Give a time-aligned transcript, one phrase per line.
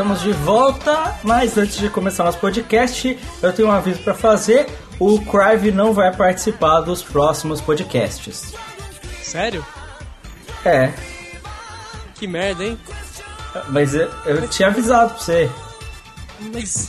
[0.00, 4.66] Estamos de volta, mas antes de começar nosso podcast, eu tenho um aviso para fazer.
[4.98, 8.54] O Crive não vai participar dos próximos podcasts.
[9.22, 9.62] Sério?
[10.64, 10.90] É.
[12.14, 12.80] Que merda, hein?
[13.68, 15.50] Mas eu, eu tinha avisado pra você.
[16.50, 16.88] Mas.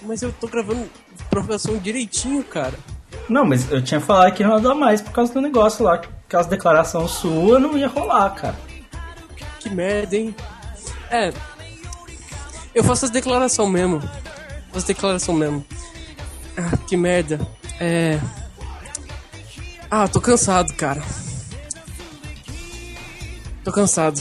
[0.00, 0.88] Mas eu tô gravando
[1.28, 2.78] prorrogação direitinho, cara.
[3.28, 6.00] Não, mas eu tinha falado que não ia dar mais por causa do negócio lá.
[6.26, 8.56] Caso declaração sua, não ia rolar, cara.
[9.60, 10.34] Que merda, hein?
[11.10, 11.30] É.
[12.78, 14.00] Eu faço as declaração mesmo.
[14.72, 15.66] Faço declaração mesmo.
[16.56, 17.40] Ah, que merda.
[17.80, 18.20] É.
[19.90, 21.02] Ah, tô cansado, cara.
[23.64, 24.20] Tô cansado.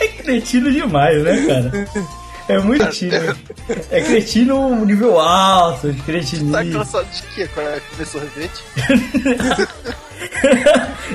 [0.00, 1.70] é cretino demais, né, cara?
[2.48, 3.38] É muito cretino.
[3.92, 6.50] É cretino nível alto, de cretinismo.
[6.50, 7.46] Tá cansado de quê?
[7.46, 8.64] Comer sorvete?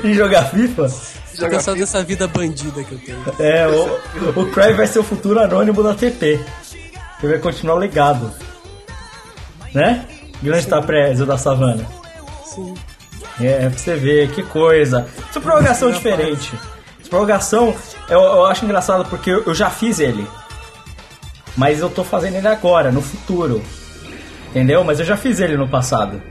[0.02, 0.88] e jogar FIFA?
[1.38, 3.22] Tô cansado dessa vida bandida que eu tenho.
[3.38, 6.40] É, o, o Cry vai ser o futuro anônimo da TP.
[7.20, 8.32] Que vai continuar o legado.
[9.74, 10.06] Né?
[10.42, 11.86] Grande tá preso da savana.
[12.44, 12.74] Sim.
[13.40, 15.06] É, pra você ver, que coisa.
[15.28, 16.52] Isso é prorrogação diferente.
[17.00, 17.74] Essa prorrogação,
[18.08, 20.26] eu, eu acho engraçado porque eu, eu já fiz ele.
[21.56, 23.62] Mas eu tô fazendo ele agora, no futuro.
[24.50, 24.82] Entendeu?
[24.82, 26.22] Mas eu já fiz ele no passado.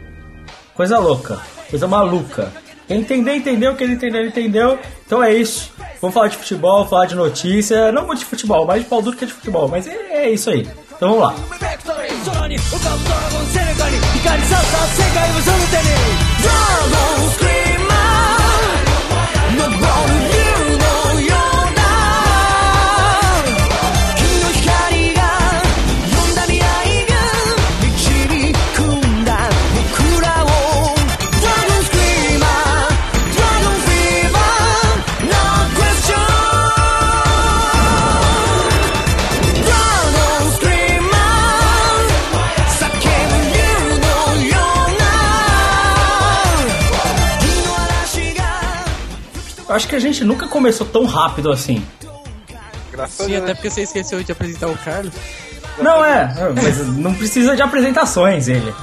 [0.73, 2.51] Coisa louca, coisa maluca.
[2.87, 3.75] Quem entender, entendeu.
[3.75, 4.79] Quem não entendeu, entendeu.
[5.05, 5.71] Então é isso.
[6.01, 7.91] Vamos falar de futebol, falar de notícia.
[7.91, 9.67] Não muito de futebol, mais de pau duro que de futebol.
[9.67, 10.67] Mas é, é isso aí.
[10.95, 11.35] Então vamos lá.
[49.77, 51.85] Acho que a gente nunca começou tão rápido assim.
[52.91, 55.13] Graças Sim, até porque você esqueceu de apresentar o Carlos.
[55.77, 58.73] Não, é, mas não precisa de apresentações ele.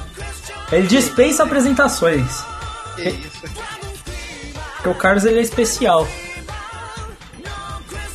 [0.71, 2.45] Ele dispensa apresentações.
[2.95, 3.43] Que isso?
[4.77, 6.09] Porque o Carlos ele é especial.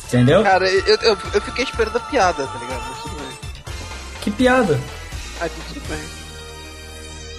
[0.06, 0.42] Entendeu?
[0.42, 2.82] Cara, eu, eu, eu fiquei esperando a piada, tá ligado?
[2.88, 3.38] Mas tudo bem.
[4.22, 4.80] Que piada?
[5.40, 5.98] Ah, tudo bem.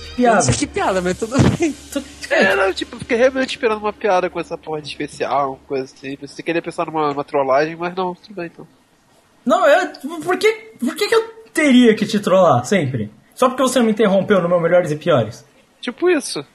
[0.05, 0.35] Que piada?
[0.35, 1.75] Nossa, que piada, mas tudo bem.
[2.55, 6.17] Não, tipo, fiquei realmente esperando uma piada com essa porra de especial, coisa assim.
[6.21, 8.67] Você queria pensar numa, numa trollagem, mas não, tudo bem então.
[9.45, 9.89] Não, eu.
[10.23, 13.11] Por que, por que, que eu teria que te trollar sempre?
[13.35, 15.45] Só porque você me interrompeu no meu melhores e piores?
[15.79, 16.45] Tipo isso.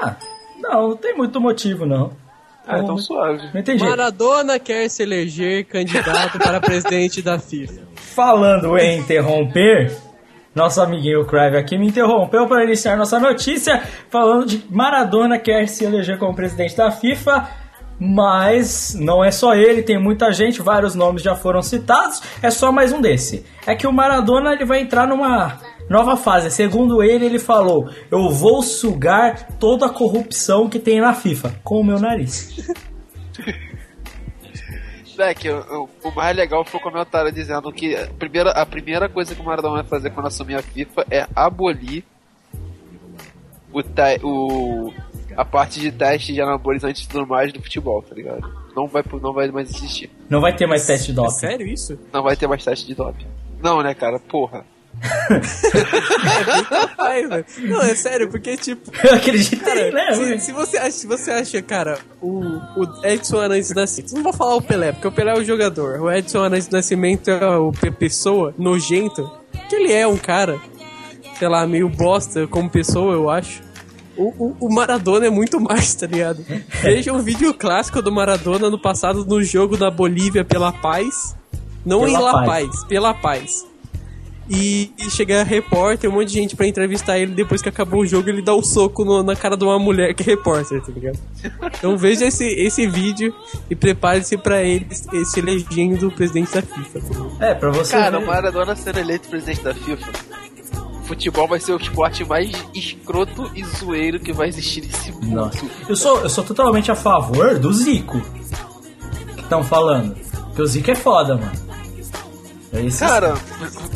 [0.00, 0.14] Ah,
[0.60, 2.12] não, não tem muito motivo, não.
[2.66, 3.48] Ah, então suave.
[3.52, 3.82] Não entendi.
[3.82, 7.80] Maradona quer se eleger candidato para presidente da FIFA.
[7.94, 9.96] Falando em interromper,
[10.58, 15.84] nosso amiguinho Crive aqui me interrompeu para iniciar nossa notícia falando de Maradona quer se
[15.84, 17.48] eleger como presidente da FIFA.
[18.00, 22.70] Mas não é só ele, tem muita gente, vários nomes já foram citados, é só
[22.70, 23.44] mais um desse.
[23.66, 25.58] É que o Maradona ele vai entrar numa
[25.90, 26.48] nova fase.
[26.48, 31.80] Segundo ele, ele falou: Eu vou sugar toda a corrupção que tem na FIFA com
[31.80, 32.70] o meu nariz.
[35.18, 39.34] Moleque, o, o mais legal foi o comentário dizendo que a primeira, a primeira coisa
[39.34, 42.04] que o Maradona vai fazer quando assumir a FIFA é abolir
[43.72, 43.80] o,
[44.22, 44.94] o
[45.36, 48.48] a parte de teste de anabolizantes e tudo mais do futebol, tá ligado?
[48.76, 50.08] Não vai, não vai mais existir.
[50.30, 51.30] Não vai ter mais teste de É doping.
[51.34, 51.98] sério isso?
[52.12, 53.26] Não vai ter mais teste de doping.
[53.60, 54.20] Não, né, cara?
[54.20, 54.64] Porra.
[56.98, 57.44] Ai.
[57.60, 58.90] Não, é sério, porque tipo.
[59.04, 60.14] Eu acreditei, Cara, né?
[60.14, 62.40] se, se você acha, se você acha, cara, o,
[62.76, 64.14] o Edson Arantes Nascimento.
[64.14, 66.00] Não vou falar o Pelé, porque o Pelé é o jogador.
[66.00, 69.30] O Edson Arantes Nascimento é o pe- pessoa nojento.
[69.68, 70.58] Que ele é um cara,
[71.38, 73.62] sei lá, meio bosta como pessoa, eu acho.
[74.16, 76.44] O, o, o Maradona é muito mais, tá ligado?
[76.82, 81.36] Veja um vídeo clássico do Maradona no passado no jogo da Bolívia pela paz.
[81.86, 82.46] Não Pela em La Paz.
[82.46, 83.66] Paz, pela paz.
[84.50, 87.32] E, e chega repórter, um monte de gente pra entrevistar ele.
[87.34, 90.14] Depois que acabou o jogo, ele dá um soco no- na cara de uma mulher
[90.14, 91.18] que é repórter, tá ligado?
[91.76, 93.34] Então veja esse, esse vídeo
[93.68, 97.00] e prepare-se pra ele se elegendo o presidente da FIFA.
[97.38, 97.46] tá?
[97.46, 98.24] É, pra você Cara, ver.
[98.24, 100.10] o Maradona sendo eleito presidente da FIFA,
[101.04, 105.26] futebol vai ser o esporte mais escroto e zoeiro que vai existir nesse mundo.
[105.30, 105.64] Nossa.
[105.88, 108.20] Eu sou, eu sou totalmente a favor do Zico.
[109.36, 110.14] Que estão falando.
[110.46, 111.67] Porque o Zico é foda, mano.
[112.72, 112.98] É isso.
[112.98, 113.34] Cara,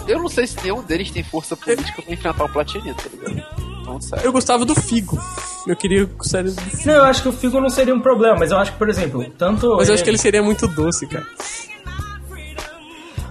[0.08, 3.44] eu não sei se nenhum deles tem força política pra enfrentar o Platini, tá ligado?
[3.84, 4.24] Não sério.
[4.24, 5.20] Eu gostava do Figo.
[5.66, 6.86] Eu queria o cérebro do Figo.
[6.86, 8.88] Não, eu acho que o Figo não seria um problema, mas eu acho que, por
[8.88, 9.76] exemplo, tanto.
[9.76, 11.26] Mas eu acho que ele seria muito doce, cara.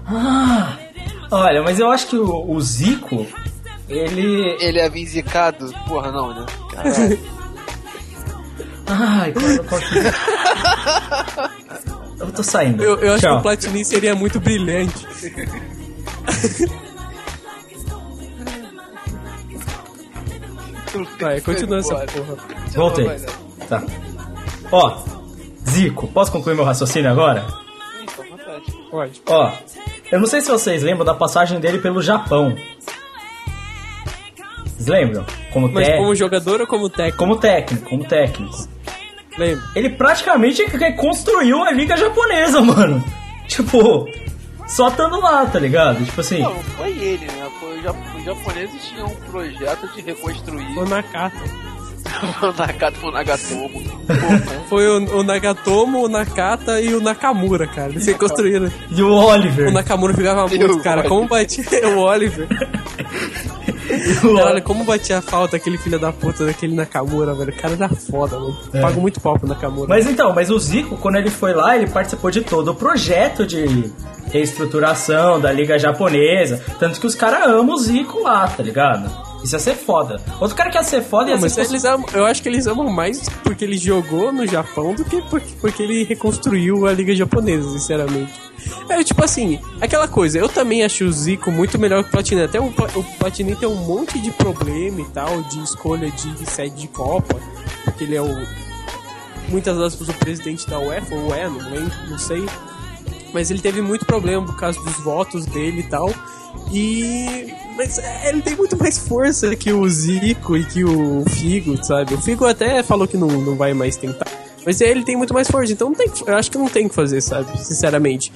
[0.06, 0.78] Ah,
[1.32, 3.26] olha, mas eu acho que o, o Zico,
[3.90, 4.58] ele.
[4.60, 5.74] Ele é vinzicado?
[5.88, 6.46] Porra, não, né?
[6.72, 7.20] Caralho.
[8.88, 9.86] Ai, como eu posso?
[12.22, 12.84] Eu tô saindo.
[12.84, 15.06] Eu, eu acho que o Platini seria muito brilhante.
[21.20, 22.38] Vai, continua essa porra.
[22.76, 23.08] Voltei.
[23.70, 23.84] Tá.
[24.72, 25.04] Ó,
[25.70, 27.46] Zico, posso concluir meu raciocínio agora?
[28.90, 29.22] Pode.
[29.26, 29.52] Ó,
[30.12, 32.56] eu não sei se vocês lembram da passagem dele pelo Japão.
[34.66, 35.26] Vocês lembram?
[35.54, 37.18] Como, Mas como jogador ou como técnico?
[37.18, 38.68] como técnico, como técnico.
[39.38, 39.64] Lembra?
[39.76, 43.04] Ele praticamente reconstruiu a liga japonesa, mano.
[43.48, 44.06] Tipo,
[44.68, 46.04] só estando lá, tá ligado?
[46.06, 47.50] Tipo assim, Não, foi ele, né?
[47.60, 51.38] Foi os japoneses tinham um projeto de reconstruir O Nakata.
[52.42, 53.82] o Nagato o Nagatomo.
[54.68, 57.90] Foi o, o Nagatomo, o Nakata e o Nakamura, cara.
[57.92, 58.72] Eles reconstruíram.
[58.90, 59.70] e o Oliver.
[59.70, 61.08] O Nakamura ficava muito, cara.
[61.08, 62.48] Como batia o Oliver.
[64.24, 67.52] Olha como batia a falta aquele filho da puta daquele Nakamura, velho.
[67.52, 68.58] O cara era foda, mano.
[68.72, 69.88] Pago muito pau pro Nakamura.
[69.88, 73.46] Mas então, mas o Zico, quando ele foi lá, ele participou de todo o projeto
[73.46, 73.92] de
[74.32, 76.64] reestruturação da liga japonesa.
[76.80, 79.31] Tanto que os caras amam o Zico lá, tá ligado?
[79.44, 80.22] Isso ia ser foda.
[80.40, 81.62] Outro cara que ia ser foda ia Não, mas ser...
[81.62, 85.22] eles amam, eu acho que eles amam mais porque ele jogou no Japão do que
[85.24, 88.32] porque, porque ele reconstruiu a liga japonesa, sinceramente.
[88.90, 92.42] É tipo assim, aquela coisa, eu também acho o Zico muito melhor que o Platini.
[92.42, 96.76] Até o, o Platini tem um monte de problema e tal, de escolha de sede
[96.76, 97.40] de Copa,
[97.84, 98.30] porque ele é o.
[99.50, 102.46] Muitas aspas o presidente da UEFA, ou é, não lembro, não sei.
[103.34, 106.10] Mas ele teve muito problema por causa dos votos dele e tal.
[106.72, 107.54] E.
[107.78, 112.14] Mas é, ele tem muito mais força que o Zico e que o Figo, sabe?
[112.14, 114.28] O Figo até falou que não, não vai mais tentar.
[114.66, 116.90] Mas ele tem muito mais força, então não tem eu acho que não tem o
[116.90, 117.46] que fazer, sabe?
[117.64, 118.32] Sinceramente.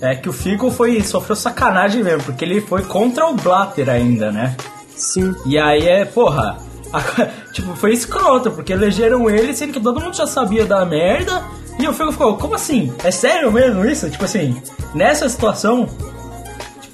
[0.00, 4.30] É que o Figo foi, sofreu sacanagem mesmo, porque ele foi contra o Blatter ainda,
[4.30, 4.56] né?
[4.94, 5.34] Sim.
[5.46, 6.58] E aí é, porra,
[6.92, 11.42] a- tipo, foi escroto, porque elegeram ele sendo que todo mundo já sabia da merda.
[11.78, 12.92] E o Figo ficou, como assim?
[13.02, 14.08] É sério mesmo isso?
[14.08, 14.62] Tipo assim,
[14.94, 15.88] nessa situação.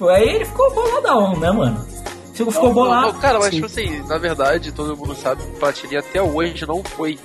[0.01, 1.79] Tipo, aí ele ficou boladão, né, mano?
[2.33, 3.13] Ficou Não, bolado.
[3.13, 6.67] não, cara, mas tipo assim, na verdade, todo mundo sabe que o Platini até hoje
[6.67, 7.19] não foi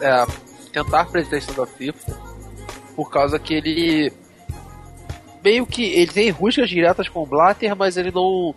[0.00, 0.26] é,
[0.72, 2.16] tentar a presidência da FIFA
[2.96, 4.10] por causa que ele
[5.44, 8.54] meio que ele tem rusgas diretas com o Blatter, mas ele não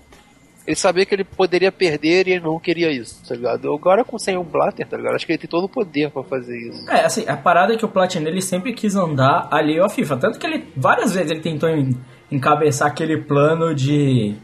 [0.66, 3.74] ele sabia que ele poderia perder e ele não queria isso, tá ligado?
[3.74, 5.16] Agora com sem um Blatter, tá ligado?
[5.16, 6.90] Acho que ele tem todo o poder pra fazer isso.
[6.90, 10.16] É, assim, a parada é que o Platini ele sempre quis andar ali à FIFA.
[10.18, 11.98] Tanto que ele, várias vezes, ele tentou en-
[12.32, 14.36] encabeçar aquele plano de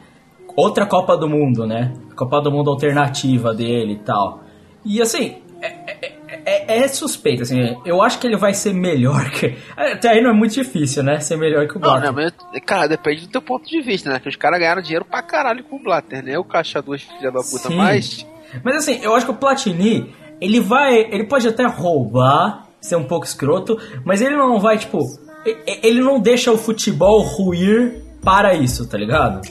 [0.55, 1.93] outra Copa do Mundo, né?
[2.15, 4.43] Copa do Mundo alternativa dele e tal.
[4.85, 6.13] E assim, é, é-
[6.45, 9.55] é- é suspeito, assim, eu acho que ele vai ser melhor que.
[9.75, 11.19] Até aí não é muito difícil, né?
[11.19, 12.33] Ser melhor que o Não, né, Blatter.
[12.51, 14.19] mas, cara, depende do teu ponto de vista, né?
[14.19, 16.37] Que os caras ganharam dinheiro pra caralho com o Blatter, né?
[16.37, 17.75] O caixa duas filha da puta, Sim.
[17.75, 18.25] mas
[18.63, 20.95] Mas assim, eu acho que o Platini, ele vai.
[21.11, 24.99] Ele pode até roubar, ser um pouco escroto, mas ele não vai, tipo.
[25.45, 29.41] Ele não deixa o futebol ruir para isso, tá ligado?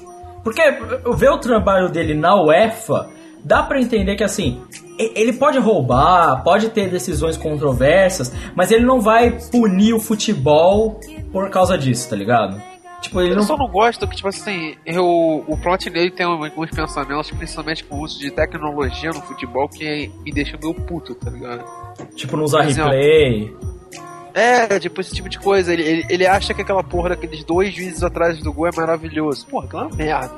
[0.43, 0.63] Porque
[1.15, 3.09] ver o trabalho dele na UEFA,
[3.45, 4.61] dá pra entender que assim.
[4.99, 11.01] Ele pode roubar, pode ter decisões controversas, mas ele não vai punir o futebol
[11.33, 12.63] por causa disso, tá ligado?
[13.01, 13.43] Tipo, ele Eu não.
[13.43, 18.03] só não gosto que, tipo assim, eu, o Plotinelli tem alguns pensamentos, principalmente com o
[18.03, 21.65] uso de tecnologia no futebol, que me deixa meio puto, tá ligado?
[22.15, 23.53] Tipo, não usar replay.
[24.35, 25.73] É, tipo, esse tipo de coisa.
[25.73, 29.47] Ele, ele, ele acha que aquela porra daqueles dois juízes atrás do gol é maravilhoso.
[29.47, 30.35] Porra, aquilo é uma merda.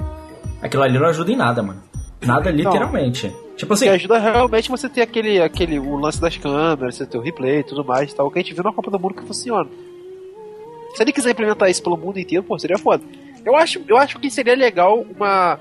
[0.62, 1.82] Aquilo ali não ajuda em nada, mano.
[2.22, 3.34] Nada literalmente.
[3.56, 7.18] Tipo assim, Que ajuda realmente você ter aquele, aquele o lance das câmeras, você ter
[7.18, 9.26] o replay e tudo mais tal, que a gente viu na Copa do Mundo que
[9.26, 9.68] funciona.
[10.94, 13.02] Se ele quiser implementar isso pelo mundo inteiro, pô, seria foda.
[13.44, 15.58] Eu acho, eu acho que seria legal uma,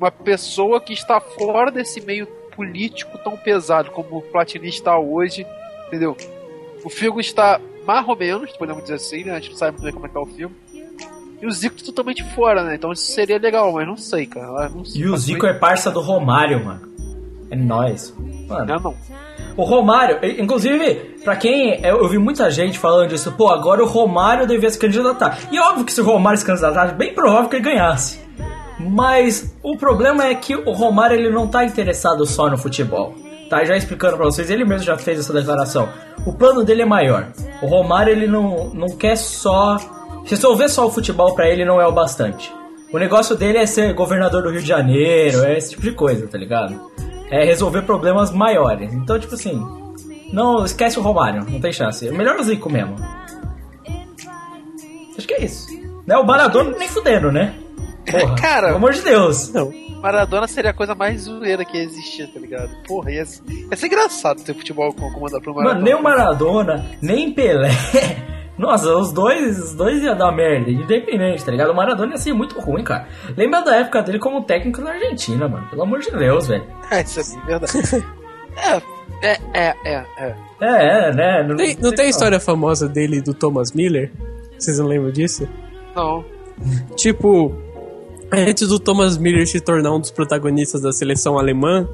[0.00, 5.46] uma pessoa que está fora desse meio político tão pesado como o Platini está hoje,
[5.88, 6.16] entendeu?
[6.84, 9.32] O Figo está mais ou menos, podemos dizer assim, né?
[9.32, 10.54] A gente não sabe muito bem como é que é o filme.
[11.40, 12.74] E o Zico totalmente fora, né?
[12.74, 14.68] Então isso seria legal, mas não sei, cara.
[14.68, 16.80] Não sei, e o Zico é parça do Romário, mano.
[17.50, 18.12] É nóis.
[18.48, 18.94] Mano, não.
[19.56, 20.94] o Romário, inclusive,
[21.24, 21.80] pra quem.
[21.82, 25.38] Eu eu vi muita gente falando disso, pô, agora o Romário devia se candidatar.
[25.50, 28.20] E é óbvio que se o Romário se candidatasse, bem provável que ele ganhasse.
[28.78, 33.14] Mas o problema é que o Romário ele não tá interessado só no futebol.
[33.48, 35.88] Tá, já explicando pra vocês, ele mesmo já fez essa declaração.
[36.26, 37.28] O plano dele é maior.
[37.62, 39.76] O Romário ele não, não quer só.
[40.24, 42.52] Resolver só o futebol pra ele não é o bastante.
[42.92, 46.26] O negócio dele é ser governador do Rio de Janeiro, é esse tipo de coisa,
[46.26, 46.78] tá ligado?
[47.30, 48.92] É resolver problemas maiores.
[48.92, 49.62] Então, tipo assim,
[50.32, 52.06] não esquece o Romário, não tem chance.
[52.06, 52.96] É melhor o Zico mesmo.
[55.16, 55.66] Acho que é isso.
[56.06, 56.16] Né?
[56.16, 57.54] O Maradona nem fudendo, né?
[58.10, 58.66] Porra, Cara.
[58.68, 59.52] pelo amor de Deus.
[59.52, 59.70] Não.
[60.00, 62.70] Maradona seria a coisa mais zoeira que existia, tá ligado?
[62.86, 65.74] Porra, ia, ser- ia ser engraçado ter futebol com- comandado pro Maradona.
[65.74, 67.70] Mano, nem o Maradona, nem Pelé.
[68.58, 71.70] Nossa, os dois, os dois iam dar merda, independente, tá ligado?
[71.70, 73.06] O Maradona ia ser muito ruim, cara.
[73.36, 75.68] Lembra da época dele como técnico na Argentina, mano.
[75.68, 76.64] Pelo amor de Deus, velho.
[76.90, 77.72] É, isso é verdade.
[78.56, 80.34] é, é, é, é, é.
[80.60, 81.42] É, é, né?
[81.44, 84.10] Não, Tem- não tem a história famosa dele do Thomas Miller?
[84.58, 85.48] Vocês não lembram disso?
[85.94, 86.24] Não.
[86.96, 87.54] Tipo,
[88.32, 91.88] antes do Thomas Miller se tornar um dos protagonistas da seleção alemã,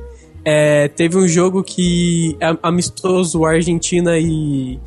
[0.45, 4.79] é, teve um jogo que amistoso Argentina e,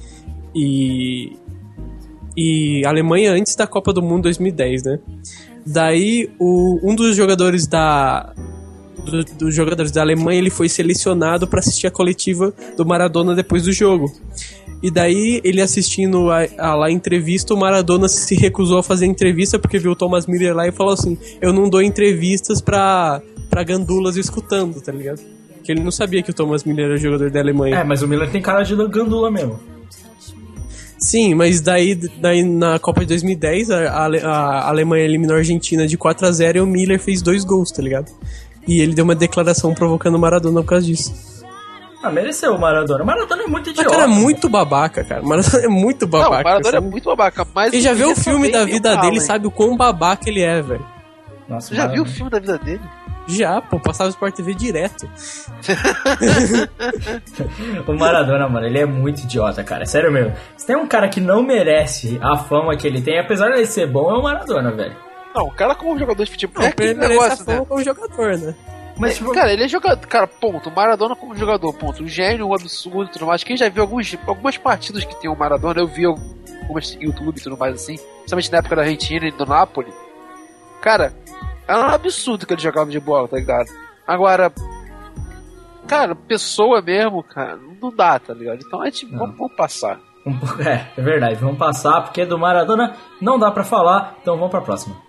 [0.56, 1.32] e
[2.40, 5.00] e Alemanha antes da Copa do Mundo 2010, né?
[5.66, 8.32] Daí o, um dos jogadores da
[9.04, 13.64] do- dos jogadores da Alemanha ele foi selecionado para assistir a coletiva do Maradona depois
[13.64, 14.12] do jogo.
[14.82, 19.06] E daí, ele assistindo a, a lá a entrevista, o Maradona se recusou a fazer
[19.06, 23.22] entrevista porque viu o Thomas Miller lá e falou assim: Eu não dou entrevistas pra,
[23.50, 25.22] pra gandulas escutando, tá ligado?
[25.64, 27.80] Que ele não sabia que o Thomas Miller era jogador da Alemanha.
[27.80, 29.60] É, mas o Miller tem cara de gandula mesmo.
[31.00, 35.88] Sim, mas daí, daí na Copa de 2010, a, a a Alemanha eliminou a Argentina
[35.88, 38.12] de 4 a 0 e o Miller fez dois gols, tá ligado?
[38.68, 41.37] E ele deu uma declaração provocando o Maradona por causa disso.
[42.02, 43.04] Ah, mereceu o Maradona.
[43.04, 43.90] O Maradona é muito idiota.
[43.90, 45.22] cara é muito babaca, cara.
[45.22, 46.42] O Maradona é muito Não, babaca.
[46.42, 46.88] o Maradona é sabe?
[46.88, 47.72] muito babaca, mas...
[47.72, 50.62] Quem já viu o filme da vida dele ralo, sabe o quão babaca ele é,
[50.62, 50.86] velho.
[51.50, 52.16] Nossa, Você já viu o Maradona.
[52.16, 52.82] filme da vida dele?
[53.30, 55.10] Já, pô, passava Sport TV direto.
[57.88, 59.86] O Maradona, mano, ele é muito idiota, cara.
[59.86, 60.34] Sério mesmo.
[60.56, 63.66] Se tem um cara que não merece a fama que ele tem, apesar de ele
[63.66, 64.96] ser bom, é o Maradona, velho.
[65.36, 66.62] Não, o cara como jogador de futebol...
[66.62, 67.66] Não, é aquele ele merece a negócio, fama né?
[67.68, 68.56] como jogador, né?
[68.98, 70.06] Mas, tipo, Cara, ele é jogador.
[70.08, 70.72] Cara, ponto.
[70.72, 72.04] Maradona como jogador, ponto.
[72.04, 73.44] Um gênio, um absurdo e tudo mais.
[73.44, 77.38] Quem já viu alguns, algumas partidas que tem o Maradona, eu vi algumas no YouTube
[77.38, 77.96] e tudo mais assim.
[77.96, 79.94] Principalmente na época da Argentina e do Napoli.
[80.82, 81.14] Cara,
[81.68, 83.68] era um absurdo que ele jogava de bola, tá ligado?
[84.08, 84.52] Agora.
[85.88, 88.60] Cara, pessoa mesmo, cara, não dá, tá ligado?
[88.66, 90.00] Então é tipo, vamos, vamos passar.
[90.60, 91.36] é, é verdade.
[91.36, 95.07] Vamos passar, porque do Maradona não dá pra falar, então vamos pra próxima.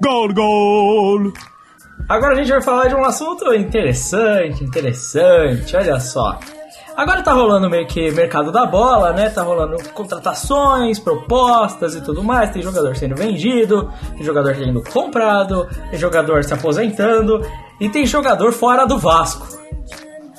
[0.00, 1.32] Gol, gol.
[2.08, 6.38] Agora a gente vai falar de um assunto interessante, interessante, olha só.
[6.96, 9.28] Agora tá rolando meio que mercado da bola, né?
[9.28, 12.50] Tá rolando contratações, propostas e tudo mais.
[12.50, 17.40] Tem jogador sendo vendido, tem jogador sendo comprado, tem jogador se aposentando
[17.80, 19.46] e tem jogador fora do Vasco,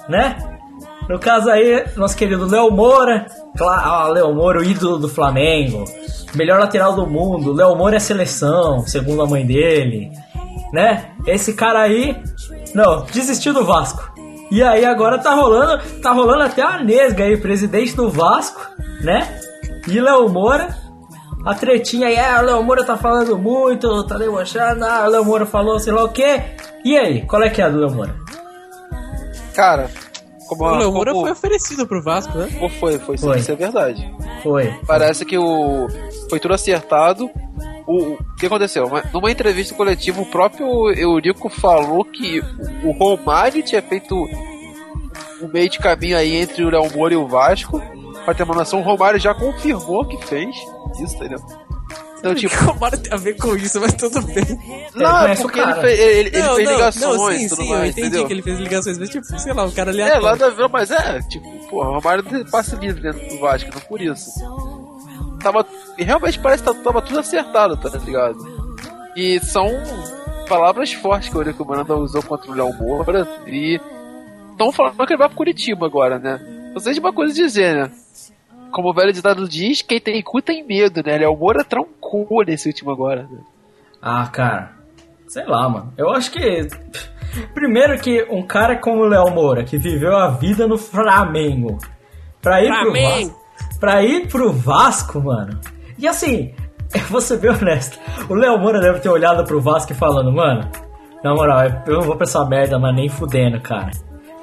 [0.07, 0.54] né?
[1.07, 5.85] No caso aí, nosso querido Léo Moura, claro, Léo Moura, o ídolo do Flamengo,
[6.33, 7.53] melhor lateral do mundo.
[7.53, 10.12] Léo Moura é seleção, segundo a mãe dele,
[10.74, 11.12] né?
[11.27, 12.17] Esse cara aí,
[12.74, 14.13] não, desistiu do Vasco.
[14.51, 18.62] E aí agora tá rolando, tá rolando até a Nesga aí, presidente do Vasco,
[19.01, 19.39] né?
[19.88, 20.75] E Léo Moura,
[21.45, 25.25] a tretinha aí, ah, o Léo Moura tá falando muito, tá debochando, ah, o Léo
[25.25, 26.41] Moura falou sei lá o quê.
[26.83, 28.15] E aí, qual é que é a do Léo Moura?
[29.55, 29.89] Cara,
[30.47, 32.49] como, o Léo Moura como- foi oferecido pro Vasco, né?
[32.57, 33.37] como foi, foi, sim, Foi.
[33.39, 34.13] isso é verdade.
[34.43, 34.73] Foi.
[34.87, 35.87] Parece que o
[36.29, 37.29] foi tudo acertado.
[37.87, 38.85] O, o que aconteceu?
[38.87, 42.41] Uma- Numa entrevista coletiva, o próprio Eurico falou que
[42.83, 44.15] o Romário tinha feito
[45.41, 47.81] um meio de caminho aí entre o Léo Moura e o Vasco.
[48.23, 50.55] Pra ter uma noção, o Romário já confirmou que fez
[50.99, 51.39] isso, entendeu?
[52.25, 52.55] Então, tipo.
[52.65, 54.44] O Romário tem a ver com isso, mas tudo bem.
[54.96, 57.62] Não, é o porque ele fez, ele, ele não, fez não, ligações não, sim, tudo
[57.62, 58.27] sim, eu mais, entendi entendeu?
[58.27, 60.70] que ele fez ligações, mas tipo, sei lá, o cara ali É, lá da Vila,
[60.70, 64.32] mas é, tipo, pô, o Romário passa livre dentro do Vasco, não por isso.
[65.41, 65.65] Tava.
[65.98, 68.38] Realmente parece que tava tudo acertado, tá ligado?
[69.15, 69.70] E são
[70.48, 73.79] palavras fortes que o Eurico Miranda usou contra o Léo Moura e
[74.51, 76.39] estão falando que ele vai pro Curitiba agora, né?
[76.74, 77.91] Vocês uma coisa dizer, né?
[78.75, 81.17] Como o velho ditado diz, quem tem cu tem medo, né?
[81.17, 83.39] Léo Moura trancou nesse último agora, né?
[84.01, 84.74] Ah, cara.
[85.29, 85.94] Sei lá, mano.
[85.98, 86.67] Eu acho que.
[87.53, 91.77] Primeiro que um cara como o Léo Moura, que viveu a vida no Flamengo,
[92.41, 93.29] pra ir pro Flamengo.
[93.29, 93.79] Vasco.
[93.79, 95.58] Pra ir pro Vasco, mano.
[95.98, 96.53] E assim,
[96.94, 97.98] eu vou ser bem honesto.
[98.29, 100.70] O Léo Moura deve ter olhado pro Vasco e falando, mano,
[101.24, 103.91] na moral, eu não vou pra essa merda, mas nem fudendo, cara.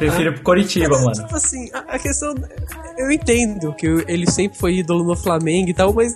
[0.09, 1.13] Prefiro ir pro Curitiba, mano.
[1.13, 2.35] Tipo assim, a, a questão.
[2.99, 6.15] Eu entendo que ele sempre foi ídolo no Flamengo e tal, mas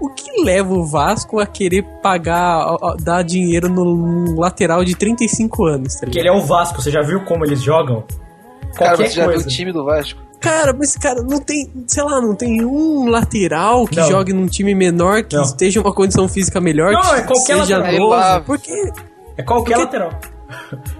[0.00, 4.94] o que leva o Vasco a querer pagar, a- a- dar dinheiro no, lateral de
[4.94, 8.04] 35 anos, tá ele é o Vasco, você já viu como eles jogam?
[8.74, 9.46] Cara, Qualquer você já viu coisa.
[9.48, 10.20] o time do Vasco?
[10.40, 14.08] Cara, mas cara, não tem, sei lá, não tem um lateral que Não.
[14.08, 15.42] jogue num time menor, que Não.
[15.42, 18.08] esteja em uma condição física melhor, Não, que é qualquer seja lateral.
[18.08, 18.44] novo.
[18.46, 18.72] Porque,
[19.36, 20.10] É qualquer Porque- lateral.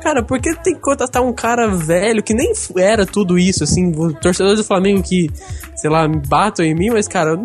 [0.00, 4.12] Cara, porque tem que contratar um cara velho que nem era tudo isso, assim, o
[4.14, 5.30] torcedor do Flamengo que,
[5.76, 7.38] sei lá, batam em mim, mas cara,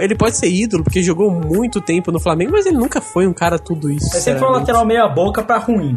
[0.00, 3.32] ele pode ser ídolo, porque jogou muito tempo no Flamengo, mas ele nunca foi um
[3.32, 4.16] cara tudo isso.
[4.16, 5.96] É sempre um lateral meia boca pra ruim.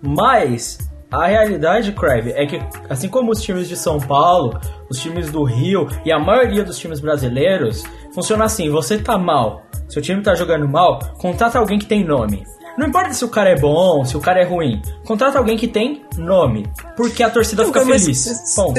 [0.00, 0.78] Mas
[1.10, 4.58] a realidade, Crave, é que assim como os times de São Paulo,
[4.90, 9.62] os times do Rio e a maioria dos times brasileiros, funciona assim, você tá mal,
[9.88, 12.44] seu time tá jogando mal, contrata alguém que tem nome.
[12.76, 14.80] Não importa se o cara é bom, se o cara é ruim.
[15.04, 16.66] Contrata alguém que tem nome.
[16.96, 18.18] Porque a torcida fica mas feliz.
[18.52, 18.72] são-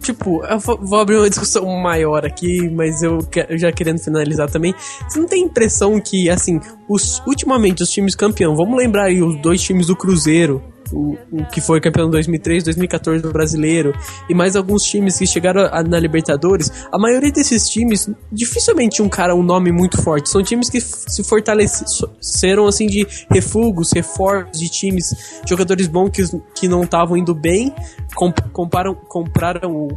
[0.00, 3.18] tipo, eu vou, abrir uma discussão maior aqui, mas eu,
[3.48, 4.74] eu já querendo finalizar também.
[5.08, 9.40] Você não tem impressão que, assim, os, ultimamente os times campeão, vamos lembrar aí os
[9.40, 13.92] dois times do Cruzeiro, o, o que foi campeão em 2003, 2014 do Brasileiro,
[14.28, 19.08] e mais alguns times que chegaram a- na Libertadores, a maioria desses times dificilmente um
[19.08, 20.28] cara, um nome muito forte.
[20.28, 25.10] São times que se fortaleceram, assim, de refugos, reforços de times,
[25.48, 26.22] jogadores bons que,
[26.54, 27.74] que não estavam indo bem,
[28.14, 29.88] comp comparam, compraram o,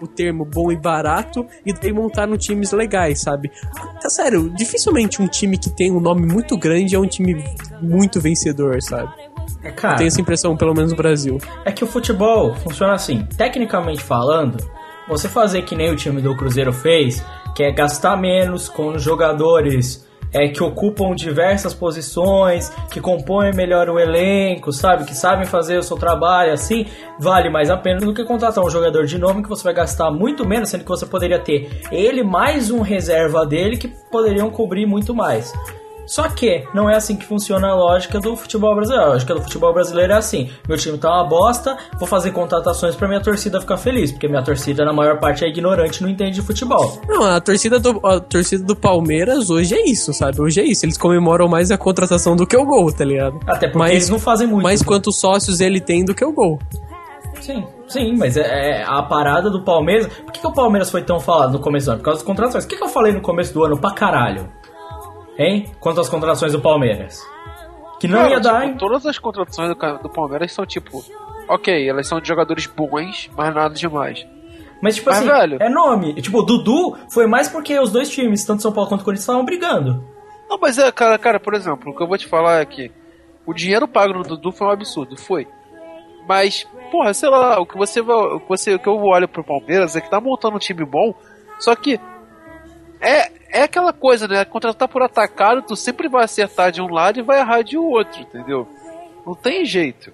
[0.00, 3.50] o termo bom e barato e daí montaram times legais, sabe?
[4.00, 7.44] Tá sério, dificilmente um time que tem um nome muito grande é um time
[7.80, 9.12] muito vencedor, sabe?
[9.62, 11.38] É, cara, Tenho essa impressão, pelo menos no Brasil.
[11.64, 13.26] É que o futebol funciona assim.
[13.36, 14.56] Tecnicamente falando,
[15.08, 20.06] você fazer que nem o time do Cruzeiro fez, que é gastar menos com jogadores
[20.32, 25.04] é, que ocupam diversas posições, que compõem melhor o elenco, sabe?
[25.04, 26.86] Que sabem fazer o seu trabalho, assim,
[27.18, 30.10] vale mais a pena do que contratar um jogador de nome que você vai gastar
[30.10, 34.86] muito menos, sendo que você poderia ter ele mais um reserva dele que poderiam cobrir
[34.86, 35.52] muito mais.
[36.06, 39.04] Só que não é assim que funciona a lógica do futebol brasileiro.
[39.06, 42.94] A lógica do futebol brasileiro é assim: meu time tá uma bosta, vou fazer contratações
[42.94, 46.08] pra minha torcida ficar feliz, porque minha torcida, na maior parte, é ignorante e não
[46.08, 47.00] entende de futebol.
[47.08, 50.40] Não, a torcida do, a torcida do Palmeiras hoje é isso, sabe?
[50.40, 50.86] Hoje é isso.
[50.86, 53.40] Eles comemoram mais a contratação do que o gol, tá ligado?
[53.46, 54.62] Até porque Mas- eles não fazem muito.
[54.62, 56.58] Mais quantos sócios ele tem do que o gol.
[57.40, 60.06] Sim, sim, mas é, é a parada do Palmeiras.
[60.06, 61.98] Por que, que o Palmeiras foi tão falado no começo do ano?
[61.98, 62.64] Por causa das contratações.
[62.64, 64.48] O que, que eu falei no começo do ano pra caralho?
[65.38, 65.70] Hein?
[65.80, 67.20] Quanto às contratações do Palmeiras?
[68.00, 68.76] Que não Cara, ia dar, tipo, hein?
[68.78, 71.02] Todas as contratações do, do Palmeiras são tipo.
[71.48, 74.26] Ok, elas são de jogadores bons, mas nada demais.
[74.82, 76.14] Mas, tipo Mas, assim, velho- é nome.
[76.20, 79.44] Tipo, o Dudu foi mais porque os dois times, tanto São Paulo quanto Corinthians, estavam
[79.44, 80.04] brigando.
[80.50, 82.90] Não, mas é, cara, cara, por exemplo, o que eu vou te falar é que
[83.46, 85.46] o dinheiro pago no Dudu foi um absurdo, foi.
[86.28, 89.44] Mas, porra, sei lá, o que você o que você o que eu olho pro
[89.44, 91.14] Palmeiras é que tá montando um time bom,
[91.58, 91.98] só que
[93.00, 94.44] é é aquela coisa, né?
[94.44, 98.20] Contratar por atacado, tu sempre vai acertar de um lado e vai errar de outro,
[98.20, 98.68] entendeu?
[99.24, 100.12] Não tem jeito.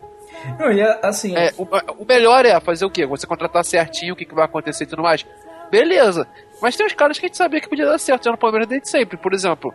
[0.59, 1.67] Não, e é, assim, É, o,
[2.03, 3.07] o melhor é fazer o quê?
[3.07, 5.27] Você contratar certinho o que, que vai acontecer e tudo mais.
[5.71, 6.27] Beleza.
[6.61, 8.69] Mas tem uns caras que a gente sabia que podia dar certo já no Palmeiras
[8.69, 9.17] desde sempre.
[9.17, 9.75] Por exemplo,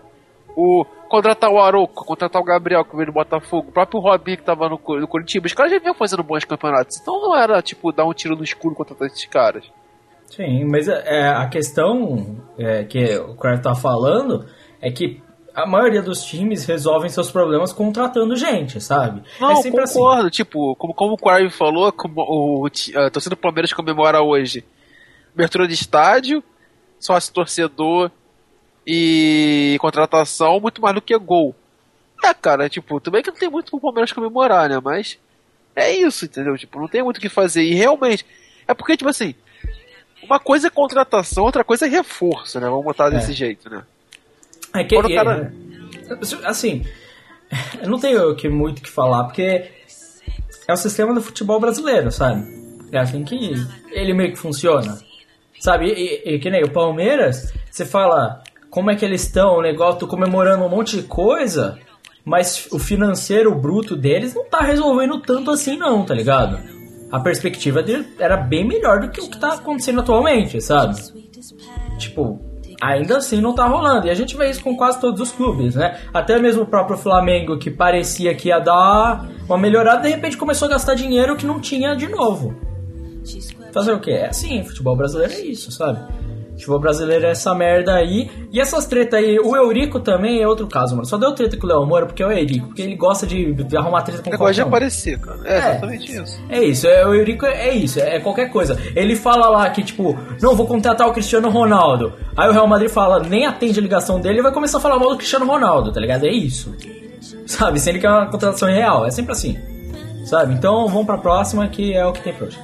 [0.56, 4.44] o contratar o Arouco, contratar o Gabriel que veio do Botafogo, o próprio Robinho que
[4.44, 5.48] tava no, no Curitiba.
[5.48, 7.00] Os caras já vinham fazendo bons campeonatos.
[7.02, 9.70] Então não era, tipo, dar um tiro no escuro contratar esses caras.
[10.28, 14.46] Sim, mas é, é, a questão é, que o Cruyff tá falando
[14.82, 15.22] é que
[15.56, 19.24] a maioria dos times resolvem seus problemas contratando gente, sabe?
[19.40, 19.98] Não, é sempre assim.
[19.98, 20.30] concordo.
[20.30, 24.64] Tipo, como, como o Quarry falou, como o, a torcida do Palmeiras comemora hoje
[25.34, 26.44] abertura de estádio,
[27.00, 28.12] sócio torcedor
[28.86, 31.56] e contratação muito mais do que gol.
[32.24, 34.80] É, cara, tipo, também que não tem muito pro Palmeiras comemorar, né?
[34.84, 35.18] Mas
[35.76, 36.58] é isso, entendeu?
[36.58, 37.64] Tipo, não tem muito o que fazer.
[37.64, 38.26] E realmente,
[38.68, 39.34] É porque, tipo assim,
[40.30, 42.68] uma coisa é contratação, outra coisa é reforço, né?
[42.70, 43.82] Vamos botar desse jeito, né?
[44.76, 45.54] É que, Quando o cara-
[46.10, 46.86] é, assim,
[47.82, 49.70] eu não tenho que, muito o que falar, porque
[50.68, 52.46] é o sistema do futebol brasileiro, sabe?
[52.92, 53.54] É assim que
[53.92, 54.98] ele meio que funciona.
[55.60, 55.88] Sabe?
[55.88, 55.92] E,
[56.32, 60.00] e- e que nem o Palmeiras, você fala como é que eles estão, o negócio,
[60.02, 61.80] tô comemorando um monte de coisa,
[62.24, 66.60] mas o financeiro bruto deles não tá resolvendo tanto assim não, tá ligado?
[67.12, 70.96] A perspectiva dele era bem melhor do que o que tá acontecendo atualmente, sabe?
[71.98, 72.40] Tipo,
[72.82, 74.08] ainda assim não tá rolando.
[74.08, 76.00] E a gente vê isso com quase todos os clubes, né?
[76.14, 80.68] Até mesmo o próprio Flamengo, que parecia que ia dar uma melhorada, de repente começou
[80.68, 82.56] a gastar dinheiro que não tinha de novo.
[83.72, 84.12] Fazer o quê?
[84.12, 86.00] É assim, futebol brasileiro é isso, sabe?
[86.57, 88.31] Futebol brasileiro é essa merda aí.
[88.53, 91.07] E essas tretas aí, o Eurico também é outro caso, mano.
[91.07, 93.53] Só deu treta com o Léo Moura porque é o Eurico, porque ele gosta de,
[93.53, 94.69] de arrumar treta com Negócio de qualquer um.
[94.69, 95.39] aparecer, cara.
[95.45, 96.41] É, exatamente isso.
[96.49, 98.79] É isso, é, o Eurico é, é isso, é qualquer coisa.
[98.95, 102.13] Ele fala lá que, tipo, não, vou contratar o Cristiano Ronaldo.
[102.37, 104.99] Aí o Real Madrid fala, nem atende a ligação dele e vai começar a falar
[104.99, 106.27] mal do Cristiano Ronaldo, tá ligado?
[106.27, 106.75] É isso.
[107.47, 107.81] Sabe?
[107.81, 109.59] Sendo que é uma contratação real, é sempre assim.
[110.27, 110.55] Sabe?
[110.55, 112.59] Então vamos pra próxima que é o que tem pra hoje.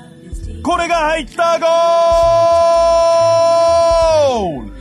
[0.62, 3.71] これが入ったゴー
[4.23, 4.71] ル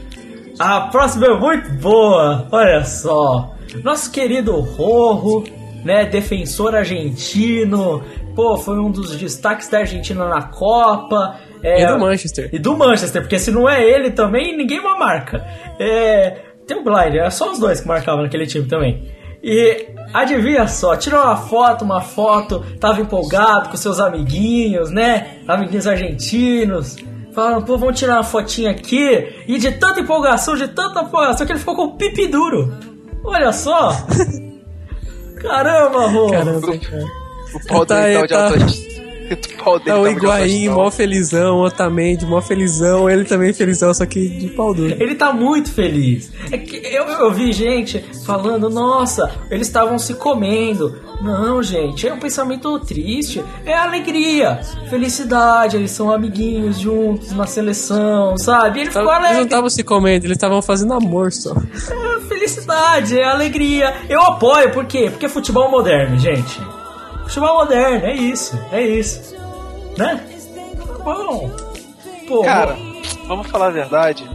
[0.59, 3.55] A próxima é muito boa, olha só.
[3.83, 5.45] Nosso querido Rojo,
[5.85, 8.03] né, defensor argentino,
[8.37, 11.37] pô, foi um dos destaques da Argentina na Copa.
[11.63, 12.51] É, E do Manchester.
[12.53, 15.45] E do Manchester, porque se não é ele também, ninguém mais marca.
[15.79, 19.11] É, tem o Blind, é só os dois que marcavam naquele time também.
[19.43, 25.39] E adivinha só, tirou uma foto, uma foto, tava empolgado com seus amiguinhos, né?
[25.49, 26.97] Amiguinhos argentinos.
[27.35, 29.29] Falaram, pô, vamos tirar uma fotinha aqui.
[29.49, 32.73] E de tanta empolgação, de tanta empolgação, que ele ficou com o pipi duro.
[33.25, 33.93] Olha só!
[35.41, 36.31] Caramba, Rô!
[36.31, 37.05] Caramba, cara.
[37.55, 38.93] O pau Tá, dele tá, de tá.
[39.33, 43.53] O pau dele Tá o de Higuaín, mó felizão, o Otamendi, mó felizão, ele também
[43.55, 44.95] felizão, só que de pau duro.
[45.01, 46.31] Ele tá muito feliz.
[46.51, 50.99] É que eu, eu vi gente falando, nossa, eles estavam se comendo.
[51.23, 53.45] Não, gente, é um pensamento triste.
[53.65, 55.77] É alegria, felicidade.
[55.77, 58.81] Eles são amiguinhos juntos na seleção, sabe?
[58.81, 59.43] Ele ficou Eles não alegre.
[59.45, 61.53] estavam se comendo, eles estavam fazendo amor só.
[61.55, 63.95] É felicidade, é alegria.
[64.09, 65.09] Eu apoio, por quê?
[65.11, 66.61] Porque é futebol moderno, gente.
[67.25, 69.37] Futebol moderno, é isso, é isso.
[69.97, 70.21] Né?
[70.99, 71.51] Tá bom.
[72.27, 72.77] Pô, Cara,
[73.29, 74.29] vamos falar a verdade.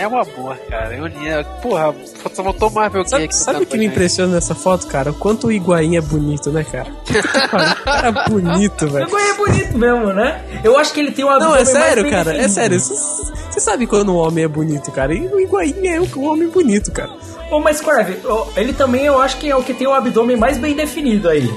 [0.00, 0.96] É um amor, cara.
[0.96, 1.14] Eu li,
[1.60, 1.94] porra,
[2.34, 5.10] só o que Sabe, aqui sabe o que me impressiona nessa foto, cara?
[5.10, 6.88] O quanto o Higuaín é bonito, né, cara?
[7.50, 9.04] Cara, o cara é bonito, velho.
[9.04, 10.42] Agora é bonito mesmo, né?
[10.64, 12.52] Eu acho que ele tem um abdômen Não, é mais sério, bem cara, é definido.
[12.54, 12.80] sério.
[12.80, 15.12] Você sabe quando um homem é bonito, cara?
[15.14, 17.10] E o Higuaín é um homem bonito, cara.
[17.50, 20.36] Ô, mas Crave, ô, ele também eu acho que é o que tem o abdômen
[20.36, 21.50] mais bem definido aí,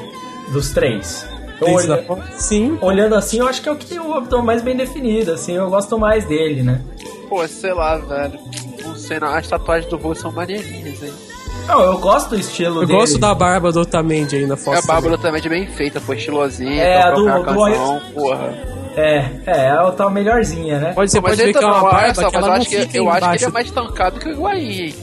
[0.51, 1.25] dos três.
[1.61, 2.23] Olha- foto?
[2.35, 2.77] Sim.
[2.81, 5.53] Olhando assim, eu acho que é o que tem o abdômen mais bem definido, assim,
[5.55, 6.81] eu gosto mais dele, né?
[7.33, 8.39] Pô, sei lá, velho.
[8.85, 9.33] Não sei não.
[9.33, 11.11] As tatuagens do Vô são maneirinhas, hein?
[11.67, 12.99] Não, eu gosto do estilo Eu dele.
[12.99, 14.77] gosto da barba do Otamendi aí na É foto.
[14.77, 18.53] a Bárbara também é bem feita, pô, estilosinha, É, a do- do- marcação, porra.
[18.95, 20.93] É, é, ela tá melhorzinha, né?
[20.93, 22.55] Pode ser, pode ver ele que é uma barba só, que mas ela eu não
[22.61, 24.95] acho que, fica eu acho que ele é mais tancado que o Higuaín, hein?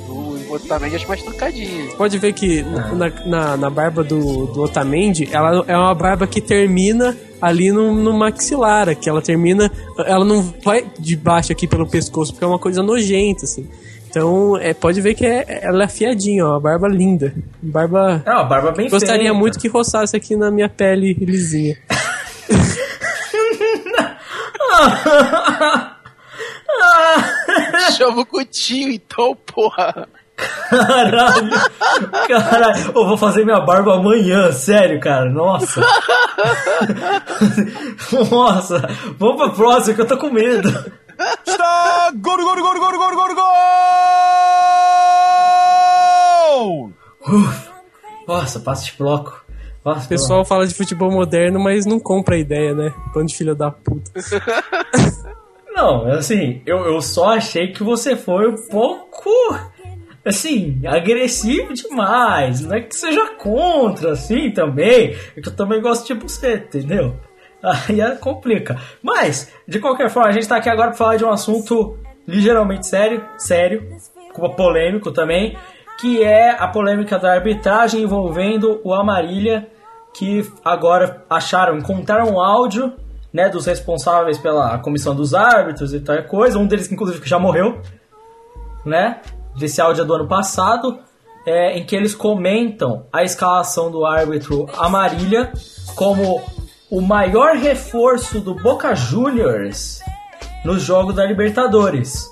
[0.51, 1.97] O também acho mais tancadinho.
[1.97, 6.41] Pode ver que na, na, na barba do, do Otamendi, ela é uma barba que
[6.41, 9.71] termina ali no, no maxilar, que ela termina,
[10.05, 13.69] ela não vai de baixo aqui pelo pescoço, porque é uma coisa nojenta, assim.
[14.09, 17.33] Então, é, pode ver que é, ela é afiadinha, ó, uma barba linda.
[17.63, 18.21] Barba...
[18.27, 19.35] É uma barba bem Gostaria feita.
[19.35, 21.77] muito que roçasse aqui na minha pele lisinha.
[27.97, 30.09] Chama o cutinho, então, porra.
[30.70, 31.50] Caralho!
[32.29, 32.92] Caralho!
[32.94, 35.29] Eu vou fazer minha barba amanhã, sério, cara.
[35.29, 35.81] Nossa!
[38.31, 38.88] Nossa!
[39.18, 40.68] Vamos pro próximo que eu tô com medo.
[41.46, 42.12] Está!
[42.16, 43.61] Gol, gol, gol, gol, gol, gol, gol!
[48.26, 49.44] Nossa, passa de bloco.
[49.85, 52.92] Nossa, o pessoal fala de futebol moderno, mas não compra a ideia, né?
[53.12, 54.11] Pão de filha da puta.
[55.74, 59.31] não, é assim, eu, eu só achei que você foi um pouco
[60.24, 62.61] assim, agressivo demais.
[62.61, 65.16] Não é que seja contra, assim, também.
[65.37, 67.16] É que eu também gosto de você, entendeu?
[67.62, 68.78] Aí é, complica.
[69.02, 72.87] Mas, de qualquer forma, a gente tá aqui agora pra falar de um assunto ligeiramente
[72.87, 73.88] sério, sério,
[74.56, 75.56] polêmico também,
[76.00, 79.68] que é a polêmica da arbitragem envolvendo o Amarília,
[80.14, 82.94] que agora acharam, encontraram um áudio
[83.33, 87.38] né, dos responsáveis pela comissão dos árbitros e tal coisa, um deles inclusive que já
[87.38, 87.80] morreu,
[88.85, 89.20] né?
[89.61, 90.99] Desse áudio do ano passado,
[91.44, 95.53] é, em que eles comentam a escalação do árbitro Amarília
[95.94, 96.42] como
[96.90, 100.01] o maior reforço do Boca Juniors
[100.64, 102.27] no jogo da Libertadores.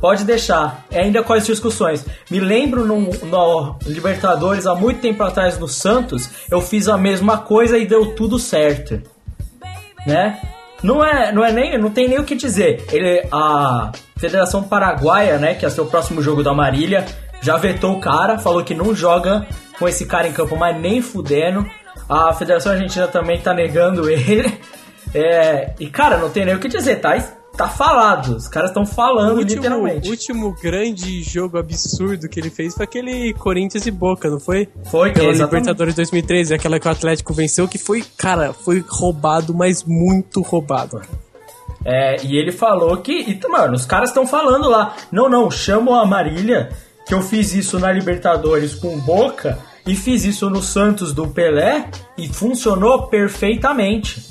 [0.00, 2.06] Pode deixar, é ainda com as discussões.
[2.30, 7.36] Me lembro no, no, Libertadores, há muito tempo atrás, no Santos, eu fiz a mesma
[7.36, 9.00] coisa e deu tudo certo.
[10.06, 10.40] Né?
[10.82, 12.82] Não é, não é nem, não tem nem o que dizer.
[12.90, 17.04] Ele, a Federação Paraguaia, né, que é o próximo jogo da Marília,
[17.40, 19.44] já vetou o cara, falou que não joga
[19.76, 21.66] com esse cara em campo, mas nem fudendo.
[22.08, 24.52] A Federação Argentina também tá negando ele.
[25.14, 27.18] É, e cara, não tem nem o que dizer, tá?
[27.54, 30.08] Tá falado, os caras estão falando último, literalmente.
[30.08, 34.70] O último grande jogo absurdo que ele fez foi aquele Corinthians e Boca, não foi?
[34.84, 39.84] Foi, Pela Libertadores 2013, aquela que o Atlético venceu, que foi, cara, foi roubado, mas
[39.84, 41.02] muito roubado.
[41.84, 45.94] É, e ele falou que, e, mano, os caras estão falando lá, não, não, chamam
[45.94, 46.70] a Marília,
[47.06, 51.88] que eu fiz isso na Libertadores com Boca, e fiz isso no Santos do Pelé,
[52.16, 54.22] e funcionou perfeitamente.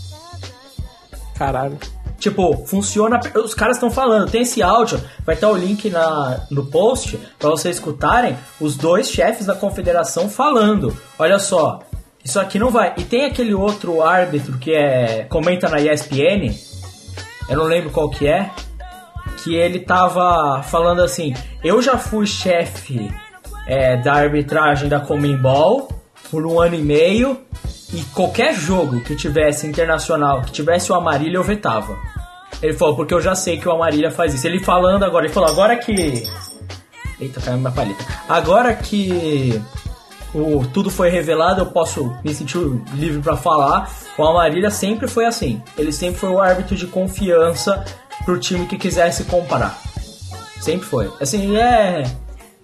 [1.35, 1.77] Caralho.
[2.17, 3.19] Tipo, funciona.
[3.43, 7.49] Os caras estão falando, tem esse áudio, vai estar o link na, no post para
[7.49, 10.95] vocês escutarem os dois chefes da confederação falando.
[11.17, 11.79] Olha só,
[12.23, 12.93] isso aqui não vai.
[12.95, 16.53] E tem aquele outro árbitro que é comenta na ESPN,
[17.49, 18.49] eu não lembro qual que é,
[19.43, 23.12] que ele tava falando assim: eu já fui chefe
[23.65, 25.89] é, da arbitragem da Comembol
[26.30, 27.38] por um ano e meio
[27.93, 31.97] e qualquer jogo que tivesse internacional, que tivesse o Amarília, eu vetava.
[32.62, 34.47] Ele falou, porque eu já sei que o Amarília faz isso.
[34.47, 36.23] Ele falando agora, ele falou, agora que.
[37.19, 38.06] Eita, caiu minha paleta.
[38.30, 39.62] Agora que
[40.34, 42.58] o, tudo foi revelado, eu posso me sentir
[42.94, 43.89] livre para falar.
[44.17, 45.62] O Amarília sempre foi assim.
[45.78, 47.84] Ele sempre foi o árbitro de confiança
[48.26, 49.80] pro time que quisesse comparar.
[50.60, 51.12] Sempre foi.
[51.20, 52.04] Assim, é.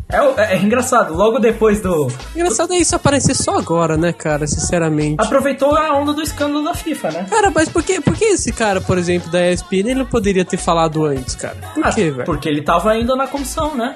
[0.10, 2.08] É, é, engraçado, logo depois do.
[2.34, 4.48] Engraçado é isso aparecer só agora, né, cara?
[4.48, 5.18] Sinceramente.
[5.20, 7.28] Aproveitou a onda do escândalo da FIFA, né?
[7.30, 10.46] Cara, mas por que, por que esse cara, por exemplo, da ESPN, ele não poderia
[10.46, 11.58] ter falado antes, cara?
[11.74, 12.24] Por Ah, quê, velho?
[12.24, 13.96] Porque ele tava ainda na comissão, né?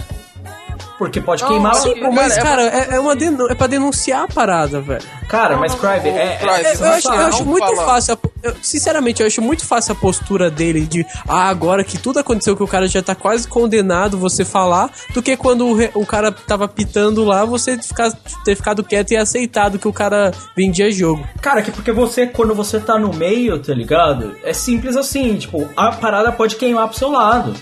[0.97, 1.75] Porque pode Não, queimar.
[1.75, 5.03] sim, mas, Cara, cara, é, é uma denu- é pra denunciar a parada, velho.
[5.27, 8.17] Cara, mas Crive, não, é, é- É, eu acho, eu acho muito fácil.
[8.43, 12.55] eu- sinceramente, eu acho muito fácil a postura dele de ah, agora que tudo aconteceu,
[12.55, 16.05] que o cara já tá quase condenado, você falar, do que quando o, re- o
[16.05, 18.11] cara tava pitando lá, você ficar,
[18.43, 21.27] ter ficado quieto e aceitado que o cara vendia jogo.
[21.41, 24.35] Cara, que porque você, quando você tá no meio, tá ligado?
[24.43, 27.53] É simples assim, tipo, a parada pode queimar pro seu lado.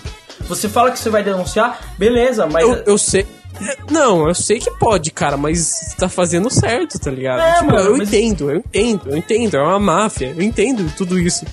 [0.48, 2.62] Você fala que você vai denunciar, beleza, mas.
[2.64, 3.26] Eu, eu sei.
[3.90, 7.40] Não, eu sei que pode, cara, mas tá fazendo certo, tá ligado?
[7.40, 10.90] É, Tipo, mano, eu mas- entendo, eu entendo, eu entendo, é uma máfia, eu entendo
[10.96, 11.44] tudo isso.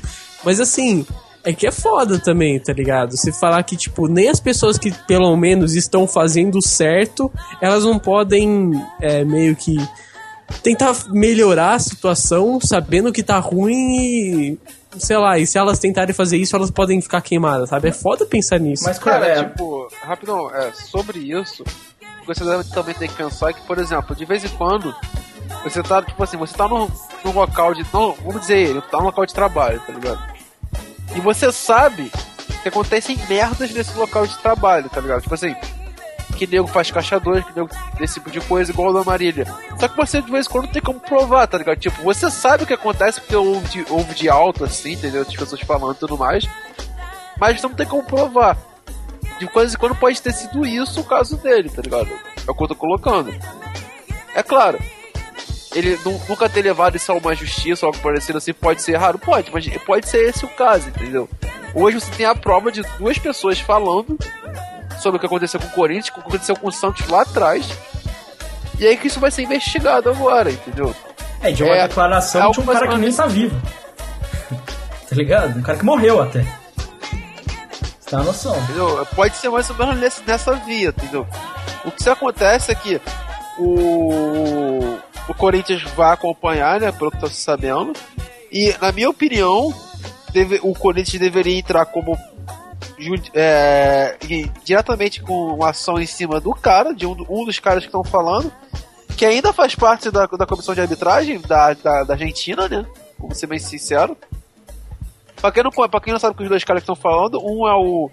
[0.43, 1.05] Mas assim,
[1.43, 3.17] é que é foda também, tá ligado?
[3.17, 7.99] Você falar que, tipo, nem as pessoas que pelo menos estão fazendo certo, elas não
[7.99, 8.71] podem
[9.01, 9.75] é, meio que
[10.63, 14.59] tentar melhorar a situação sabendo que tá ruim e.
[14.97, 17.89] Sei lá, e se elas tentarem fazer isso, elas podem ficar queimadas, sabe?
[17.89, 18.83] É foda pensar nisso.
[18.85, 21.63] Mas, Cara, cara, é, tipo, rapidão, é, sobre isso,
[22.25, 24.95] você deve também ter que pensar que, por exemplo, de vez em quando,
[25.63, 26.89] você tá, tipo assim, você tá num,
[27.23, 27.85] num local de.
[27.93, 30.21] Não, vamos dizer ele, tá num local de trabalho, tá ligado?
[31.15, 32.11] E você sabe
[32.61, 35.21] que acontecem merdas nesse local de trabalho, tá ligado?
[35.21, 35.55] Tipo assim,
[36.37, 39.45] que nego faz caixa dois, que nego desse tipo de coisa, igual da Marília.
[39.79, 41.79] Só que você de vez em quando tem como provar, tá ligado?
[41.79, 45.23] Tipo, você sabe o que acontece porque ouve de, ouve de alto, assim, entendeu?
[45.23, 46.47] As pessoas falando e tudo mais.
[47.39, 48.57] Mas não tem como provar.
[49.39, 52.09] De quando em quando pode ter sido isso o caso dele, tá ligado?
[52.47, 53.33] É o que eu tô colocando.
[54.33, 54.79] É claro,
[55.75, 58.95] ele nu- nunca ter levado isso a uma justiça ou algo parecido assim pode ser
[58.97, 59.19] raro?
[59.19, 61.29] Pode, mas pode ser esse o caso, entendeu?
[61.75, 64.17] Hoje você tem a prova de duas pessoas falando
[64.99, 67.67] sobre o que aconteceu com o Corinthians, o que aconteceu com o Santos lá atrás.
[68.79, 70.95] E aí que isso vai ser investigado agora, entendeu?
[71.41, 73.61] é de uma é- declaração é de um cara que nem mais ou tá vivo.
[75.09, 75.57] tá ligado?
[75.59, 76.41] Um cara que morreu até.
[76.41, 78.57] Você tem uma noção.
[78.63, 79.07] Entendeu?
[79.15, 81.27] Pode ser mais ou menos nesse- nessa via, entendeu?
[81.85, 83.01] O que se acontece é que
[83.57, 86.91] o, o Corinthians vai acompanhar, né?
[86.91, 87.93] Pelo que tô sabendo.
[88.51, 89.73] E, na minha opinião,
[90.31, 92.17] deve, o Corinthians deveria entrar como.
[93.33, 94.17] É,
[94.63, 98.03] diretamente com uma ação em cima do cara, de um, um dos caras que estão
[98.03, 98.51] falando,
[99.15, 102.85] que ainda faz parte da, da comissão de arbitragem da, da, da Argentina, né?
[103.17, 104.17] Vamos ser bem sincero.
[105.35, 107.67] Pra quem, não, pra quem não sabe que os dois caras que estão falando, um
[107.67, 108.09] é o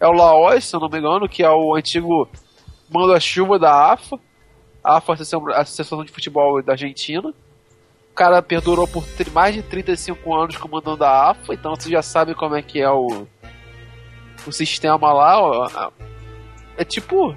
[0.00, 2.28] é o Laos, se eu não me engano, que é o antigo
[2.90, 4.18] manda-chuva da AFA,
[4.82, 7.28] a AFA, a Associação de Futebol da Argentina.
[7.28, 12.34] O cara perdurou por mais de 35 anos comandando a AFA, então você já sabe
[12.34, 13.28] como é que é o,
[14.50, 15.40] o sistema lá.
[15.40, 15.90] ó, a-
[16.76, 17.36] É tipo.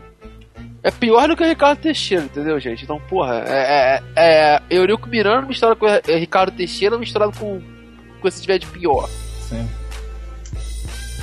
[0.84, 2.84] É pior do que o Ricardo Teixeira, entendeu, gente?
[2.84, 8.22] Então, porra, é, é, é Eurico Miranda misturado com o Ricardo Teixeira misturado com que
[8.22, 9.10] você tiver de pior.
[9.50, 9.68] Sim.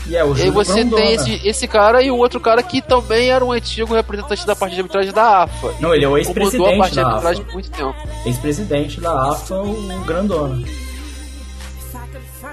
[0.09, 1.03] E é o E aí você Grondona.
[1.03, 4.57] tem esse, esse cara e o outro cara que também era um antigo representante da
[4.57, 5.73] parte de arbitragem da AFA.
[5.79, 7.47] Não, ele é o Comandou a ex-presidente parte de da arbitragem AFA.
[7.47, 7.95] por muito tempo.
[8.27, 10.61] Ex-presidente da AFA, o Grandona.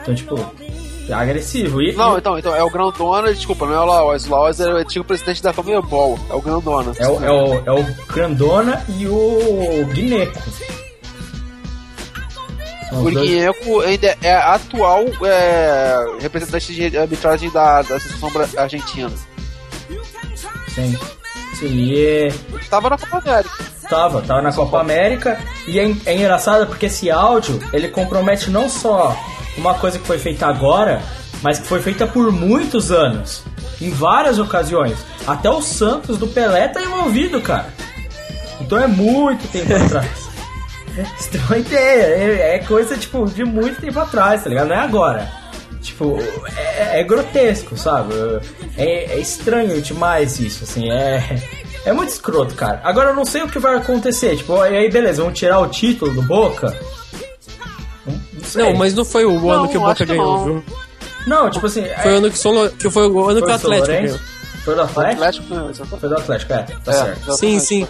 [0.01, 0.68] Então, tipo, é
[1.11, 1.81] agressivo.
[1.81, 4.25] E, Não, então, então é o Grandona, desculpa, não é o Laoz.
[4.27, 6.91] O Laoz era o antigo presidente da Comebol, é o Grandona.
[6.97, 10.39] é, o, é, o, é o Grandona e o Guineco.
[12.91, 17.97] O Guinheco ainda é atual é, representante de arbitragem da, da
[18.33, 19.11] Bra- Argentina.
[20.73, 20.97] Sim.
[21.59, 22.33] Sim, e é-
[22.69, 23.63] Tava na Copa América.
[23.89, 28.69] Tava, tava na Copa América e é, é engraçado porque esse áudio ele compromete não
[28.69, 29.17] só
[29.57, 31.01] uma coisa que foi feita agora,
[31.41, 33.43] mas que foi feita por muitos anos,
[33.81, 34.97] em várias ocasiões.
[35.25, 37.73] Até o Santos do Pelé tá envolvido, cara.
[38.61, 40.29] Então é muito tempo atrás.
[41.17, 44.67] Você tem uma ideia, é, é coisa tipo de muito tempo atrás, tá ligado?
[44.67, 45.31] Não é agora.
[45.81, 46.19] Tipo,
[46.57, 48.13] é, é grotesco, sabe?
[48.77, 51.23] É, é estranho demais isso, assim, é.
[51.85, 52.81] É muito escroto, cara.
[52.83, 54.35] Agora eu não sei o que vai acontecer.
[54.37, 56.77] Tipo, aí beleza, vão tirar o título do Boca.
[58.05, 58.63] Não, não sei.
[58.63, 60.45] Não, mas não foi o Não, ano que o Boca ganhou, não.
[60.45, 60.63] viu?
[61.27, 61.85] Não, tipo assim.
[62.01, 64.19] Foi o ano que, São, que foi o ano que o Atlético ganhou.
[64.63, 65.23] Foi do O Atlético?
[65.23, 65.97] Atlético.
[65.97, 67.33] Foi do Atlético, é, tá É, certo.
[67.37, 67.87] Sim, sim.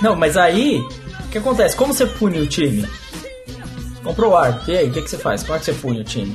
[0.00, 0.78] Não, mas aí,
[1.24, 1.74] o que acontece?
[1.76, 2.88] Como você pune o time?
[4.04, 5.42] Comprou o árbitro, e aí, o que, que você faz?
[5.42, 6.34] Como é que você pune o time?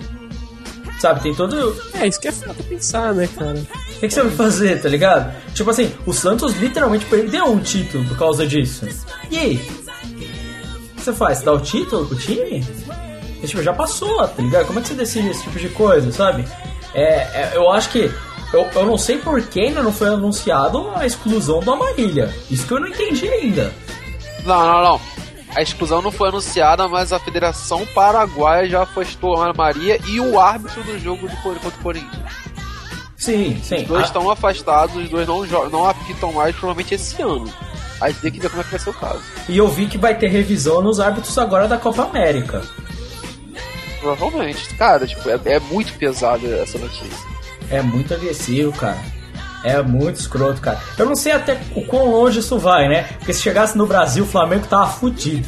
[1.06, 1.80] Sabe, tem todo.
[1.94, 3.60] É, isso que é foda pensar, né, cara?
[3.60, 5.32] O que, que você vai fazer, tá ligado?
[5.54, 8.88] Tipo assim, o Santos literalmente perdeu um título por causa disso.
[9.30, 9.56] E aí?
[10.04, 11.38] O que você faz?
[11.38, 12.65] Você dá o título pro time?
[13.34, 14.65] Porque, tipo, já passou, tá ligado?
[14.65, 16.44] Como é que você decide esse tipo de coisa, sabe?
[16.96, 18.12] É, é, eu acho que.
[18.52, 22.34] Eu, eu não sei por que ainda não foi anunciado a exclusão do Amarília.
[22.50, 23.72] Isso que eu não entendi ainda.
[24.44, 25.02] Não, não, não.
[25.56, 30.20] A exclusão não foi anunciada, mas a Federação Paraguaia já afastou a Ana Maria e
[30.20, 32.34] o árbitro do jogo Cor- contra o Corinthians.
[33.18, 33.78] Sim, sim.
[33.78, 37.52] Os dois Ah, estão afastados, os dois não, não apitam mais, provavelmente esse ano.
[38.02, 39.22] Aí tem que ver como é que vai ser o caso.
[39.48, 42.62] E eu vi que vai ter revisão nos árbitros agora da Copa América.
[44.02, 44.74] Provavelmente.
[44.76, 47.26] Cara, tipo, é, é muito pesada essa notícia.
[47.70, 48.98] É muito agressivo, cara.
[49.65, 50.80] É muito escroto, cara.
[50.97, 53.04] Eu não sei até o quão longe isso vai, né?
[53.17, 55.47] Porque se chegasse no Brasil, o Flamengo tava fudido.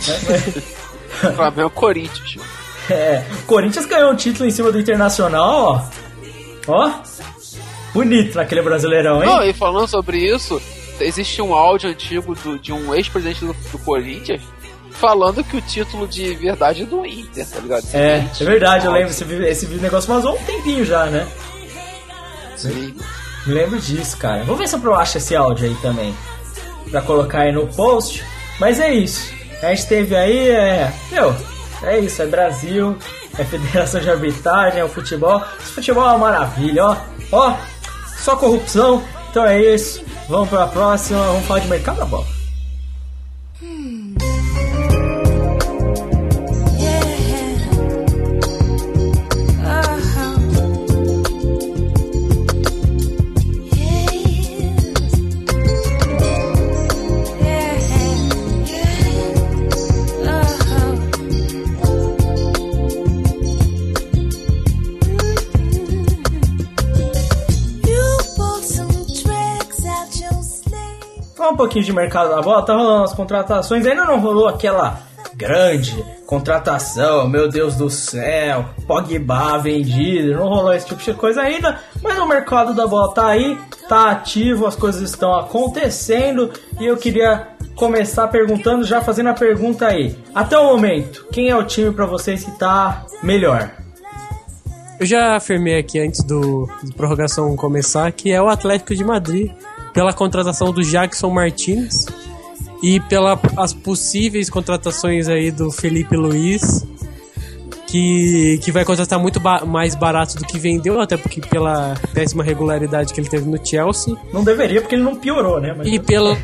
[1.36, 2.28] Flamengo e Corinthians.
[2.30, 2.42] tio.
[2.90, 5.90] É, o Corinthians ganhou um título em cima do Internacional,
[6.66, 6.72] ó.
[6.72, 6.90] Ó.
[7.92, 9.50] Bonito naquele brasileirão, Não, hein?
[9.50, 10.60] e falando sobre isso,
[11.00, 14.42] existe um áudio antigo do- de um ex-presidente do, do Corinthians
[14.90, 17.84] falando que o título de verdade é do Inter, tá ligado?
[17.94, 19.10] É, é verdade, eu lembro.
[19.10, 21.26] Esse, esse negócio vazou um tempinho já, né?
[22.58, 22.94] Sim.
[23.46, 24.44] Lembro disso, cara.
[24.44, 26.14] Vou ver se eu acho esse áudio aí também.
[26.90, 28.24] Pra colocar aí no post.
[28.58, 29.32] Mas é isso.
[29.62, 30.92] A gente teve aí, é.
[31.10, 31.34] Meu,
[31.82, 32.96] é isso, é Brasil,
[33.38, 35.42] é Federação de Arbitragem, é o futebol.
[35.60, 36.96] Esse futebol é uma maravilha, ó.
[37.30, 37.56] Ó,
[38.18, 39.02] só corrupção.
[39.30, 40.02] Então é isso.
[40.28, 42.37] Vamos pra próxima, vamos falar de mercado da bola.
[71.58, 75.00] Pouquinho de mercado da bola, tá rolando as contratações, ainda não rolou aquela
[75.34, 81.80] grande contratação, meu Deus do céu, Pogba vendido, não rolou esse tipo de coisa ainda,
[82.00, 86.96] mas o mercado da bola tá aí, tá ativo, as coisas estão acontecendo e eu
[86.96, 90.16] queria começar perguntando, já fazendo a pergunta aí.
[90.32, 93.70] Até o momento, quem é o time pra vocês que tá melhor?
[95.00, 99.52] Eu já afirmei aqui antes do de prorrogação começar que é o Atlético de Madrid
[99.92, 102.06] pela contratação do Jackson Martins
[102.82, 106.86] e pelas possíveis contratações aí do Felipe Luiz
[107.86, 112.44] que, que vai contratar muito ba- mais barato do que vendeu, até porque pela péssima
[112.44, 115.74] regularidade que ele teve no Chelsea Não deveria porque ele não piorou, né?
[115.76, 116.36] Mas- e pela,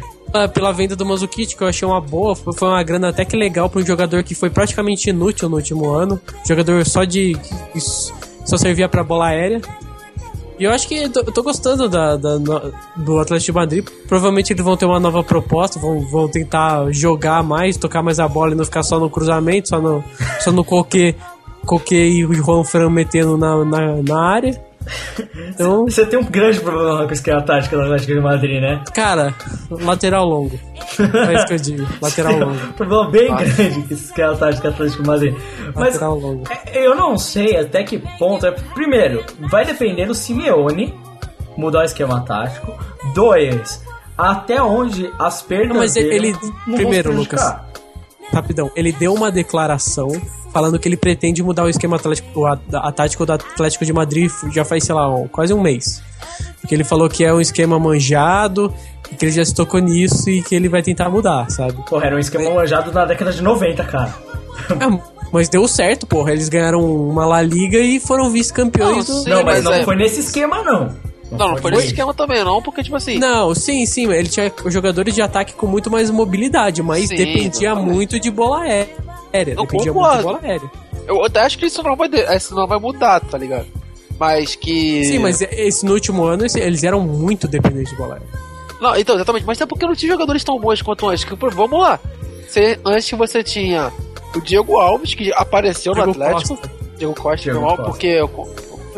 [0.55, 3.69] pela venda do Manzukic, que eu achei uma boa, foi uma grana até que legal
[3.69, 6.19] para um jogador que foi praticamente inútil no último ano.
[6.49, 7.37] Jogador só de.
[8.47, 9.61] só servia para bola aérea.
[10.59, 12.39] E eu acho que eu tô, tô gostando da, da-
[12.97, 13.85] do Atlético de Madrid.
[14.09, 18.29] Provavelmente eles vão ter uma nova proposta, vão, vão tentar jogar mais, tocar mais a
[18.29, 20.05] bola e não ficar só no cruzamento, só no,
[20.41, 21.15] só no coque,
[21.67, 24.63] coque e o Juan Fran metendo na, na, na área.
[25.49, 28.83] Então, Você tem um grande problema com o esquema tático do Atlético de Madrid, né?
[28.95, 29.35] cara,
[29.71, 30.59] lateral longo.
[31.29, 32.53] É isso que eu digo, lateral longo.
[32.69, 35.35] um problema bem grande com esse esquema tático do Atlético de Madrid.
[35.75, 36.45] Mas Lateral longo.
[36.67, 38.47] é, eu não sei até que ponto.
[38.47, 40.95] é- Primeiro, vai depender do Simeone
[41.57, 42.73] mudar o esquema tático.
[43.15, 43.83] Dois,
[44.19, 46.37] até onde as perdas Não, mas dele ele-
[46.77, 47.67] primeiro, prejudicar.
[48.33, 50.09] Rapidão, ele deu uma declaração
[50.53, 54.31] falando que ele pretende mudar o esquema atlético, a- a tático do Atlético de Madrid
[54.53, 56.03] já faz, sei lá, um- quase um mês.
[56.61, 58.73] Porque ele falou que é um esquema manjado,
[59.13, 61.75] e que ele já se tocou nisso e que ele vai tentar mudar, sabe?
[61.89, 64.15] Porra, era um esquema manjado na década de 90, cara.
[64.71, 65.01] É,
[65.33, 66.33] mas deu certo, porra.
[66.33, 69.29] Eles ganharam uma La Liga e foram vice-campeões Não, do.
[69.31, 70.95] não, mas, mas não é- foi nesse esquema, não.
[71.31, 73.19] Não, não foi nesse esquema também, não, porque, tipo assim.
[73.19, 77.71] Não, sim, sim, ele tinha jogadores de ataque com muito mais mobilidade, mas Sim, dependia
[77.71, 77.93] exatamente.
[77.95, 78.89] muito de bola aérea.
[79.33, 80.15] Eu dependia concordo.
[80.15, 80.71] muito de bola aérea.
[81.07, 83.67] Eu até acho que isso não vai, isso não vai mudar, tá ligado?
[84.19, 85.05] Mas que.
[85.05, 88.29] Sim, mas esse, no último ano eles eram muito dependentes de bola aérea.
[88.81, 89.47] Não, então, exatamente.
[89.47, 91.25] Mas é porque não tinha jogadores tão bons quanto antes.
[91.25, 91.99] Que, vamos lá.
[92.47, 93.93] Você, antes você tinha
[94.35, 96.57] o Diego Alves, que apareceu Diego no Atlético.
[96.57, 96.71] Costa.
[96.97, 97.91] Diego Costa, Diego normal, Costa.
[97.91, 98.21] porque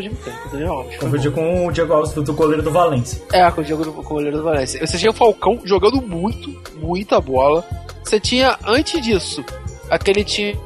[0.05, 0.97] eu co- eu confundi muito tempo com o Daniel Alves.
[1.30, 3.22] com o Diego Alves do, do goleiro do Valência.
[3.32, 4.86] É, com o Diego do com o goleiro do Valência.
[4.86, 7.64] Você tinha o Falcão jogando muito, muita bola.
[8.05, 9.44] Você tinha, antes disso,
[9.90, 10.59] aquele time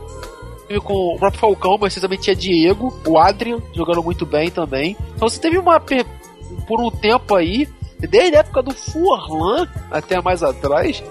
[0.84, 4.96] com o próprio Falcão, mas você também tinha Diego, o Adrian jogando muito bem também.
[5.16, 5.80] Então você teve uma.
[5.80, 7.68] Por um tempo aí,
[7.98, 11.02] desde a época do Furlan até mais atrás,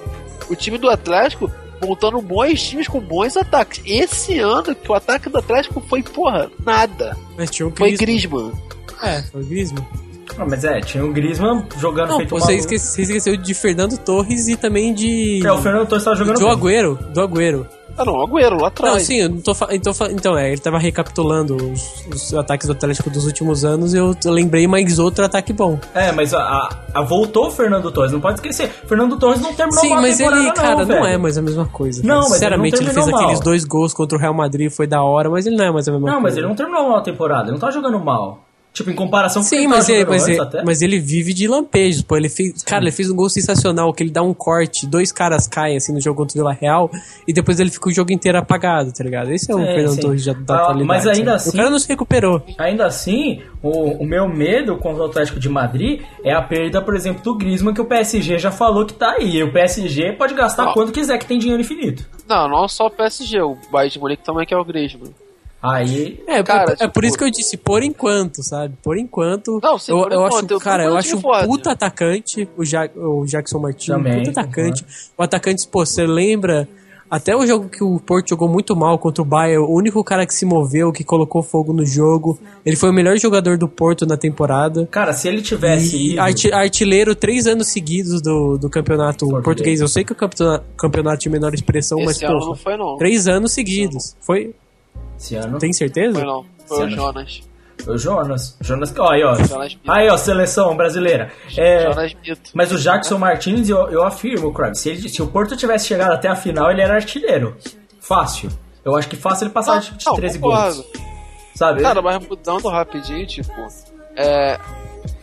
[0.49, 1.49] o time do Atlético
[1.82, 3.82] montando bons times com bons ataques.
[3.86, 7.17] Esse ano que o ataque do Atlético foi, porra, nada.
[7.38, 8.51] Mas tinha o Foi Griezmann.
[8.51, 8.61] Griezmann.
[9.01, 9.88] É, foi Griezmann.
[10.39, 12.59] Ah, mas é, tinha o Griezmann jogando Não, feito você, maluco.
[12.61, 15.45] esquece, você esqueceu de Fernando Torres e também de.
[15.45, 16.53] É, o Fernando Torres tava jogando do bem.
[16.55, 16.95] Agüero.
[17.13, 17.67] Do Agüero.
[17.97, 18.93] Ah não, Agüero lá atrás.
[18.93, 22.67] Não, sim, eu não tô então, fa- então, é, ele tava recapitulando os, os ataques
[22.67, 25.77] do Atlético dos últimos anos e eu, lembrei mais outro ataque bom.
[25.93, 28.69] É, mas a, a- a- voltou o Fernando Torres, não pode esquecer.
[28.87, 31.05] Fernando Torres não terminou Sim, mas ele, cara, não, velho.
[31.05, 32.01] é mais a mesma coisa.
[32.01, 32.15] Não, cara.
[32.21, 33.43] mas ele não Sinceramente, ele, fez terminou aqueles mal.
[33.43, 35.91] dois gols contra o Real Madrid, foi da hora, mas ele não é mais a
[35.91, 36.23] mesma Não, coisa.
[36.29, 38.45] mas ele não terminou uma temporada, ele não tá jogando mal.
[38.72, 40.63] Tipo, em comparação com Sim, ele mas ele, mas, ele, até.
[40.63, 42.15] mas ele vive de lampejos, pô.
[42.15, 45.47] Ele fez, cara, ele fez um gol sensacional, que ele dá um corte, dois caras
[45.47, 46.89] caem assim no jogo contra o Vila Real,
[47.28, 49.32] e depois ele fica o jogo inteiro apagado, tá ligado?
[49.32, 50.01] Esse é o Sim, Fernando sim.
[50.01, 50.88] Torres já da Ah, atualidade.
[50.88, 51.36] mas ainda sabe?
[51.36, 52.41] assim- O cara não se recuperou.
[52.57, 56.95] Ainda assim, o, o meu medo contra o Atlético de Madrid é a perda, por
[56.95, 59.38] exemplo, do Griezmann, que o PSG já falou que tá aí.
[59.38, 60.74] E o PSG pode gastar Não.
[60.74, 62.05] quanto quiser, que tem dinheiro infinito.
[62.28, 65.11] Não, não só o PSG, o Bayern de Munique também que é o Griezmann.
[65.62, 68.76] Aí, É, Cara, é, é tipo- por isso que eu disse, por enquanto, sabe?
[68.82, 69.60] Por enquanto.
[69.62, 72.64] Não, sim, eu, por eu enquanto, acho, eu cara, eu acho um puta atacante, o,
[72.64, 74.86] ja o Jackson Martins, Também, puta atacante.
[75.18, 76.66] O atacante, pô, você lembra
[77.12, 80.26] até o jogo que o Porto jogou muito mal contra o Bayern, o único cara
[80.26, 82.39] que se moveu, que colocou fogo no jogo.
[82.66, 84.88] Ele foi o melhor jogador do Porto na temporada.
[84.89, 86.22] cara, se ele tivesse E ido...
[86.22, 89.43] arti- artilheiro três anos seguidos do, do campeonato Português.
[89.43, 89.82] português.
[89.82, 92.78] Eu sei que o campeonato, campeonato de menor expressão, mas, Esse ano pô, não foi
[92.78, 92.95] não.
[92.97, 94.16] três anos seguidos.
[94.22, 94.53] Foi.
[95.20, 96.13] Esse ano, Tem certeza?
[96.17, 96.45] Foi não.
[96.65, 96.89] Foi o.
[96.89, 97.41] Jonas.
[97.88, 98.57] o Jonas.
[98.61, 99.36] Jonas, ó, aí, ó.
[99.36, 99.78] Jonas.
[99.88, 101.32] Aí, ó, seleção brasileira.
[101.57, 102.51] É, Jonas Mito.
[102.53, 106.13] Mas o Jackson Martins, eu, eu afirmo, Crab, se, ele- se o Porto tivesse chegado
[106.13, 107.55] até a final, ele era artilheiro.
[107.99, 108.49] Fácil.
[108.84, 110.76] Eu acho que fácil ele passar de, de Não, 13 concordo.
[110.84, 110.88] gols.
[111.53, 111.82] Sabe?
[111.82, 113.51] Cara, mas mudando rapidinho, tipo,
[114.15, 114.57] é.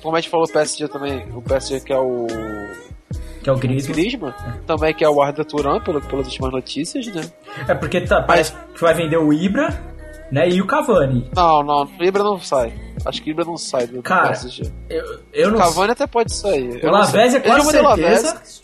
[0.02, 2.26] Como a gente falou, o PSG também, o PSG que é o
[3.46, 3.94] que é o Griezmann.
[3.94, 4.34] Griezmann,
[4.66, 7.22] também que é o Arda Turan, pelo, pelas últimas notícias, né?
[7.68, 9.68] É porque tá, parece que vai vender o Ibra,
[10.32, 10.48] né?
[10.48, 11.30] E o Cavani.
[11.32, 12.72] Não, não, o Ibra não sai.
[13.06, 14.70] Acho que o Ibra não sai do Cara, PSG.
[14.90, 16.84] Eu, eu O não Cavani até pode sair.
[16.84, 16.90] O.
[16.90, 17.82] Lavezzi é Ele quase certeza.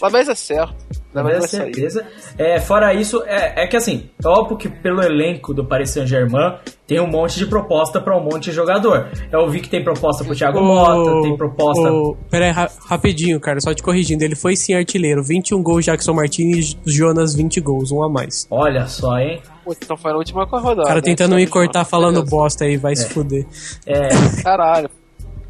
[0.01, 0.31] Lavezzi.
[0.31, 0.77] É certo.
[1.15, 1.61] Lavezzi sair.
[1.75, 2.07] certeza.
[2.39, 6.57] É, fora isso, é, é que assim, é óbvio que pelo elenco do Paris Saint-Germain
[6.87, 9.09] tem um monte de proposta pra um monte de jogador.
[9.31, 11.93] Eu vi que tem proposta pro Thiago Mota, tem proposta.
[11.93, 14.25] o- Pera aí, ra- rapidinho, cara, só te corrigindo.
[14.25, 15.23] Ele foi sim artilheiro.
[15.23, 18.47] 21 gols, Jackson Martins, Jonas 20 gols, um a mais.
[18.51, 19.41] Olha só, hein?
[19.65, 20.81] Pô, então foi na última rodada.
[20.83, 21.03] O cara né?
[21.03, 22.31] tentando me Sabe, cortar falando Beleza.
[22.31, 23.47] bosta aí, vai se fuder.
[23.87, 24.09] É,
[24.43, 24.91] Caralho.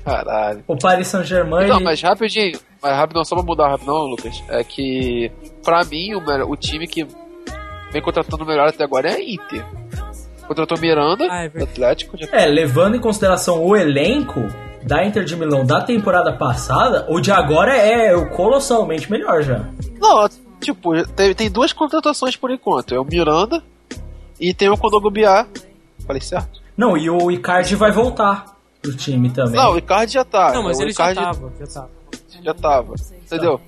[0.05, 0.65] Caralho.
[0.67, 1.69] o Paris Saint-Germain.
[1.69, 5.31] Não, ele- mas rapidinho, mas rapidão, só pra mudar rapidão, Lucas, é que
[5.63, 7.07] pra mim o, o time que
[7.93, 9.65] vem contratando melhor até agora é a Inter.
[10.47, 11.63] Contratou Miranda, Ah, é.
[11.63, 14.41] Atlético, já É, levando em consideração o elenco
[14.83, 19.65] da Inter de Milão da temporada passada, o de agora é o colossalmente melhor já.
[20.01, 20.29] Não,
[20.61, 22.93] tipo, tem, tem duas contratações por enquanto.
[22.93, 23.63] É o Miranda
[24.41, 25.47] e tem o Kondogbia.
[26.05, 26.61] Falei certo?
[26.77, 28.47] Não, e o Icardi vai voltar
[28.83, 29.55] pro time também.
[29.55, 30.53] Não, o Icardi já tá.
[30.53, 31.91] Não, mas o ele já Icardi tava, já tava.
[32.43, 32.95] já tava.
[33.25, 33.61] Entendeu?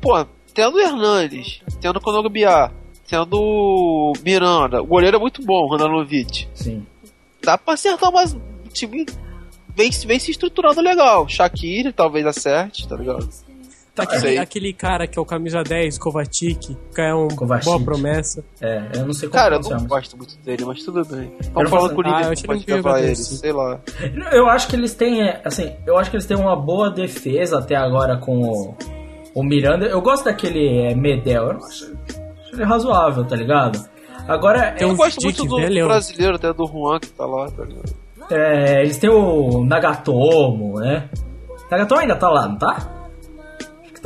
[0.00, 2.70] Pô, tendo o Hernandes, tendo o Kondogbia,
[3.08, 6.48] tendo o Miranda, o goleiro é muito bom, o Rananovic.
[6.54, 6.84] Sim.
[7.42, 8.40] Dá pra acertar mais um
[8.72, 9.06] time
[9.76, 11.28] vem, vem se estruturando legal.
[11.28, 13.28] Shaqiri talvez acerte, tá ligado?
[13.96, 17.64] Tá aquele, aquele cara que é o camisa 10, Kovacic, que é uma Kovacic.
[17.64, 18.44] boa promessa.
[18.60, 21.32] É, eu não sei como Cara, eu não gosto muito dele, mas tudo bem.
[21.40, 23.80] Estamos falando com o Ah, eu achei pode ele levar jogador ele, sei lá.
[24.32, 27.58] Eu acho que eles têm, é, assim, eu acho que eles têm uma boa defesa
[27.58, 28.76] até agora com o,
[29.34, 29.86] o Miranda.
[29.86, 31.84] Eu gosto daquele é, Medel, eu acho,
[32.44, 33.82] acho ele razoável, tá ligado?
[34.28, 35.88] Agora, Eu gosto Dick muito do velhão.
[35.88, 37.94] brasileiro, até do Juan que tá lá, tá ligado?
[38.30, 41.08] é, eles têm o Nagatomo, né?
[41.70, 42.92] Nagatomo ainda tá lá, não tá?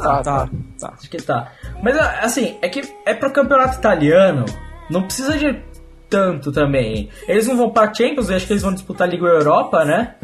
[0.00, 0.22] Que tá.
[0.22, 0.48] Tá,
[0.80, 0.92] tá.
[0.98, 1.52] Acho que tá.
[1.82, 4.44] Mas assim, é que é pro campeonato italiano,
[4.90, 5.60] não precisa de
[6.08, 7.08] tanto também.
[7.28, 10.14] Eles não vão pra Champions, eu acho que eles vão disputar a Liga Europa, né?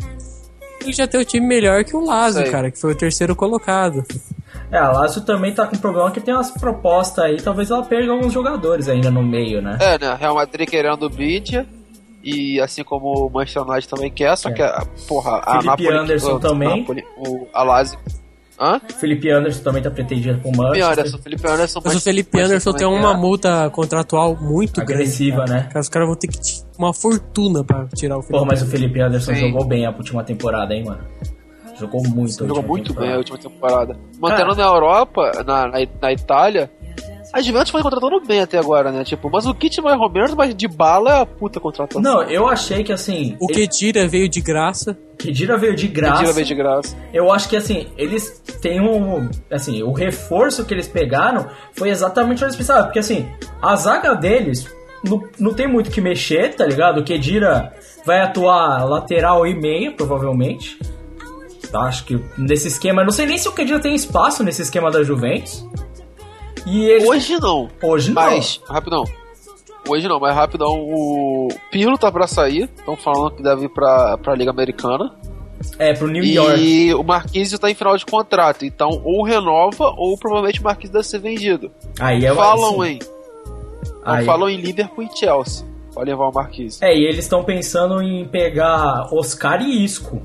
[0.81, 2.51] Ele já tem o time melhor que o Lazio, Sei.
[2.51, 4.05] cara, que foi o terceiro colocado.
[4.71, 8.11] É, a Lazio também tá com problema que tem umas propostas aí, talvez ela perca
[8.11, 9.79] alguns jogadores ainda no meio, né?
[9.81, 10.17] É, né?
[10.19, 11.67] Real Madrid querendo o Bidia.
[12.23, 14.53] E assim como o Manchester United também quer, só É.
[14.53, 16.81] que a porra, a Felipe Napoli, Anderson também.
[16.81, 17.97] Napoli, o a Lazio.
[18.59, 18.81] Hã?
[18.99, 20.93] Felipe Anderson também tá pretendido pro Felipe Manchester.
[20.93, 21.81] Anderson, Felipe Anderson.
[21.85, 25.53] Mas o Felipe Anderson tem uma multa contratual muito Agressiva, grande.
[25.53, 25.63] né?
[25.69, 25.81] Cara.
[25.81, 26.39] Os caras vão ter que
[26.79, 28.33] uma fortuna pra tirar o Felipe.
[28.33, 29.41] Porra, mas o Felipe Anderson Sim.
[29.41, 31.01] jogou bem a última temporada, hein, mano?
[31.79, 32.47] Jogou muito.
[32.47, 33.19] Jogou muito bem a temporada.
[33.19, 33.97] última temporada.
[34.19, 36.71] Mantendo na Europa, na, na, na Itália,
[37.37, 39.05] a Juventus foi contratando bem até agora, né?
[39.05, 42.01] Tipo, mas o kit mais ou menos, mas de bala é a puta contratação.
[42.01, 43.37] Não, eu achei que assim.
[43.39, 44.97] O Kedira veio de graça.
[45.19, 46.15] Kedira veio de graça.
[46.15, 46.97] Mentira, veio de graça.
[47.13, 49.29] Eu acho que assim, eles têm um.
[49.51, 52.85] Assim, o reforço que eles pegaram foi exatamente o que eles precisavam.
[52.85, 53.29] Porque assim,
[53.61, 54.67] a zaga deles
[55.05, 57.01] não, não tem muito o que mexer, tá ligado?
[57.01, 57.71] O Kedira
[58.07, 60.79] vai atuar lateral e meia, provavelmente.
[61.71, 63.05] Tá, Acho que nesse esquema.
[63.05, 65.67] Não sei nem se o Kedira tem espaço nesse esquema da Juventus.
[66.67, 67.09] E eles.
[67.09, 67.69] Hoje não.
[67.83, 68.23] Hoje não.
[68.23, 69.05] Mas, rapidão.
[69.89, 72.69] Hoje não, mas rapidão, o Pirlo tá pra sair.
[72.77, 75.15] Estão falando que deve ir pra, pra Liga Americana.
[75.79, 76.61] É, pro New York.
[76.61, 78.65] E o Marquinhos tá em final de contrato.
[78.65, 81.71] Então, ou renova, ou provavelmente o Marquinhos deve ser vendido.
[82.01, 82.99] Aí é falam assim, em.
[84.05, 85.65] Aí- falam em Liverpool e Chelsea.
[85.95, 86.83] Pra levar o Marquinhos.
[86.83, 90.21] É, e eles estão pensando em pegar Oscar e Isco.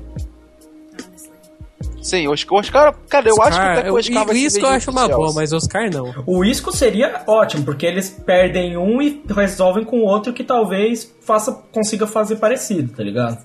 [2.02, 4.58] Sim, o Oscar, Oscar cara, eu acho que até que o eu, Oscar vai isso
[4.58, 6.12] que eu acho uma boa, mas Oscar não.
[6.26, 11.10] O Isco seria ótimo, porque eles perdem um e resolvem com o outro que talvez
[11.22, 13.38] faça, consiga fazer parecido, tá ligado?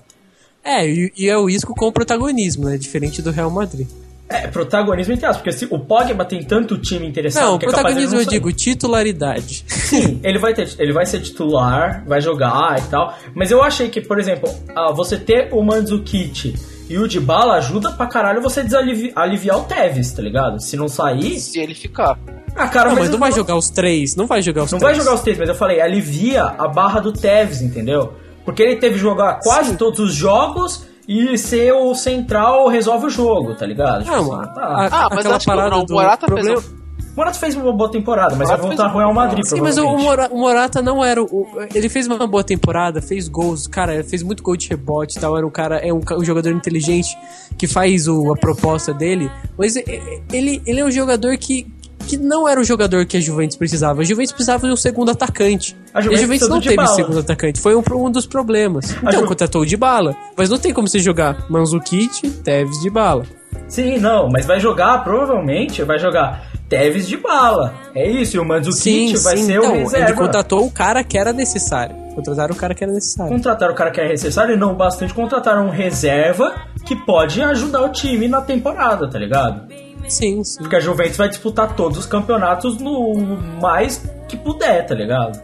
[0.64, 2.76] É, e, e é o Isco com protagonismo, né?
[2.76, 3.86] Diferente do Real Madrid.
[4.28, 7.70] É, protagonismo entre aspas, porque se o Pogba tem tanto time interessado Não, que é
[7.70, 9.64] capaz de protagonismo não eu digo titularidade.
[9.66, 13.16] Sim, ele vai, ter, ele vai ser titular, vai jogar e tal.
[13.34, 16.54] Mas eu achei que, por exemplo, ah, você ter o Mandzukic
[16.88, 20.60] e o Dybala ajuda pra caralho você desalivi- aliviar o Tevez, tá ligado?
[20.60, 21.38] Se não sair...
[21.40, 22.18] Se ele ficar.
[22.56, 24.16] Ah, cara, Não, mas eu não vai jogar os três.
[24.16, 24.96] Não vai jogar os Não três.
[24.96, 28.14] vai jogar os três, mas eu falei, alivia a barra do Tevez, entendeu?
[28.44, 29.76] Porque ele teve que jogar quase Sim.
[29.76, 34.04] todos os jogos e ser o central resolve o jogo, tá ligado?
[34.04, 34.60] Tipo Não, assim, a- tá.
[34.62, 36.60] a- Ah, mas aquela acho que parada não, o do Morata problema...
[36.60, 36.78] fez O
[37.18, 39.84] Morata fez uma boa temporada, mas vai voltar pro Real Madrid, Sim, mas o, o
[39.84, 40.04] provavelmente.
[40.06, 44.22] Mora- o Morata não era o, Ele fez uma boa temporada, fez gols, cara, fez
[44.22, 45.36] muito gol de rebote e tal.
[45.36, 47.16] Era um cara, é um, um jogador inteligente
[47.58, 49.30] que faz o, a proposta dele.
[49.58, 51.66] Mas ele, ele é um jogador que,
[52.06, 54.00] que não era o jogador que a Juventus precisava.
[54.02, 55.76] A Juventus precisava de um segundo atacante.
[55.92, 56.94] A e a Juventus Juventus não teve Dybala.
[56.94, 57.60] segundo atacante.
[57.60, 58.92] Foi um, um dos problemas.
[58.92, 60.14] Então Ju- contratou o de bala.
[60.36, 63.24] Mas não tem como você jogar Manzukic, Tevez de bala.
[63.66, 67.74] Sim, não, mas vai jogar, provavelmente, vai jogar Tevez de bala.
[67.94, 69.44] É isso, e o Mandzukic Sim, vai sim.
[69.46, 70.06] ser Então, o reserva.
[70.10, 71.96] ele contratou o cara que era necessário.
[72.14, 73.32] Contrataram o cara que era necessário.
[73.32, 76.54] Contrataram o cara que é necessário e não bastante contrataram um reserva
[76.84, 79.62] que pode ajudar o time na temporada, tá ligado?
[80.08, 80.58] Sim, sim.
[80.58, 83.14] Porque a Juventus vai disputar todos os campeonatos no
[83.60, 85.40] mais que puder, tá ligado?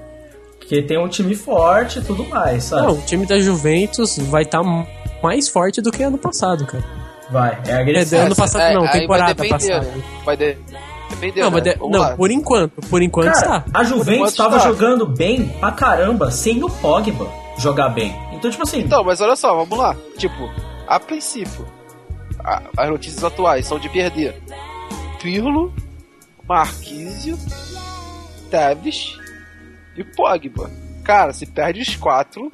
[0.59, 2.83] Porque tem um time forte e tudo mais, sabe?
[2.87, 4.63] Não, o time da Juventus vai estar
[5.23, 6.85] mais forte do que ano passado, cara.
[7.31, 8.23] Vai, é É, agressivo.
[8.23, 9.81] ano passado É, não, vai temporada depender, passada.
[9.87, 10.03] né?
[10.25, 10.57] Vai de-
[11.37, 11.51] Não, né?
[11.51, 12.17] mas de- não, lá.
[12.17, 13.65] por enquanto, por enquanto Cara, está.
[13.73, 14.69] a Juventus enquanto tava está.
[14.69, 18.15] jogando bem pra caramba sem o Pogba jogar bem.
[18.33, 19.97] Então, tipo assim, Então, mas olha só, vamos lá.
[20.19, 20.51] Tipo,
[20.87, 21.67] a princípio,
[22.41, 24.41] a- as notícias atuais são de perder
[25.23, 25.73] Pirlo,
[26.49, 27.39] Marquísio,
[28.51, 29.17] Tevez
[29.97, 30.71] e Pogba.
[31.03, 32.51] Cara, se perde os quatro,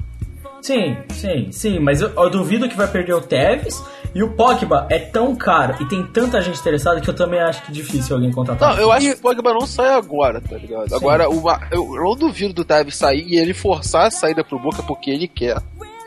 [0.61, 3.83] sim, sim, sim, mas eu, eu duvido que vai perder o Tevez
[4.13, 7.63] e o Pogba é tão caro e tem tanta gente interessada que eu também acho
[7.63, 8.75] que é difícil alguém contratar.
[8.75, 10.93] Não, eu acho que o Pogba não sai agora, tá ligado?
[10.93, 14.83] Agora, uma, eu não duvido do Tevez sair e ele forçar a saída pro Boca
[14.83, 15.57] porque ele quer.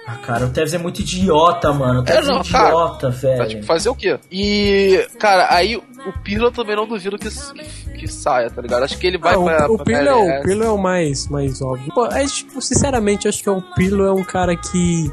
[0.06, 2.00] Ah, cara, o Tevez é muito idiota, mano.
[2.00, 2.68] O Tevez é, não, cara.
[2.68, 3.48] idiota, Tá, velho.
[3.48, 4.18] tipo, fazer o quê?
[4.30, 8.82] E, cara, aí o Pirlo também não duvido que, que, que saia, tá ligado?
[8.82, 10.42] Acho que ele vai Ah, o, pra, o pra Pirlo, é o.
[10.42, 11.90] Pirlo é o mais, mais óbvio.
[11.94, 15.10] Pô, é, tipo, sinceramente, acho que o Pirlo é um cara que,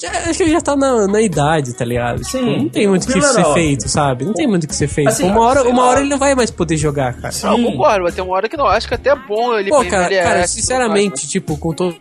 [0.00, 2.24] já, acho que ele já tá na, na idade, tá ligado?
[2.24, 4.24] Sim, Tipo, não tem muito o que ser feito, sabe?
[4.24, 5.08] Não tem muito o que ser feito.
[5.08, 7.34] Assim, uma hora, uma hora ele não vai mais poder jogar, cara.
[7.42, 7.64] Não, Sim.
[7.64, 8.66] concordo, vai ter uma hora que não.
[8.66, 11.56] Acho que até é bom ele Pô, pra cara, envelhecer, cara, tudo sinceramente, mais, tipo,
[11.56, 11.96] com todo,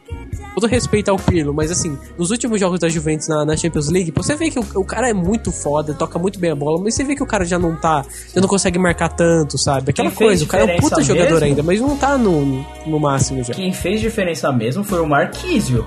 [0.56, 4.12] todo respeito ao Pirlo, mas assim, nos últimos jogos da Juventus na, na Champions League,
[4.16, 6.96] você vê que o, o cara é muito foda, toca muito bem a bola, mas
[6.96, 9.92] você vê que o cara já não tá, já não consegue marcar tanto, sabe?
[9.92, 11.46] Aquela coisa, o cara é um puta jogador mesmo?
[11.46, 13.54] ainda, mas não tá no, no máximo já.
[13.54, 15.86] Quem fez diferença mesmo foi o Marquísio.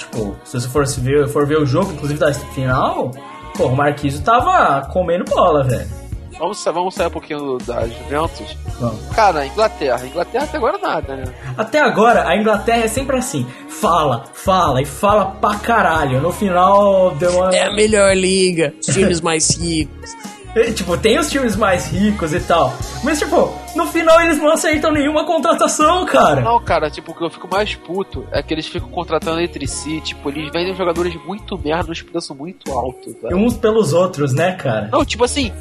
[0.00, 3.10] Tipo, se você for se ver, for ver o jogo, inclusive da final,
[3.54, 6.00] pô, o Marquísio tava comendo bola, velho.
[6.38, 8.56] Vamos, vamos sair um pouquinho da Juventus.
[8.80, 9.14] Vamos.
[9.14, 10.06] Cara, Inglaterra.
[10.06, 11.24] Inglaterra até agora nada, né?
[11.54, 13.46] Até agora, a Inglaterra é sempre assim.
[13.68, 16.18] Fala, fala e fala pra caralho.
[16.18, 17.54] No final, deu uma...
[17.54, 20.10] É a melhor liga, os times mais ricos.
[20.74, 22.74] Tipo, tem os times mais ricos e tal.
[23.04, 26.40] Mas, tipo, no final eles não acertam nenhuma contratação, cara.
[26.40, 29.66] Não, cara, tipo, o que eu fico mais puto é que eles ficam contratando entre
[29.66, 34.32] si, tipo, eles vendem jogadores muito merda nos preços muito altos, E uns pelos outros,
[34.34, 34.88] né, cara?
[34.90, 35.52] Não, tipo assim,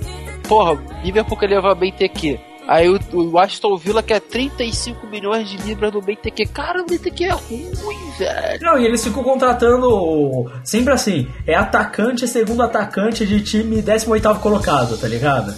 [0.48, 2.40] porra, Liverpool quer levar BTQ.
[2.72, 3.00] Aí o,
[3.32, 6.46] o Aston Villa quer 35 milhões de libras no BTQ.
[6.54, 7.72] Cara, o BTQ é ruim,
[8.20, 8.62] velho.
[8.62, 14.96] Não, e eles ficam contratando sempre assim, é atacante, segundo atacante de time 18º colocado,
[15.00, 15.52] tá ligado?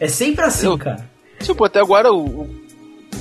[0.00, 1.06] É sempre assim, Eu- cara.
[1.42, 2.50] Tipo, até agora o, o-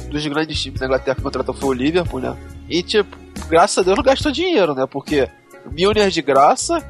[0.09, 2.33] dos grandes times da Inglaterra que contratou foi o Liverpool, né?
[2.69, 3.17] E tipo,
[3.49, 4.85] graças a Deus não gastou dinheiro, né?
[4.89, 5.27] Porque
[5.69, 6.81] Milner de graça,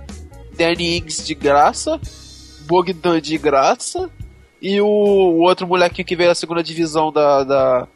[0.56, 2.00] Danny Ings de graça,
[2.68, 4.08] Bogdan de graça
[4.62, 7.88] e o, o outro molequinho que veio da segunda divisão da, da,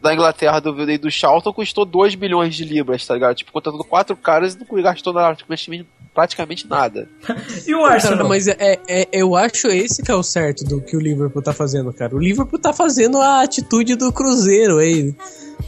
[0.00, 3.34] da Inglaterra do, do Charlton custou 2 bilhões de libras, tá ligado?
[3.34, 7.08] Tipo, contratou quatro caras e não gastou praticamente, praticamente nada.
[7.66, 8.18] E o Arsenal?
[8.18, 11.42] Cara, mas é, é- eu acho esse que é o certo do que o Liverpool
[11.42, 12.14] tá fazendo, cara.
[12.14, 15.14] O Liverpool tá fazendo a atitude do Cruzeiro aí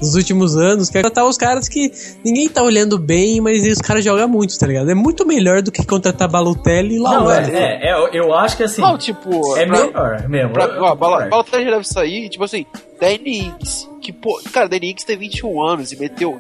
[0.00, 1.90] nos últimos anos, que é contratar os caras que
[2.24, 4.90] ninguém tá olhando bem, mas os caras jogam muito, tá ligado?
[4.90, 8.62] É muito melhor do que contratar Balotelli e Não, é, é, é, eu acho que
[8.64, 10.52] assim, Não, tipo, é pra- melhor mesmo.
[10.52, 10.94] Pra, ó.
[10.94, 12.66] Balotelli já deve sair, tipo assim,
[13.00, 16.38] Danny Ings, que pô, cara, Danny Ings tem 21 anos e meteu,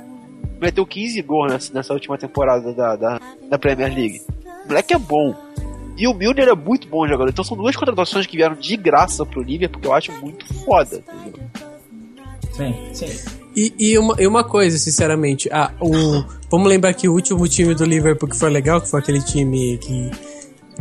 [0.60, 4.20] meteu 15 gols nessa, nessa última temporada da, da, da Premier League.
[4.64, 5.34] O moleque é bom.
[5.98, 7.30] E o Milner é muito bom jogador.
[7.30, 11.02] Então são duas contratações que vieram de graça pro Liverpool, porque eu acho muito foda.
[11.24, 11.40] Entendeu?
[12.52, 13.35] Sim, sim.
[13.56, 17.74] E, e uma, e uma coisa, sinceramente, ah, o, vamos lembrar que o último time
[17.74, 20.10] do Liverpool que foi legal, que foi aquele time que.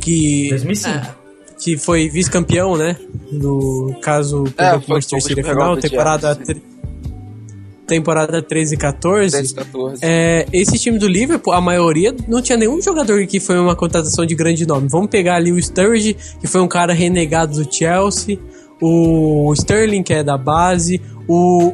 [0.02, 1.16] que 2005.
[1.58, 2.98] que foi vice-campeão, né?
[3.32, 6.38] No caso, pro foi- Manchester City o na final, temporada,
[7.88, 9.32] temporada 13 e 14.
[9.32, 10.00] 10, 14.
[10.02, 14.26] É, esse time do Liverpool, a maioria não tinha nenhum jogador que foi uma contratação
[14.26, 14.88] de grande nome.
[14.90, 18.38] Vamos pegar ali o Sturridge, que foi um cara renegado do Chelsea,
[18.82, 21.74] o Sterling, que é da base, o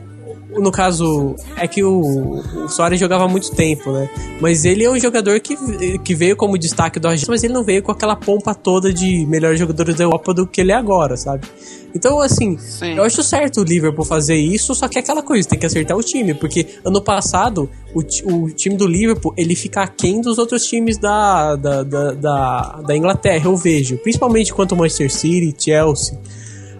[0.59, 4.09] no caso, é que o, o Soares jogava há muito tempo, né?
[4.41, 5.55] Mas ele é um jogador que,
[5.99, 9.25] que veio como destaque do Argentina, mas ele não veio com aquela pompa toda de
[9.25, 11.47] melhor jogador da Europa do que ele é agora, sabe?
[11.95, 12.95] Então, assim, Sim.
[12.95, 15.95] eu acho certo o Liverpool fazer isso, só que é aquela coisa, tem que acertar
[15.95, 17.99] o time, porque ano passado o,
[18.33, 22.95] o time do Liverpool ele fica aquém dos outros times da, da, da, da, da
[22.95, 26.17] Inglaterra, eu vejo, principalmente quanto o Manchester City, Chelsea,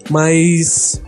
[0.09, 1.01] mas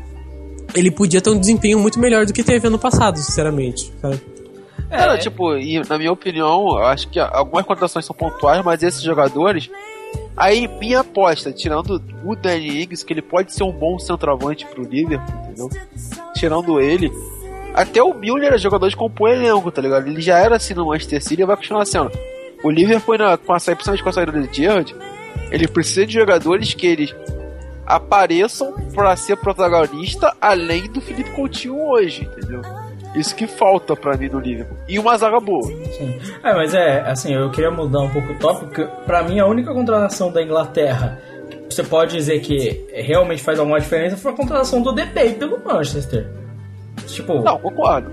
[0.76, 3.92] ele podia ter um desempenho muito melhor do que teve ano passado, sinceramente.
[4.02, 4.20] sabe?
[4.90, 9.02] Cara, tipo, e na minha opinião, eu acho que algumas contratações são pontuais, mas esses
[9.02, 9.70] jogadores.
[10.38, 14.84] Aí, minha aposta, tirando o Danny Ings, que ele pode ser um bom centroavante pro
[14.84, 15.70] Liverpool, entendeu?
[16.36, 17.12] Tirando ele.
[17.74, 20.08] Até o Milner é jogador de compor elenco, tá ligado?
[20.08, 22.12] Ele já era assim no Manchester City e vai continuar sendo.
[22.64, 24.96] O Liverpool, na, com a saída, principalmente com a saída do Gerrard,
[25.52, 27.16] ele precisa de jogadores que eles
[27.86, 32.62] apareçam pra ser protagonista além do Felipe Coutinho hoje, entendeu?
[33.16, 34.78] Isso que falta pra mim no Liverpool.
[34.88, 35.68] E uma zaga boa.
[35.68, 36.20] Sim.
[36.44, 39.46] É, mas é, assim, eu queria mudar um pouco o tópico, porque pra mim a
[39.46, 41.20] única contratação da Inglaterra
[41.70, 45.64] que você pode dizer que realmente faz alguma diferença foi a contratação do Depay pelo
[45.64, 46.28] Manchester.
[47.08, 48.12] Tipo, Não, concordo.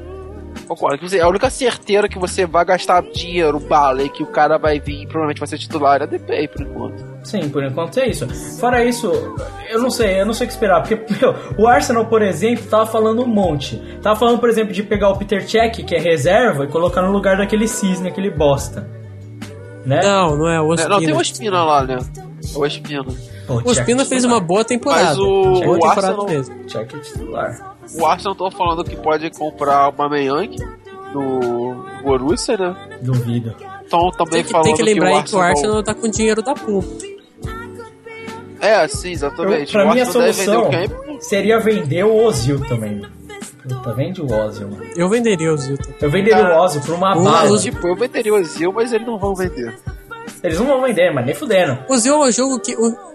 [0.66, 0.98] Concordo.
[0.98, 4.58] Quer dizer, a única certeira que você vai gastar dinheiro, bala, e que o cara
[4.58, 7.09] vai vir e provavelmente vai ser titular é DPI, por enquanto.
[7.22, 8.26] Sim, por enquanto é isso.
[8.58, 9.10] Fora isso,
[9.68, 12.64] eu não sei, eu não sei o que esperar, porque meu, o Arsenal, por exemplo,
[12.68, 13.76] tava falando um monte.
[14.02, 17.10] Tava falando, por exemplo, de pegar o Peter Cech, que é reserva, e colocar no
[17.12, 18.88] lugar daquele cisne, aquele bosta.
[19.84, 20.00] Né?
[20.02, 20.88] Não, não é o É, Ospina.
[20.88, 21.98] não, tem o Espina lá, né?
[22.54, 23.04] É o Espina.
[23.46, 25.04] Pô, O Ospina Cech fez uma boa temporada.
[25.06, 26.68] Mas o- boa o temporada Arsenal- mesmo.
[26.68, 27.76] Cech é titular.
[27.98, 30.54] O Arsenal tá falando que pode comprar o Aubameyang
[31.12, 32.76] do Borussia, né?
[33.02, 33.54] Duvido.
[33.91, 36.09] Então também Tem que, falando tem que lembrar o aí que o Arsenal tá com
[36.09, 36.86] dinheiro da Pump.
[38.61, 39.74] É, sim, exatamente.
[39.74, 43.03] Eu, pra o mim a solução o seria vender o Ozil também.
[43.68, 44.84] Puta, vende o Ozil, mano.
[44.97, 45.91] Eu venderia o Zilton.
[46.01, 47.51] Eu venderia Cara, o Ozil por uma o bala.
[47.51, 49.76] Ozil- Tipo, eu venderia o Zil, mas eles não vão vender.
[50.43, 51.78] Eles não vão vender, mas nem fudendo.
[51.88, 52.74] O Ozil é um jogo que.
[52.76, 53.11] O,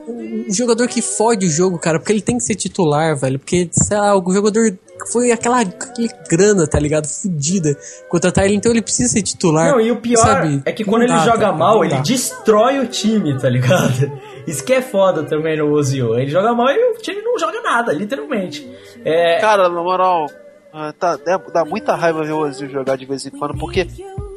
[0.50, 3.40] jogador que fode o jogo, cara, porque ele tem que ser titular, velho.
[3.40, 4.78] Porque, sei lá, o jogador
[5.12, 7.08] foi aquela, aquela grana, tá ligado?
[7.08, 7.76] Fudida
[8.10, 9.72] contratar ele, então ele precisa ser titular.
[9.72, 10.62] Não, e o pior sabe?
[10.66, 11.52] é que Não quando ele dá, joga tá?
[11.52, 12.02] mal, Não ele dá.
[12.02, 14.12] destrói o time, tá ligado?
[14.46, 16.18] Isso que é foda também no Ozil.
[16.18, 18.70] Ele joga mal e o time não joga nada, literalmente.
[19.04, 20.28] É, Cara, na moral,
[20.72, 21.18] ah, tá,
[21.52, 23.88] dá, muita raiva ver o Ozil jogar de vez em quando, porque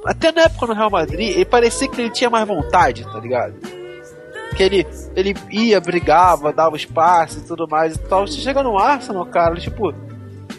[0.05, 3.55] até na época no Real Madrid, ele parecia que ele tinha mais vontade, tá ligado?
[4.57, 8.27] Que ele, ele ia, brigava, dava espaço e tudo mais e tal.
[8.27, 9.93] Você chega no Arsenal, cara, tipo,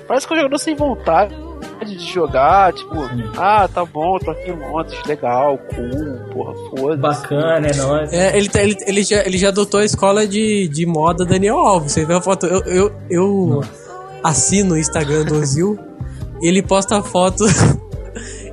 [0.08, 1.36] parece que é um jogador sem vontade
[1.86, 2.94] de jogar, tipo,
[3.38, 7.22] ah, tá bom, tô aqui em Londres, legal, cool, porra, foda-se.
[7.22, 8.14] bacana, é nóis.
[8.14, 11.58] É, ele, tá- ele, ele, já, ele já adotou a escola de, de moda Daniel
[11.58, 11.94] Alves.
[11.94, 12.46] Você vê a foto.
[12.46, 13.62] Eu, eu, eu
[14.24, 15.80] assino o Instagram do Ozil
[16.42, 17.46] e ele posta foto.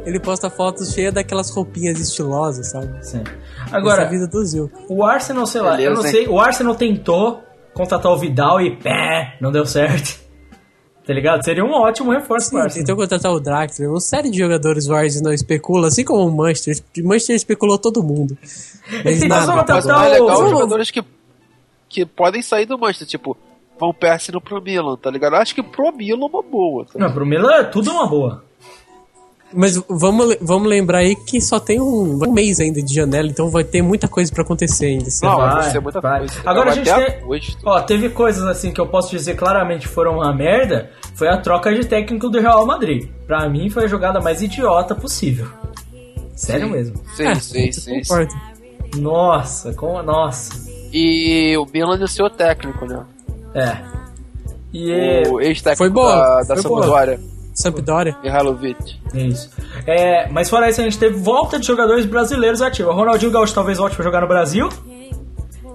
[0.07, 3.05] Ele posta fotos cheias daquelas roupinhas estilosas, sabe?
[3.05, 3.23] Sim.
[3.67, 4.71] Essa a Agora, vida do Ozil.
[4.89, 7.43] o Arsenal, sei lá, eu não sei, o Arsenal tentou
[7.75, 10.25] contratar o Vidal e pé, não deu certo.
[11.07, 11.45] Tá ligado?
[11.45, 12.85] Seria um ótimo reforço pro Sim, Arsenal.
[12.85, 16.77] tentou contratar o Draxler, uma série de jogadores o Arsenal especula, assim como o Manchester.
[16.99, 18.37] O Manchester especulou todo mundo.
[19.05, 19.47] Mas tentou nada.
[19.47, 21.05] só Mas o contratar mais o- legal é os jogadores que,
[21.89, 23.37] que podem sair do Manchester, tipo,
[23.79, 25.35] Van Persie no pro Milan, tá ligado?
[25.35, 26.85] Eu acho que pro Milan é uma boa.
[26.87, 26.99] Tá?
[26.99, 28.45] Não, pro Milan tudo é uma boa.
[29.55, 33.49] Mas vamos, vamos lembrar aí que só tem um, um mês ainda de janela, então
[33.49, 35.07] vai ter muita coisa pra acontecer ainda.
[35.07, 35.25] assim.
[35.25, 36.19] Não, vai, vai ser muita vai.
[36.19, 36.35] coisa.
[36.45, 37.59] Agora a gente tem- agosto.
[37.65, 40.91] Ó, teve coisas assim que eu posso dizer claramente foram uma merda.
[41.15, 43.09] Foi a troca de técnico do Real Madrid.
[43.27, 45.47] Pra mim foi a jogada mais idiota possível.
[46.35, 47.01] Sério mesmo.
[47.15, 48.27] Sim, É, sim, sim, sim.
[49.01, 50.03] Nossa, como.
[50.03, 50.53] Nossa.
[50.93, 53.05] E o Milan anunciou o técnico, né?
[53.55, 53.79] É.
[54.73, 57.19] E O ex-técnico Foi boa, da, da foi boa.
[57.57, 58.17] Sampdoria.
[58.23, 59.01] Mihailovic.
[59.15, 59.51] Isso.
[59.87, 62.93] É, mas fora isso, a gente teve volta de jogadores brasileiros ativos.
[62.93, 64.69] O Ronaldinho Gaúcho talvez volte pra jogar no Brasil.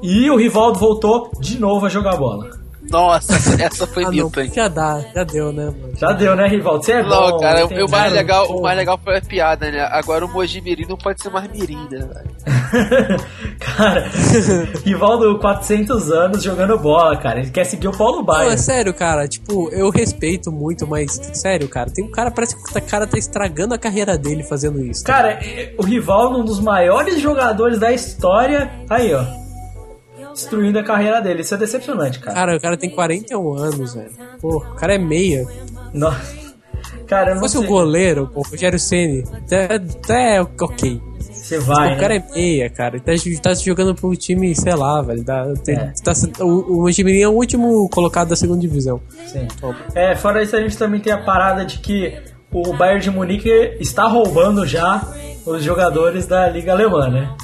[0.03, 2.60] E o Rivaldo voltou de novo a jogar bola.
[2.91, 3.33] Nossa,
[3.63, 4.51] essa, foi Ah, não, hein?
[4.53, 5.93] já dá, já deu, né, mano?
[5.97, 6.83] Já deu, né, Rivaldo?
[6.83, 7.37] Você é Não, bom.
[7.39, 9.87] cara, o mais, legal, o mais legal foi a piada, né?
[9.91, 11.99] Agora o Mojimirim não pode ser mais Mirim, né?
[11.99, 13.21] velho?
[13.59, 14.05] cara,
[14.83, 17.39] Rivaldo, 400 anos jogando bola, cara.
[17.39, 18.53] Ele quer seguir o Paulo Não, Baier.
[18.53, 22.77] é sério, cara, tipo, eu respeito muito, mas, sério, cara, tem um cara, parece que
[22.77, 25.03] o cara tá estragando a carreira dele fazendo isso.
[25.03, 29.40] Cara, é- o Rivaldo, um dos maiores jogadores da história, tá aí, ó.
[30.41, 31.41] Destruindo a carreira dele.
[31.41, 32.35] Isso é decepcionante, cara.
[32.35, 34.11] Cara, o cara tem 41 anos, velho.
[34.39, 35.45] Pô, o cara é meia.
[35.93, 36.39] Nossa.
[37.07, 37.65] Cara, eu Se não fosse sei.
[37.65, 41.01] o goleiro, pô, o Rogério Ceni, até, até ok.
[41.19, 42.23] Você vai, o cara né?
[42.29, 42.95] é meia, cara.
[42.95, 43.03] Ele
[43.37, 45.23] tá, tá se jogando pro time, sei lá, velho.
[45.65, 45.93] Tem- É.
[46.01, 46.13] tá-
[46.45, 49.01] o, o é o último colocado da segunda divisão.
[49.27, 49.47] Sim.
[49.93, 52.17] É, fora isso, a gente também tem a parada de que
[52.53, 55.05] o Bayern de Munique está roubando já
[55.45, 57.35] os jogadores da Liga Alemã, né?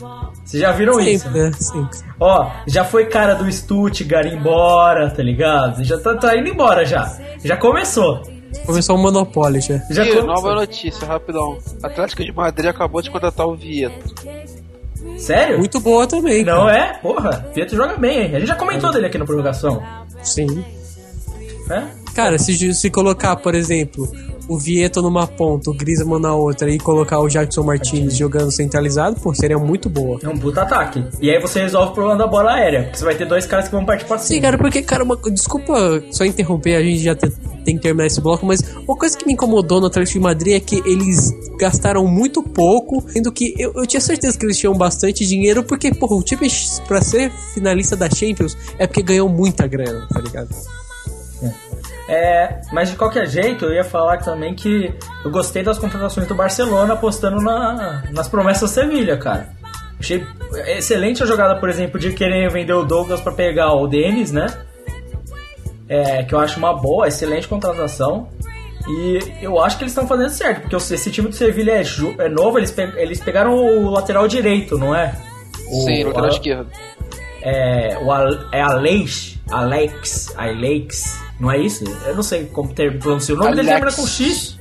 [0.44, 1.30] Vocês já viram isso?
[1.30, 1.52] Né?
[1.60, 2.00] Sempre.
[2.20, 5.84] Ó, já foi cara do Stuttgart embora, tá ligado?
[5.84, 7.18] Já tá, tá indo embora já.
[7.44, 8.22] Já começou.
[8.66, 9.78] Começou o monopólio já.
[9.90, 11.58] Já e nova notícia, rapidão.
[11.84, 14.16] Atlético de Madrid acabou de contratar o Vieto.
[15.18, 15.58] Sério?
[15.58, 16.44] Muito boa também.
[16.44, 16.78] Não cara.
[16.78, 16.94] é?
[17.00, 18.36] Porra, Pietro joga bem, hein?
[18.36, 19.82] A gente já comentou dele aqui no Prorrogação.
[20.24, 20.64] Sim.
[21.70, 21.84] É?
[22.18, 24.12] Cara, se, se colocar, por exemplo,
[24.50, 29.20] o Vieto numa ponta, o Griezmann na outra e colocar o Jackson Martinez jogando centralizado,
[29.22, 30.20] pô, seria muito boa.
[30.24, 31.04] É um puta ataque.
[31.22, 32.84] E aí você resolve o problema da bola aérea.
[32.86, 34.42] Porque você vai ter dois caras que vão partir pra Sim, cima.
[34.42, 37.30] cara, porque, cara, uma, desculpa só interromper, a gente já te-
[37.64, 40.54] tem que terminar esse bloco, mas uma coisa que me incomodou no Atlético de Madrid
[40.56, 44.74] é que eles gastaram muito pouco, sendo que eu, eu tinha certeza que eles tinham
[44.74, 46.48] bastante dinheiro, porque, porra, o time
[46.88, 50.50] pra ser finalista da Champions é porque ganhou muita grana, tá ligado?
[51.44, 51.52] É,
[52.72, 54.94] mas de qualquer jeito, eu ia falar também que
[55.26, 59.50] eu gostei das contratações do Barcelona apostando na- nas promessas da Sevilha, cara.
[60.00, 60.24] Achei
[60.68, 64.46] excelente a jogada, por exemplo, de querer vender o Douglas pra pegar o Denis, né?
[65.90, 68.28] É, que eu acho uma boa, excelente contratação.
[68.88, 71.84] E eu acho que eles estão fazendo certo, porque esse time do Sevilha é,
[72.26, 75.14] é novo, eles, pe- eles pegaram o lateral direito, não é?
[75.70, 76.68] O- Sim, no lateral esquerdo.
[77.42, 81.84] é, o Al, é Alex, Alex, Alex, não é isso?
[82.06, 83.76] Eu não sei como ter, pronuncia o nome dele, Alex.
[83.86, 84.58] lembra com X?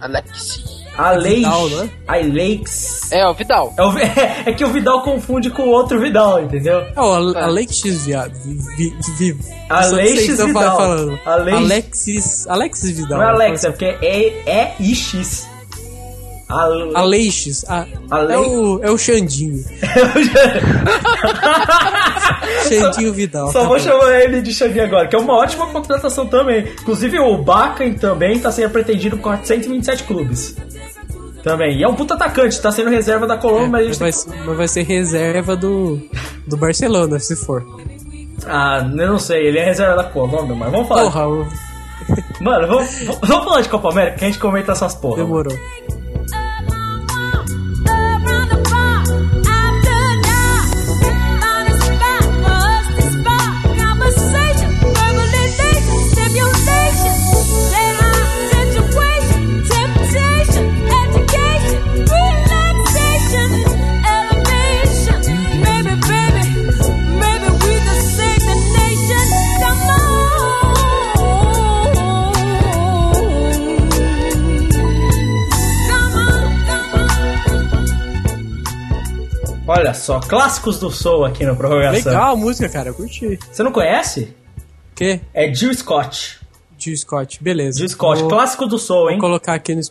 [0.00, 0.74] Alex.
[0.96, 1.90] Alex, Vidal, né?
[2.06, 3.12] Alex.
[3.12, 3.74] É, o Vidal.
[3.76, 4.02] É, o Vi-
[4.46, 6.78] é que o Vidal confunde com o outro Vidal, entendeu?
[6.80, 8.32] É, o Ale- Alexis Viado.
[8.76, 9.36] Vi, vi,
[10.38, 10.76] vai Vidal.
[10.76, 11.20] falando.
[11.26, 12.46] Alex- Alexis.
[12.46, 13.18] Alexis Vidal.
[13.18, 14.74] Não é Alex, é porque é, é
[16.54, 16.94] IX.
[16.94, 16.96] Al...
[16.96, 17.64] Aleixis.
[17.68, 19.64] A, Ale- é, o, é o Xandinho.
[22.68, 23.50] Xandinho Vidal.
[23.52, 26.68] Só tá vou chamar ele de Xavier agora, que é uma ótima contratação também.
[26.80, 30.56] Inclusive o Bakken também tá sendo pretendido por 427 clubes.
[31.42, 31.78] Também.
[31.78, 34.30] E é um puta atacante, tá sendo reserva da Colômbia, mas a gente vai, ser-
[34.46, 36.00] não vai ser reserva do,
[36.46, 37.62] do Barcelona, se for.
[38.46, 41.02] Ah, eu não sei, ele é reserva da Colômbia, mas vamos falar.
[41.02, 41.46] Porra, o-
[42.40, 42.90] Mano, vamos,
[43.22, 45.16] vamos falar de Copa América que a gente comenta essas porra.
[45.22, 45.56] demorou.
[79.84, 82.10] Olha só, clássicos do Soul aqui no prorrogação.
[82.10, 83.38] Legal a música, cara, eu curti.
[83.52, 84.34] Você não conhece?
[84.92, 85.20] O quê?
[85.34, 86.40] É Jill Scott.
[86.78, 87.80] Jill Scott, beleza.
[87.80, 89.18] Jill Scott, Vou, clássico do Soul, hein?
[89.18, 89.82] vou colocar aqui no.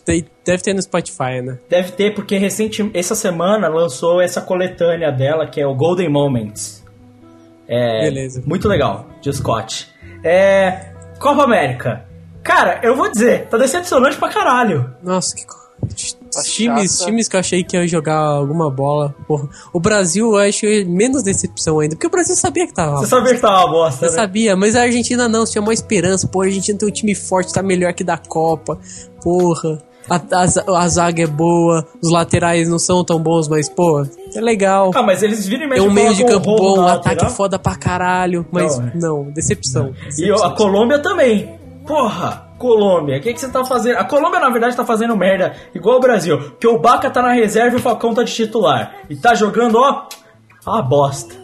[0.43, 1.59] Deve ter no Spotify, né?
[1.69, 6.83] Deve ter, porque recente, essa semana lançou essa coletânea dela, que é o Golden Moments.
[7.67, 8.41] É, Beleza.
[8.47, 9.89] Muito legal, Jill Scott.
[10.23, 10.87] É,
[11.19, 12.03] Copa América.
[12.43, 14.91] Cara, eu vou dizer, tá decepcionante pra caralho.
[15.03, 15.43] Nossa, que.
[16.33, 17.05] Tá Times, chata.
[17.05, 19.15] times que eu achei que ia jogar alguma bola.
[19.27, 19.47] Porra.
[19.71, 21.95] O Brasil, eu acho menos decepção ainda.
[21.95, 22.97] Porque o Brasil sabia que tava.
[22.97, 24.15] Você sabia que tava uma bosta, Eu né?
[24.15, 26.27] sabia, mas a Argentina não, tinha uma esperança.
[26.27, 28.77] Pô, a Argentina tem um time forte, tá melhor que da Copa.
[29.21, 29.81] Porra.
[30.09, 34.05] A, a, a zaga é boa, os laterais não são tão bons, mas, pô,
[34.35, 34.91] é legal.
[34.93, 37.75] Ah, mas eles viram e É um meio de campo bom, um ataque foda pra
[37.75, 38.91] caralho, mas Não, é.
[38.95, 39.93] não, decepção.
[40.01, 40.45] E decepção.
[40.45, 41.49] a Colômbia também.
[41.87, 43.97] Porra, Colômbia, o que, que você tá fazendo?
[43.97, 46.37] A Colômbia, na verdade, tá fazendo merda igual o Brasil.
[46.37, 48.95] Porque o Baca tá na reserva e o Falcão tá de titular.
[49.09, 50.07] E tá jogando, ó,
[50.65, 51.43] a bosta.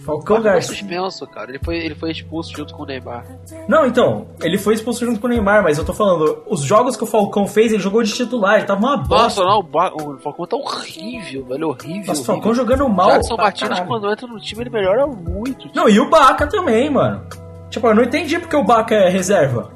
[0.00, 0.76] Falcão foi Garcia.
[0.76, 1.50] suspenso, cara.
[1.50, 3.24] Ele foi, ele foi expulso junto com o Neymar.
[3.66, 6.94] Não, então, ele foi expulso junto com o Neymar, mas eu tô falando, os jogos
[6.94, 9.42] que o Falcão fez, ele jogou de titular, ele tava uma bosta.
[9.42, 11.68] Nossa, não, o, o Falcão tá horrível, velho.
[11.68, 12.06] Horrível.
[12.06, 12.24] Nossa, o.
[12.24, 13.12] Falcão jogando mal.
[13.12, 15.70] Jackson Martins, quando entra no time, ele melhora muito.
[15.74, 17.24] Não, e o Baca também, mano.
[17.70, 19.75] Tipo, eu não entendi porque o Baca é reserva.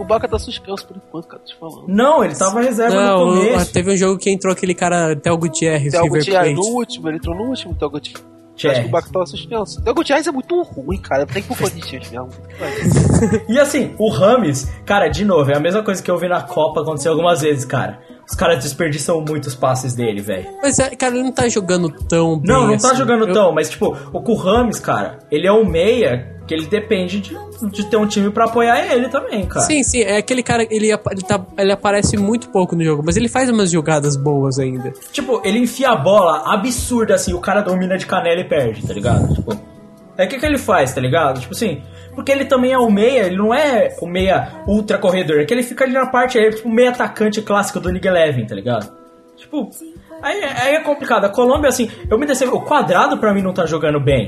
[0.00, 1.84] O Baca tá suspenso por enquanto, cara, tô te falando.
[1.86, 3.72] Não, ele tava reserva no Não, o- começo.
[3.72, 7.36] teve um jogo que entrou aquele cara, Theo Gutierrez, Theo Gutierrez no último, ele entrou
[7.36, 8.24] no último, Theo Gutierrez.
[8.62, 9.82] Acho que o Baca tava suspenso.
[9.82, 11.24] Theo Gutierrez é muito ruim, cara.
[11.26, 12.28] Tem que pro Corinthians mesmo.
[13.48, 16.42] E assim, o Rames, cara, de novo, é a mesma coisa que eu vi na
[16.42, 18.00] Copa acontecer algumas vezes, cara.
[18.30, 20.46] Os caras desperdiçam muito os passes dele, velho.
[20.62, 22.96] Mas, é, cara, ele não tá jogando tão bem Não, não tá assim.
[22.98, 27.20] jogando Eu- tão, mas tipo, o Rames, cara, ele é um meia que ele depende
[27.20, 27.36] de,
[27.70, 29.64] de ter um time pra apoiar ele também, cara.
[29.66, 33.16] Sim, sim, é aquele cara, ele, ele, tá, ele aparece muito pouco no jogo, mas
[33.16, 34.92] ele faz umas jogadas boas ainda.
[35.12, 38.92] Tipo, ele enfia a bola absurda assim, o cara domina de canela e perde, tá
[38.94, 39.32] ligado?
[39.34, 39.56] Tipo,
[40.20, 41.40] é o que, que ele faz, tá ligado?
[41.40, 41.82] Tipo assim,
[42.14, 45.54] porque ele também é o meia, ele não é o meia ultra corredor, é que
[45.54, 48.54] ele fica ali na parte, ele é tipo meia atacante clássico do League Eleven, tá
[48.54, 48.92] ligado?
[49.36, 49.70] Tipo,
[50.22, 51.24] aí, aí é complicado.
[51.24, 54.26] A Colômbia, assim, eu me decebo, o quadrado pra mim não tá jogando bem.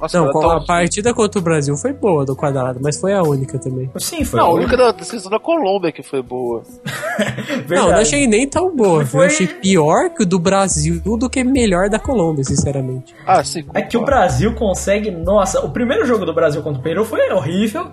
[0.00, 3.22] Nossa, Não, tô- a partida contra o Brasil foi boa do quadrado, mas foi a
[3.22, 3.90] única também.
[3.98, 4.38] Sim, foi.
[4.40, 6.62] Não, a única da decisão da Colômbia que foi boa.
[7.68, 9.06] Não, eu não achei nem tão boa.
[9.06, 13.14] Foi- Eu achei pior que o do Brasil do que melhor da Colômbia, sinceramente.
[13.26, 13.64] Ah, sim.
[13.72, 14.04] É que o.
[14.04, 15.10] Brasil consegue.
[15.10, 17.92] Nossa, o primeiro jogo do Brasil contra o Peru foi horrível.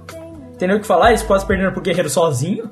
[0.58, 2.70] Tem nem o que falar, eles quase perderam pro Guerreiro sozinho.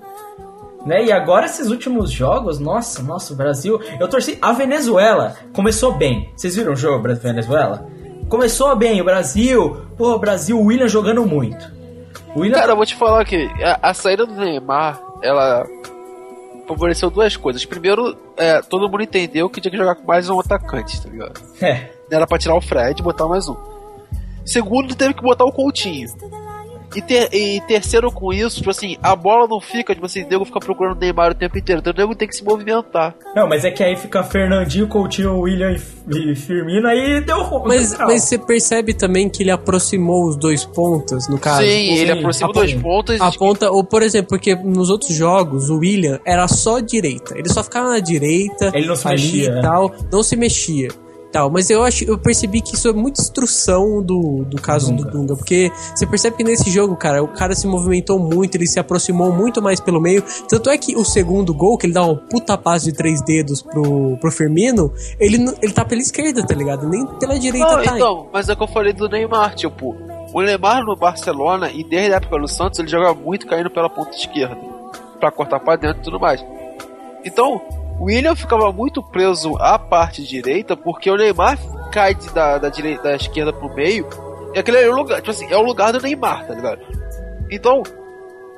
[0.86, 1.06] Né?
[1.06, 3.80] E agora esses últimos jogos, nossa, nossa, o Brasil.
[4.00, 4.38] Eu torci.
[4.42, 6.30] A Venezuela começou bem.
[6.36, 7.86] Vocês viram o jogo Brasil-Venezuela?
[8.30, 9.86] Começou bem, o Brasil.
[9.98, 11.72] Pô, o Brasil, o William jogando muito.
[12.36, 12.60] O William.
[12.60, 15.66] Cara, eu vou te falar que a, a saída do Neymar, ela
[16.68, 17.66] favoreceu duas coisas.
[17.66, 21.42] Primeiro, é, todo mundo entendeu que tinha que jogar com mais um atacante, tá ligado?
[21.60, 21.90] É.
[22.12, 23.56] Era pra tirar o Fred e botar mais um.
[24.46, 26.08] Segundo, teve que botar o Coutinho.
[26.96, 30.28] E, ter- e terceiro com isso, tipo assim, a bola não fica, tipo assim, o
[30.28, 33.16] nego fica procurando o Neymar o tempo inteiro, então o nego tem que se movimentar.
[33.36, 37.68] Não, mas é que aí fica Fernandinho, Coutinho, William e, e Firmino, aí deu ruim.
[37.68, 41.62] Mas, mas você percebe também que ele aproximou os dois pontas, no caso.
[41.62, 43.22] Sim, ele sim, aproxima a dois ponta- pontos.
[43.22, 47.38] A ponta, ou por exemplo, porque nos outros jogos o William era só direita.
[47.38, 49.62] Ele só ficava na direita, Ele não se ali mexia, e né?
[49.62, 50.88] tal, não se mexia.
[51.32, 55.04] Tal, mas eu acho, eu percebi que isso é muita instrução do, do caso Dunga.
[55.12, 58.66] do Dunga, porque você percebe que nesse jogo, cara, o cara se movimentou muito, ele
[58.66, 60.24] se aproximou muito mais pelo meio.
[60.50, 63.62] Tanto é que o segundo gol, que ele dá um puta passe de três dedos
[63.62, 66.90] pro, pro Firmino, ele, não- ele tá pela esquerda, tá ligado?
[66.90, 67.96] Nem pela direita Não, tá.
[67.96, 69.96] então, mas é o que eu falei do Neymar, tipo,
[70.34, 73.88] o Neymar no Barcelona e desde a época do Santos ele joga muito caindo pela
[73.90, 74.58] ponta esquerda
[75.20, 76.44] pra cortar pra dentro e tudo mais.
[77.24, 77.62] Então,
[78.00, 81.58] o William ficava muito preso à parte direita porque o Neymar
[81.92, 84.08] cai da, da, direita, da esquerda pro meio
[84.54, 86.82] e aquele é o lugar, tipo assim, é o lugar do Neymar, tá ligado?
[87.52, 87.84] Então,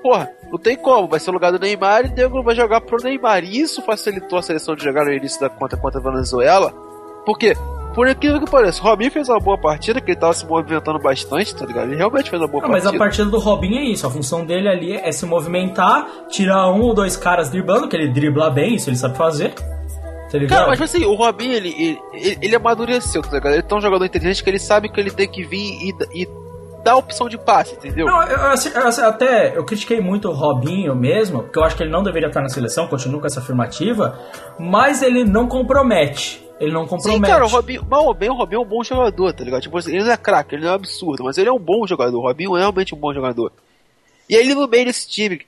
[0.01, 2.81] porra, não tem como, vai ser o lugar do Neymar e o Nego vai jogar
[2.81, 3.43] pro Neymar.
[3.43, 6.73] E isso facilitou a seleção de jogar no início da conta contra a Venezuela,
[7.25, 7.55] porque,
[7.93, 10.99] por aquilo que parece, o Robinho fez uma boa partida, que ele tava se movimentando
[10.99, 11.87] bastante, tá ligado?
[11.87, 13.03] Ele realmente fez uma boa Não, mas partida.
[13.03, 14.07] a partida do Robinho é isso.
[14.07, 18.09] A função dele ali é se movimentar, tirar um ou dois caras driblando, que ele
[18.09, 19.53] dribla bem, isso ele sabe fazer.
[19.53, 20.47] Tá?
[20.47, 23.51] Cara, mas tipo assim, o Robinho, ele, ele, ele, ele amadureceu, tá ligado?
[23.51, 26.27] Ele é tão jogador inteligente que ele sabe que ele tem que vir e, e
[26.83, 28.05] dar opção de passe, entendeu?
[28.05, 31.91] Não, eu, eu, até eu critiquei muito o Robinho mesmo, porque eu acho que ele
[31.91, 34.17] não deveria estar na seleção, continuo com essa afirmativa,
[34.57, 36.49] mas ele não compromete.
[36.61, 37.25] Ele não compromete.
[37.25, 39.61] Sim, cara, o Robinho, mal bem, o Robinho é um bom jogador, tá ligado?
[39.61, 41.87] Tipo assim, ele não é craque, ele não é absurdo, mas ele é um bom
[41.87, 42.17] jogador.
[42.17, 43.51] O Robinho é realmente um bom jogador.
[44.29, 45.41] E ele no meio desse time,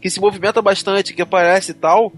[0.00, 2.10] que se movimenta bastante, que aparece e tal,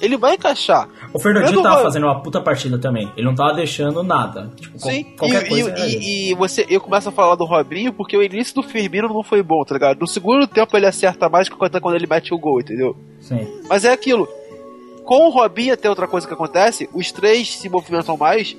[0.00, 0.88] ele vai encaixar.
[1.12, 3.10] O Fernandinho tava fazendo uma puta partida também.
[3.16, 4.50] Ele não tava deixando nada.
[4.56, 5.74] Tipo, Sim, qualquer e, coisa.
[5.78, 9.22] e- e- você, eu começo a falar do Robinho porque o início do Firmino não
[9.22, 10.00] foi bom, tá ligado?
[10.00, 12.96] No segundo tempo ele acerta mais que quando quando ele mete o gol, entendeu?
[13.20, 13.46] Sim.
[13.68, 14.28] Mas é aquilo.
[15.04, 18.56] Com o Robinho tem outra coisa que acontece, os três se movimentam mais.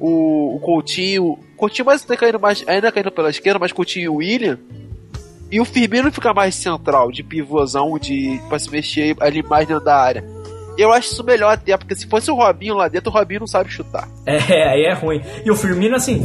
[0.00, 1.38] O, o Coutinho.
[1.56, 4.58] Coutinho mais tá caindo mais, ainda caindo pela esquerda, mas Coutinho e o William.
[5.50, 9.84] E o Firmino fica mais central, de pivôzão, de pra se mexer ali mais dentro
[9.84, 10.24] da área.
[10.76, 13.46] Eu acho isso melhor até, porque se fosse o Robinho lá dentro, o Robinho não
[13.46, 14.08] sabe chutar.
[14.24, 14.36] É,
[14.70, 15.20] aí é ruim.
[15.44, 16.22] E o Firmino, assim,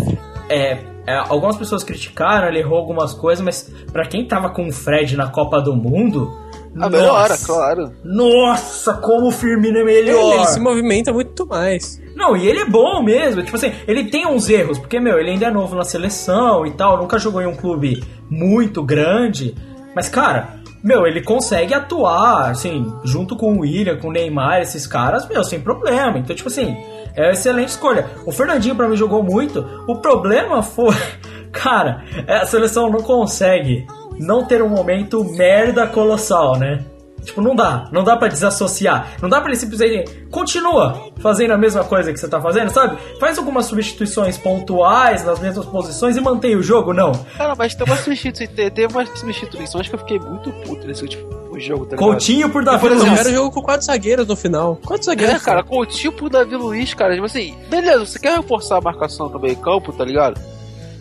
[0.50, 4.72] é, é, algumas pessoas criticaram, ele errou algumas coisas, mas pra quem tava com o
[4.72, 6.43] Fred na Copa do Mundo.
[6.80, 7.92] A melhora, nossa, claro.
[8.04, 10.36] Nossa, como o Firmino é Ele, melhor.
[10.36, 12.02] ele se movimenta muito mais.
[12.16, 13.44] Não, e ele é bom mesmo.
[13.44, 16.72] Tipo assim, ele tem uns erros, porque, meu, ele ainda é novo na seleção e
[16.72, 19.56] tal, nunca jogou em um clube muito grande.
[19.96, 24.86] Mas, cara, meu, ele consegue atuar, assim, junto com o William, com o Neymar, esses
[24.88, 26.18] caras, meu, sem problema.
[26.18, 26.76] Então, tipo assim,
[27.16, 28.08] é uma excelente escolha.
[28.26, 29.64] O Fernandinho, pra mim, jogou muito.
[29.88, 30.96] O problema foi.
[31.54, 33.86] Cara, a seleção não consegue
[34.20, 36.84] não ter um momento merda colossal, né?
[37.24, 37.88] Tipo, não dá.
[37.90, 39.14] Não dá pra desassociar.
[39.22, 40.12] Não dá pra ele simplesmente.
[40.30, 42.98] Continua fazendo a mesma coisa que você tá fazendo, sabe?
[43.18, 47.14] Faz algumas substituições pontuais nas mesmas posições e mantém o jogo, não.
[47.38, 51.02] Cara, mas tem uma substituição, te- teve umas substituições que eu fiquei muito puto nesse
[51.04, 51.24] último
[51.62, 52.00] jogo, tá ligado?
[52.10, 53.20] Coutinho por Davi por Luiz.
[53.20, 54.78] Era o jogo com quatro zagueiros no final.
[54.86, 55.36] Quantos zagueiros?
[55.36, 59.30] É, cara, Coutinho pro Davi Luiz, cara, tipo assim, beleza, você quer reforçar a marcação
[59.30, 60.42] do meio campo, tá ligado?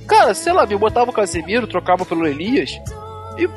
[0.06, 2.78] Cara, sei lá, eu botava o Casemiro, trocava pelo Elias
[3.38, 3.48] e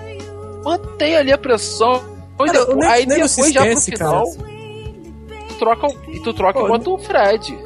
[0.63, 1.93] mantém ali a pressão.
[2.38, 4.23] Cara, o depois- nego- aí nego depois se já pro esquece, final,
[5.47, 7.65] tu troca, e tu troca Pô, e bota o Fred.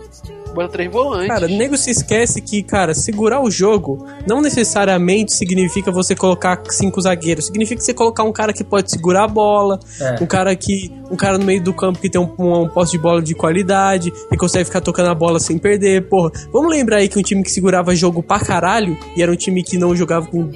[0.54, 1.28] Bota três volantes.
[1.28, 6.60] Cara, o nego se esquece que, cara, segurar o jogo não necessariamente significa você colocar
[6.72, 7.46] cinco zagueiros.
[7.46, 10.16] Significa você colocar um cara que pode segurar a bola, É.
[10.22, 10.92] um cara que.
[11.12, 13.34] um cara no meio do campo que tem um, um, um posse de bola de
[13.36, 16.08] qualidade e consegue ficar tocando a bola sem perder.
[16.10, 19.36] Porra, vamos lembrar aí que um time que segurava jogo pra caralho e era um
[19.36, 20.50] time que não jogava com.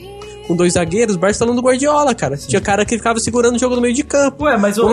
[0.48, 2.36] Com dois zagueiros, Barcelona do Guardiola, cara.
[2.38, 4.44] Tinha cara que ficava segurando o jogo no meio de campo.
[4.44, 4.86] Ué, mas o-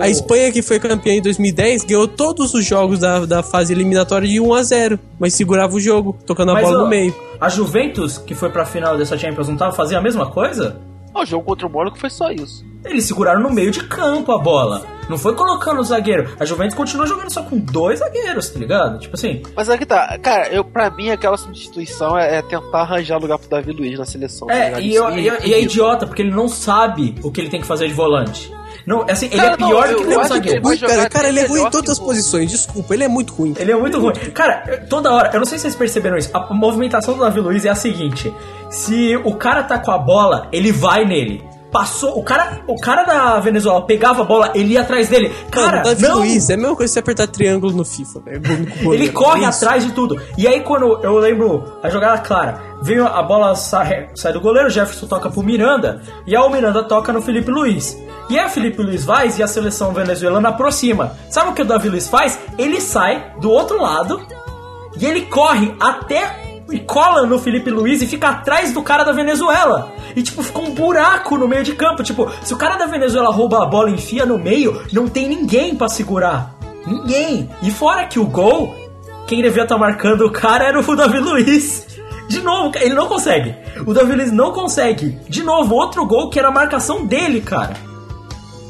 [0.00, 4.26] A Espanha, que foi campeã em 2010, ganhou todos os jogos da, da fase eliminatória
[4.26, 7.14] de 1 a 0 mas segurava o jogo, tocando a mas bola o- no meio.
[7.40, 10.76] A Juventus, que foi pra final dessa Champions, não tava fazendo a mesma coisa?
[11.20, 12.64] O jogo contra o Mônaco foi só isso.
[12.84, 14.86] Eles seguraram no meio de campo a bola.
[15.08, 16.30] Não foi colocando o zagueiro.
[16.38, 18.98] A Juventus continua jogando só com dois zagueiros, tá ligado?
[18.98, 19.42] Tipo assim.
[19.56, 23.38] Mas é que tá, cara, eu, pra mim aquela substituição é, é tentar arranjar lugar
[23.38, 24.46] pro Davi Luiz na seleção.
[24.48, 24.82] tá É, ligado?
[24.82, 25.10] e, eu-
[25.44, 27.94] e- e é idiota, porque ele não sabe o que ele tem que fazer de
[27.94, 28.52] volante.
[28.86, 30.48] Não, assim, ele Cara, é pior não, do que é que zagueiro.
[30.48, 33.02] ele vai Ruim, cara, cara, ele é ruim em todas as o- posições, desculpa, ele
[33.02, 33.52] é muito ruim.
[33.58, 34.14] Ele é muito ruim.
[34.32, 36.30] Cara, toda hora, eu não sei se vocês perceberam isso.
[36.32, 38.32] A movimentação do Davi Luiz é a seguinte:
[38.70, 41.42] se o cara tá com a bola, ele vai nele.
[41.70, 45.32] Passou, o cara, o cara da Venezuela pegava a bola, ele ia atrás dele.
[45.50, 48.20] Cara, Mano, Davi não, Luiz, é a mesma coisa que você apertar triângulo no FIFA.
[48.20, 48.94] goleiro.
[48.94, 50.20] Ele corre É atrás de tudo.
[50.38, 54.68] E aí, quando eu lembro a jogada clara, veio a bola sai, sai do goleiro,
[54.68, 57.96] o Jefferson toca pro Miranda, e aí o Miranda toca no Felipe Luiz.
[58.30, 61.12] E aí o Felipe Luiz vai e a seleção venezuelana aproxima.
[61.30, 62.38] Sabe o que o Davi Luiz faz?
[62.58, 64.20] Ele sai do outro lado
[64.98, 69.12] e ele corre até e cola no Felipe Luiz e fica atrás do cara da
[69.12, 69.92] Venezuela.
[70.14, 72.02] E tipo, fica um buraco no meio de campo.
[72.02, 75.28] Tipo, se o cara da Venezuela rouba a bola e enfia no meio, não tem
[75.28, 76.54] ninguém pra segurar.
[76.86, 77.50] Ninguém.
[77.62, 78.74] E fora que o gol,
[79.26, 81.86] quem devia estar marcando o cara era o Davi Luiz.
[82.28, 83.54] De novo, ele não consegue.
[83.86, 85.18] O Davi Luiz não consegue.
[85.28, 87.74] De novo, outro gol que era a marcação dele, cara.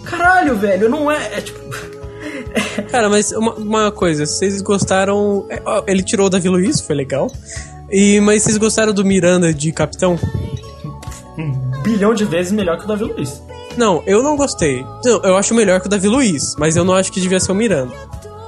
[0.05, 1.16] Caralho, velho, não é.
[1.38, 1.61] é tipo.
[2.90, 5.47] Cara, mas uma, uma coisa, vocês gostaram.
[5.49, 7.30] é, Ele tirou o Davi Luiz, foi legal.
[7.91, 10.18] E, mas vocês gostaram do Miranda de capitão?
[11.39, 13.43] Um bilhão de vezes melhor que o Davi Luiz.
[13.76, 14.84] Não, eu não gostei.
[15.05, 17.53] Não, eu acho melhor que o Davi Luiz, mas eu não acho que devia ser
[17.53, 17.93] o Miranda.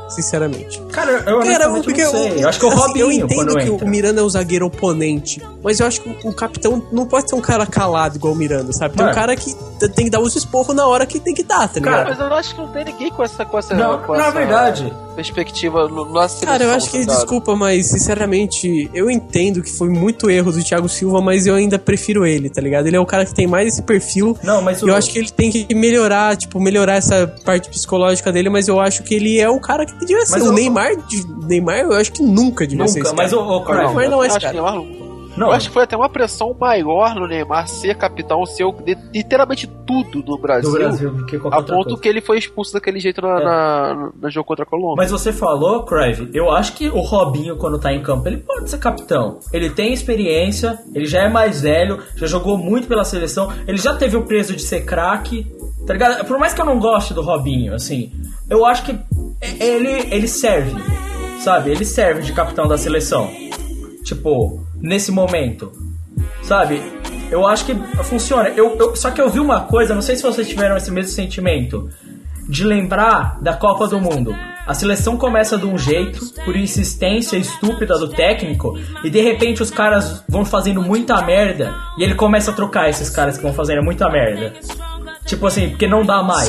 [0.09, 0.80] Sinceramente.
[0.91, 2.28] Cara, eu Cara, porque não sei.
[2.30, 3.84] eu, Eu acho que o assim, Robinho, eu entendo que entra.
[3.84, 7.28] o Miranda é um zagueiro oponente, mas eu acho que o, o capitão não pode
[7.28, 8.95] ser um cara calado igual o Miranda, sabe?
[8.95, 9.14] Tem um Mano.
[9.14, 9.55] cara que
[9.87, 11.95] tem que dar os esporros na hora que tem que dar, tá ligado?
[11.95, 14.22] Cara, mas eu acho que não tem ninguém com essa, com essa, Não, com na
[14.29, 14.93] essa verdade.
[15.14, 16.49] perspectiva no, na seleção.
[16.49, 17.16] Cara, eu acho que, tá ligado?
[17.16, 21.79] desculpa, mas sinceramente, eu entendo que foi muito erro do Thiago Silva, mas eu ainda
[21.79, 22.87] prefiro ele, tá ligado?
[22.87, 24.37] Ele é o cara que tem mais esse perfil.
[24.43, 27.68] Não, mas E o- eu acho que ele tem que melhorar, tipo, melhorar essa parte
[27.68, 30.33] psicológica dele, mas eu acho que ele é o cara que devia ser.
[30.39, 33.41] Mas o o- Neymar, de- Neymar, eu acho que nunca devia ser Nunca, mas o,
[33.41, 34.59] o Cruyff, Não, mas não é eu esse acho cara.
[35.39, 35.47] Não.
[35.49, 39.66] Eu acho que foi até uma pressão maior no Neymar ser capitão, ser de- literalmente
[39.86, 40.70] tudo no Brasil.
[40.70, 42.01] do Brasil do que qualquer A ponto coisa.
[42.03, 43.45] que ele foi expulso daquele jeito na, É.
[43.45, 44.97] na, na jogo contra a Colômbia.
[44.97, 48.68] Mas você falou, Cruyff, eu acho que o Robinho, quando tá em campo, ele pode
[48.68, 49.39] ser capitão.
[49.53, 53.95] Ele tem experiência, ele já é mais velho, já jogou muito pela seleção, ele já
[53.95, 55.47] teve o preço de ser craque,
[55.86, 56.24] tá ligado?
[56.26, 58.12] Por mais que eu não goste do Robinho, assim,
[58.51, 58.99] eu acho que
[59.61, 60.74] ele, ele serve,
[61.41, 61.70] sabe?
[61.70, 63.30] Ele serve de capitão da seleção.
[64.05, 65.72] Tipo, nesse momento,
[66.43, 66.83] sabe?
[67.31, 67.74] Eu acho que
[68.05, 68.49] funciona.
[68.51, 71.12] Eu, eu- só que eu vi uma coisa, não sei se vocês tiveram esse mesmo
[71.12, 71.89] sentimento,
[72.49, 74.35] de lembrar da Copa do Mundo.
[74.66, 79.70] A seleção começa de um jeito, por insistência estúpida do técnico, e de repente os
[79.70, 83.83] caras vão fazendo muita merda, e ele começa a trocar esses caras que vão fazendo
[83.83, 84.53] muita merda.
[85.29, 86.49] Tipo assim, porque não dá mais,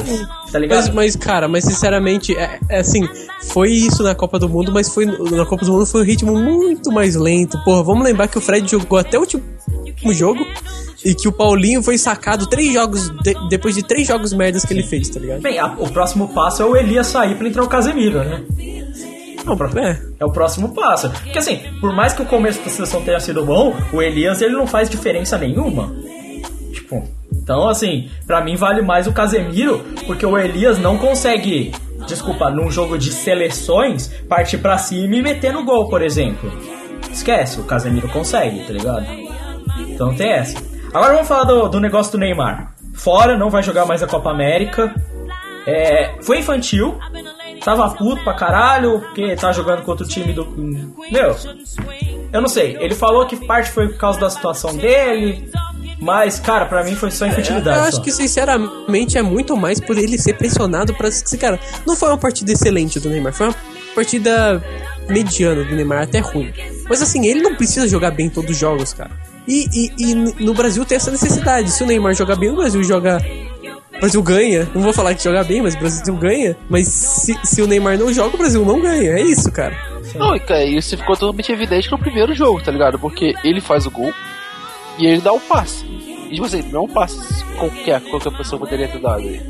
[0.51, 0.77] tá ligado?
[0.85, 3.07] Mas, mas, cara, mas sinceramente, é, é assim,
[3.51, 6.33] foi isso na Copa do Mundo, mas foi na Copa do Mundo foi um ritmo
[6.37, 7.61] muito mais lento.
[7.65, 9.43] Porra, vamos lembrar que o Fred jogou até o último
[10.13, 10.47] jogo
[11.03, 14.73] e que o Paulinho foi sacado três jogos de- depois de três jogos merdas que
[14.73, 15.41] ele fez, tá ligado?
[15.41, 18.43] Bem, a- o próximo passo é o Elias sair pra entrar o Casemiro, né?
[19.45, 20.01] Não, é.
[20.19, 21.09] É o próximo passo.
[21.09, 24.53] Porque assim, por mais que o começo da seleção tenha sido bom, o Elias ele
[24.53, 25.93] não faz diferença nenhuma.
[26.73, 27.03] Tipo,
[27.49, 31.71] então assim, pra mim vale mais o Casemiro, porque o Elias não consegue,
[32.05, 36.47] desculpa, num jogo de seleções, partir pra cima e meter no gol, por exemplo.
[37.11, 39.03] Esquece, o Casemiro consegue, tá ligado?
[39.79, 40.61] Então tem essa.
[40.93, 42.75] Agora vamos falar do, do negócio do Neymar.
[42.93, 44.93] Fora, não vai jogar mais a Copa América.
[45.65, 46.99] É, foi infantil.
[47.65, 50.45] Tava puto pra caralho, porque tá jogando contra o time do.
[51.11, 51.35] Meu,
[52.31, 52.77] eu não sei.
[52.79, 55.49] Ele falou que parte foi por causa da situação dele.
[56.01, 57.77] Mas, cara, pra mim foi só infantilidade.
[57.77, 57.89] Eu só.
[57.89, 61.09] acho que, sinceramente, é muito mais por ele ser pressionado pra.
[61.39, 63.55] Cara, não foi uma partida excelente do Neymar, foi uma
[63.93, 64.63] partida
[65.09, 66.53] mediana do Neymar, até ruim.
[66.87, 69.11] Mas assim, ele não precisa jogar bem todos os jogos, cara.
[69.47, 71.69] E, e- e no Brasil tem essa necessidade.
[71.71, 73.17] Se o Neymar jogar bem, o Brasil joga.
[73.95, 74.69] O Brasil ganha.
[74.73, 76.55] Não vou falar que joga bem, mas o Brasil ganha.
[76.69, 79.11] Mas se, se o Neymar não joga, o Brasil não ganha.
[79.17, 79.75] É isso, cara.
[80.15, 82.97] Não, e cara, isso ficou totalmente evidente no primeiro jogo, tá ligado?
[82.97, 84.13] Porque ele faz o gol
[84.99, 85.85] e ele dá o passe.
[86.29, 87.17] E tipo assim, não é um passe
[87.57, 89.41] qualquer, qualquer pessoa poderia ter dado aí.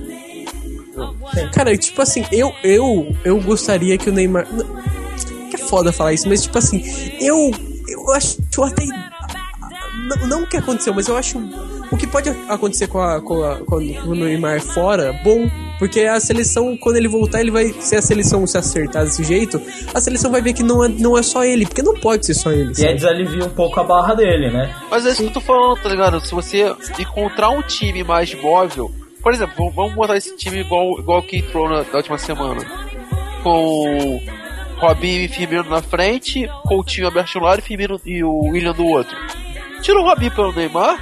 [1.54, 4.48] Cara, tipo assim, eu, eu, eu gostaria que o Neymar.
[5.50, 6.84] Que é foda falar isso, mas tipo assim,
[7.20, 7.52] eu.
[7.88, 8.86] Eu acho até.
[10.08, 11.40] Não, não o que aconteceu, mas eu acho
[11.92, 15.50] o que pode acontecer com, a, com, a, o Neymar fora bom.
[15.80, 17.74] Porque a seleção, quando ele voltar, ele vai.
[17.80, 19.62] Se a seleção se acertar desse jeito,
[19.94, 22.34] a seleção vai ver que não é, não é só ele, porque não pode ser
[22.34, 22.66] só ele.
[22.66, 22.94] E aí sabe?
[22.96, 24.76] desalivia um pouco a barra dele, né?
[24.92, 26.20] Mas é isso que eu tô falando, tá ligado?
[26.20, 28.92] Se você encontrar um time mais móvel,
[29.24, 32.62] por exemplo, vamos- vamos botar esse time igual, igual que entrou na, na última semana.
[33.42, 34.22] Com
[34.78, 38.74] Robinho e Firmino na frente, Coutinho aberto de um lado e Firmino e o William
[38.74, 39.16] do outro.
[39.82, 41.02] Tira o Robinho pelo Neymar,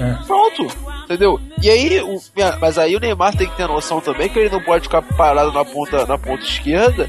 [0.00, 0.24] É.
[0.24, 0.66] pronto,
[1.06, 1.40] entendeu?
[1.62, 2.20] E aí, o,
[2.60, 5.52] mas aí o Neymar tem que ter noção também que ele não pode ficar parado
[5.52, 7.08] na ponta, na ponta esquerda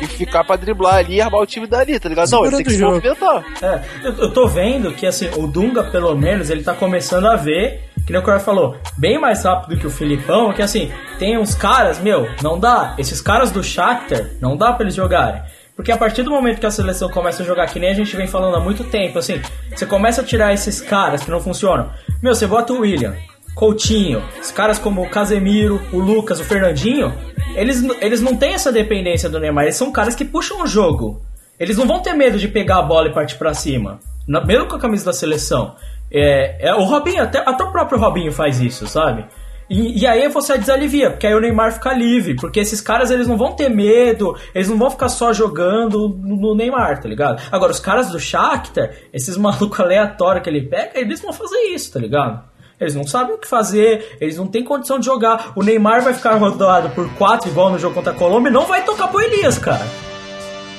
[0.00, 2.30] e ficar pra driblar ali e armar o time dali, tá ligado?
[2.30, 3.44] Não, ele tem que se Segurando o movimentar.
[3.62, 7.36] É, eu, eu tô vendo que assim, o Dunga, pelo menos, ele tá começando a
[7.36, 11.38] ver, que nem o Croy falou, bem mais rápido que o Filipão, que assim, tem
[11.38, 12.94] uns caras, meu, não dá.
[12.98, 15.42] Esses caras do Shakhtar, não dá pra eles jogarem.
[15.76, 18.14] Porque a partir do momento que a seleção começa a jogar, que nem a gente
[18.16, 19.42] vem falando há muito tempo, assim,
[19.74, 21.90] você começa a tirar esses caras que não funcionam.
[22.22, 23.14] Meu, você bota o William,
[23.54, 27.12] Coutinho, os caras como o Casemiro, o Lucas, o Fernandinho,
[27.54, 31.22] eles, eles não têm essa dependência do Neymar, eles são caras que puxam o jogo.
[31.60, 34.00] Eles não vão ter medo de pegar a bola e partir pra cima.
[34.26, 35.76] Na- mesmo com a camisa da seleção.
[36.10, 39.24] É, é, o Robinho, até, até o próprio Robinho faz isso, sabe?
[39.68, 43.26] E, e aí você desalivia, porque aí o Neymar fica livre, porque esses caras eles
[43.26, 47.42] não vão ter medo, eles não vão ficar só jogando no, Neymar, tá ligado?
[47.50, 51.92] Agora, os caras do Shakhtar, esses malucos aleatórios que ele pega, eles vão fazer isso,
[51.92, 52.44] tá ligado?
[52.78, 55.52] Eles não sabem o que fazer, eles não têm condição de jogar.
[55.54, 58.66] O Neymar vai ficar rodado por quatro igual no jogo contra a Colômbia e não
[58.66, 59.86] vai tocar pro Elias, cara.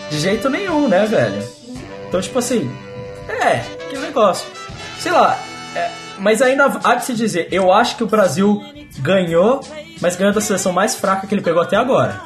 [0.09, 1.41] De jeito nenhum, né, velho?
[2.07, 2.69] Então, tipo assim,
[3.29, 4.47] é, que negócio.
[4.99, 5.39] Sei lá,
[5.75, 5.89] é,
[6.19, 8.61] mas ainda há de se dizer, eu acho que o Brasil
[9.05, 9.61] ganhou,
[10.01, 12.19] mas ganhou da seleção mais fraca que ele pegou até agora.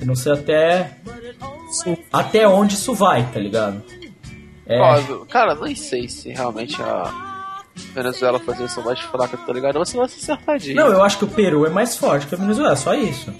[0.00, 0.96] Eu não sei até.
[2.12, 3.82] Até onde isso vai, tá ligado?
[4.66, 7.28] É, Ó, cara, nem sei se realmente a.
[7.94, 9.76] Venezuela fazer seleção mais fraca, tá ligado?
[9.76, 10.74] É uma seleção acertadinha.
[10.74, 13.32] Não, eu acho que o Peru é mais forte que a Venezuela, só isso.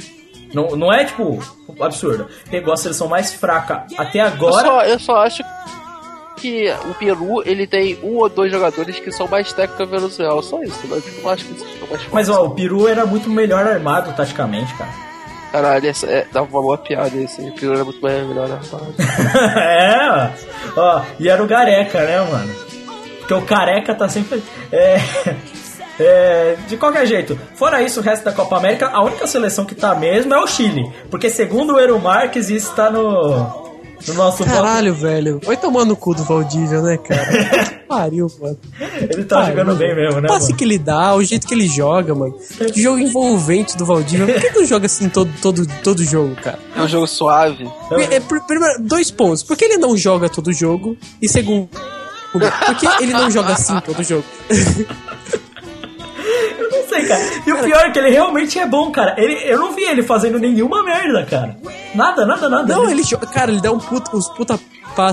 [0.54, 1.38] Não, não é, tipo,
[1.80, 2.26] absurdo.
[2.50, 4.66] Pegou a seleção mais fraca até eu, agora.
[4.66, 5.42] só, eu só acho
[6.40, 9.98] que o Peru ele tem um ou dois jogadores que são mais técnicos que a
[9.98, 10.42] Venezuela.
[10.42, 11.00] Só isso, né?
[11.04, 12.02] eu não acho que são mais.
[12.10, 14.90] Mas, ó, o Peru era muito melhor armado taticamente, cara.
[15.52, 17.42] Caralho, essa é, dá uma boa piada esse.
[17.42, 18.94] O Peru era muito mais melhor armado.
[19.58, 20.32] é,
[20.76, 21.02] ó.
[21.18, 22.54] E era o Gareca, né, mano?
[23.18, 24.42] Porque o Careca tá sempre.
[24.72, 24.98] É.
[26.02, 29.74] É, de qualquer jeito, fora isso, o resto da Copa América, a única seleção que
[29.74, 30.90] tá mesmo é o Chile.
[31.10, 33.69] Porque segundo o Eero Marques, isso tá no,
[34.08, 35.40] no nosso Caralho, velho.
[35.44, 37.26] Vai tomar no cu do Valdívia, né, cara?
[37.26, 38.58] Que pariu, mano.
[39.10, 40.28] Ele tá Pariu, jogando bem mesmo, né?
[40.28, 40.56] O passe Mano?
[40.56, 42.34] que ele dá, o jeito que ele joga, mano.
[42.72, 44.26] Que jogo envolvente do Valdívia.
[44.26, 46.58] Por que que não joga assim todo, todo, todo jogo, cara?
[46.76, 47.68] É um jogo suave.
[48.10, 49.42] É, pr- primeiro, dois pontos.
[49.42, 50.96] Por que ele não joga todo jogo?
[51.20, 51.68] E segundo,
[52.32, 52.40] por
[52.76, 54.24] que ele não joga assim todo jogo?
[56.90, 57.20] Sei, cara.
[57.46, 59.14] E o pior é que ele realmente é bom, cara.
[59.16, 61.56] Ele, eu não vi ele fazendo nenhuma merda, cara.
[61.94, 62.74] Nada, nada, nada.
[62.74, 63.26] Não, ele joga.
[63.26, 64.58] Cara, ele dá um puta, uns puta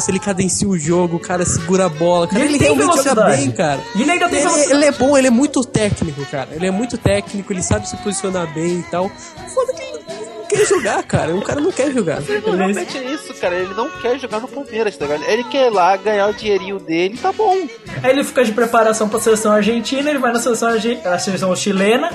[0.10, 2.28] ele cadencia o jogo, o cara segura a bola.
[2.28, 3.38] Cara, ele ele, tem realmente joga velocidade.
[3.38, 3.80] bem, cara.
[3.96, 4.74] E ele ainda tem ele, velocidade.
[4.74, 6.50] ele é bom, ele é muito técnico, cara.
[6.52, 9.10] Ele é muito técnico, ele sabe se posicionar bem e tal.
[9.54, 11.36] Foda que ele não quer jogar, cara.
[11.36, 12.22] O cara não quer jogar.
[12.28, 13.56] Ele não realmente é isso, cara.
[13.56, 15.24] Ele não quer jogar no Palmeiras, tá ligado?
[15.30, 17.56] Ele quer ir lá ganhar o dinheirinho dele, tá bom.
[18.04, 21.56] Aí ele fica de preparação pra seleção argentina, ele vai na seleção, arge- na seleção
[21.56, 22.10] chilena,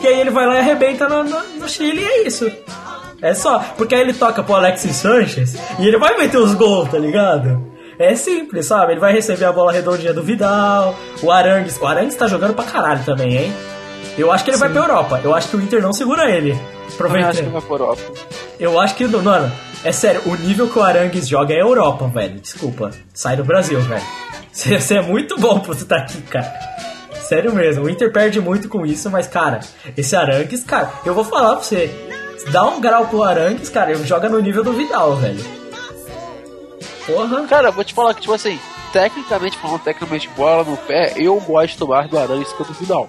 [0.00, 2.50] e aí ele vai lá e arrebenta no, no- no Chile e é isso.
[3.20, 6.88] É só, porque aí ele toca pro Alexis Sanchez e ele vai meter os gols,
[6.90, 7.66] tá ligado?
[7.98, 8.92] É simples, sabe?
[8.92, 11.76] Ele vai receber a bola redondinha do Vidal, o Arangues.
[11.80, 13.52] O Arangues tá jogando pra caralho também, hein?
[14.18, 15.20] Eu acho que ele vai pra Europa.
[15.22, 16.58] Eu acho que o Inter não segura ele.
[16.98, 18.02] Eu acho que vai por Europa.
[18.58, 19.52] Eu acho que, mano,
[19.84, 22.40] é sério, o nível que o Arangues joga é Europa, velho.
[22.40, 22.90] Desculpa.
[23.14, 24.02] Sai do Brasil, velho.
[24.52, 26.52] Você é muito bom pra você estar aqui, cara.
[27.20, 29.60] Sério mesmo, o Inter perde muito com isso, mas, cara,
[29.96, 31.90] esse Arangues, cara, eu vou falar pra você.
[32.50, 35.44] Dá um grau pro Arangues, cara, ele joga no nível do Vidal, velho.
[37.06, 37.46] Porra.
[37.46, 38.58] Cara, eu vou te falar que, tipo assim,
[38.92, 43.08] tecnicamente falando, tecnicamente bola no pé, eu gosto mais do Aranha que do Vidal.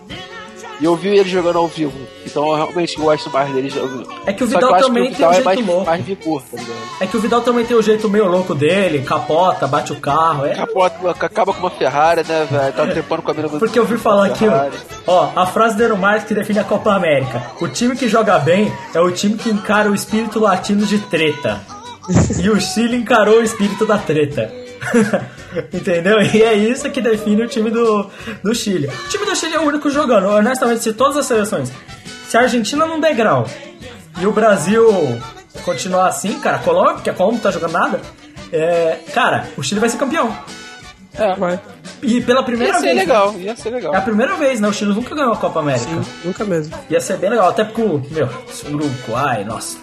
[0.79, 4.07] E eu vi ele jogando ao vivo, então eu realmente gosto mais dele jogando.
[4.25, 5.85] É que o Vidal acho também que o tem um Vidal é jeito mais, louco.
[5.85, 6.61] mais vigor, tá?
[7.01, 10.45] É que o Vidal também tem o jeito meio louco dele, capota, bate o carro,
[10.45, 10.55] é.
[10.55, 12.73] Capota, acaba com uma Ferrari, né, velho?
[12.73, 14.45] Tá trepando com a mina do Porque eu ouvi falar aqui,
[15.05, 17.43] ó, a frase do Marques que define a Copa América.
[17.59, 21.59] O time que joga bem é o time que encara o espírito latino de treta.
[22.41, 24.51] e o Chile encarou o espírito da treta.
[25.73, 26.21] Entendeu?
[26.21, 28.09] E é isso que define o time do,
[28.43, 28.87] do Chile.
[28.87, 30.27] O time do Chile é o único jogando.
[30.27, 31.71] Honestamente, se todas as seleções.
[32.27, 33.47] Se a Argentina não der grau
[34.21, 34.87] e o Brasil
[35.63, 38.01] continuar assim, cara, a Colômbia, porque a Colômbia não tá jogando nada,
[38.51, 40.35] é, cara, o Chile vai ser campeão.
[41.15, 41.59] É, Vai.
[42.01, 42.95] E pela primeira ia ser vez.
[42.95, 43.01] né?
[43.01, 43.93] legal, ia ser legal.
[43.93, 44.67] É a primeira vez, né?
[44.67, 45.85] O Chile nunca ganhou a Copa América.
[45.85, 46.73] Sim, nunca mesmo.
[46.89, 49.77] Ia ser bem legal, até porque o, meu, o Uruguai, nossa.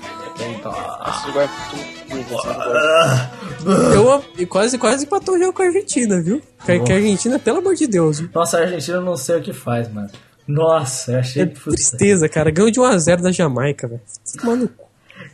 [3.94, 6.40] Eu, e quase, quase empatou o jogo com a Argentina, viu?
[6.64, 8.30] Que, que a Argentina, pelo amor de Deus, viu?
[8.34, 10.10] Nossa, a Argentina eu não sei o que faz, mano.
[10.46, 12.50] Nossa, eu achei É tristeza, cara.
[12.50, 14.00] Ganhou de 1x0 da Jamaica, velho.
[14.44, 14.70] Mano,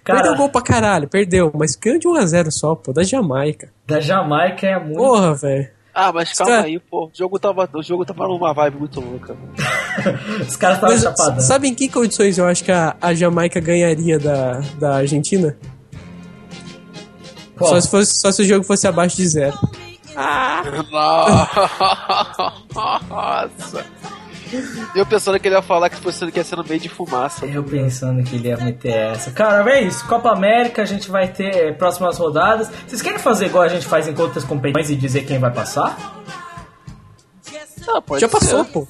[0.05, 1.53] perdeu Cara, gol pra caralho, perdeu.
[1.55, 3.69] Mas ganhou de 1x0 só, pô, da Jamaica.
[3.87, 4.97] da Jamaica é muito.
[4.97, 5.69] Porra, velho.
[5.95, 7.07] Ah, mas calma cara- aí, pô.
[7.07, 9.37] O jogo tava, o jogo tava numa vibe muito louca.
[10.49, 11.41] Os caras estavam Mas chapadão.
[11.41, 15.55] sabe em que condições eu acho que a, a Jamaica ganharia da, da Argentina?
[17.57, 17.71] Qual?
[17.71, 19.59] Só se, fosse, só se o jogo fosse abaixo de zero.
[22.75, 23.85] Nossa.
[24.95, 27.47] Eu pensando que ele ia falar que fosse que ia ser no meio de fumaça.
[27.47, 29.31] Eu pensando que ele ia meter essa.
[29.31, 30.07] Cara, é isso.
[30.07, 32.71] Copa América, a gente vai ter próximas rodadas.
[32.87, 35.97] Vocês querem fazer igual a gente faz em outras competições e dizer quem vai passar?
[37.89, 38.33] Ah, pode já ser.
[38.39, 38.87] passou, pô.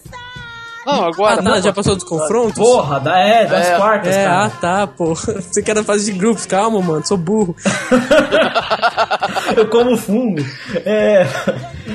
[0.85, 1.41] Não, agora.
[1.41, 2.55] Ah, tá, já passou dos confrontos?
[2.59, 4.45] Porra, da, é, das É, quartas, É, cara.
[4.47, 5.15] ah, tá, pô.
[5.15, 7.55] Você quer na fase de grupos, calma, mano, sou burro.
[9.57, 10.45] Eu como fungo.
[10.85, 11.27] É.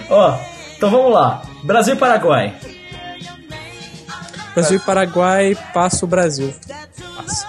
[0.09, 0.37] Ó,
[0.77, 1.41] então vamos lá.
[1.63, 2.55] Brasil e Paraguai.
[4.57, 6.51] Brasil e Paraguai, passa o Brasil.
[7.15, 7.47] Passa.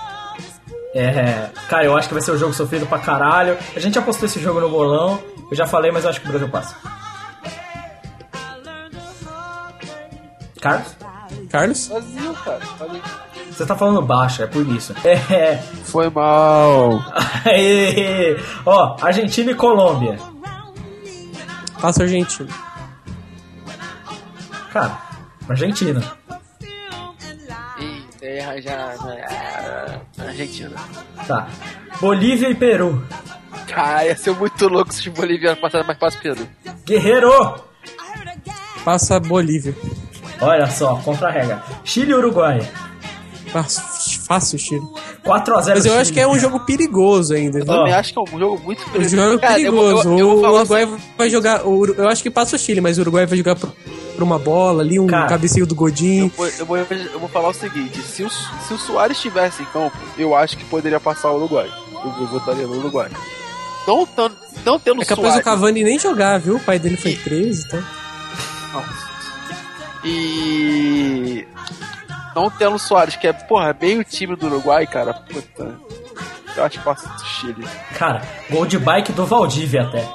[0.95, 1.49] É.
[1.67, 3.57] Cara, eu acho que vai ser um jogo sofrido pra caralho.
[3.75, 5.19] A gente apostou esse jogo no bolão.
[5.51, 6.77] Eu já falei, mas eu acho que o Brasil passa.
[10.61, 10.97] Carlos?
[11.49, 11.89] Carlos?
[11.89, 12.61] Brasil, cara.
[12.61, 13.03] Falei.
[13.51, 14.95] Você tá falando baixo, é por isso.
[15.03, 15.57] É.
[15.85, 17.03] Foi mal.
[17.47, 18.37] Aê.
[18.67, 20.19] Ó, Argentina e Colômbia.
[21.81, 22.51] Passa a Argentina.
[24.71, 24.99] Cara,
[25.49, 26.18] Argentina.
[28.39, 28.95] Erra já.
[29.29, 30.77] ah, Argentina.
[31.27, 31.49] Tá.
[32.01, 33.05] Bolívia e Peru.
[33.67, 36.49] Cara, ia ser muito louco se os bolivianos passassem mais fácil Peru.
[36.85, 37.63] Guerreiro!
[38.85, 39.75] Passa a Bolívia.
[40.41, 41.63] Olha só, contra a regra.
[41.85, 42.61] Chile e Uruguai.
[43.49, 43.83] Fácil,
[44.27, 44.87] fácil Chile.
[45.25, 45.95] 4x0 Mas eu Chile.
[45.97, 47.59] acho que é um jogo perigoso ainda.
[47.59, 47.75] Eu viu?
[47.75, 49.17] também acho que é um jogo muito O perigoso.
[49.17, 50.09] jogo é Cara, perigoso.
[50.11, 51.67] Eu, eu, o Uruguai assim, vai jogar.
[51.67, 53.73] o eu acho que passa o Chile, mas o Uruguai vai jogar por,
[54.19, 56.25] por uma bola ali, um Cara, cabeceio do Godinho.
[56.27, 59.63] eu, vou, eu, vou, eu vou falar o seguinte: se o, se o Soares estivesse
[59.63, 61.71] em campo, eu acho que poderia passar o Uruguai.
[61.93, 63.09] Eu, eu votaria no Uruguai.
[63.87, 64.33] Não, tan-
[64.65, 65.41] não tendo É capaz Soares.
[65.41, 66.57] o Cavani nem jogar, viu?
[66.57, 67.83] O pai dele foi preso e tal.
[70.05, 71.47] E.
[72.35, 75.13] Não tendo o Soares, que é, porra, bem o time do Uruguai, cara.
[75.15, 75.77] Puta.
[76.57, 77.67] Eu acho que passa do Chile.
[77.97, 80.09] Cara, gol de bike do Valdívia até.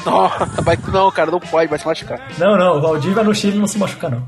[0.06, 2.20] Nossa, vai, não, cara, não pode, vai se machucar.
[2.38, 4.26] Não, não, o Valdívia no Chile não se machuca, não.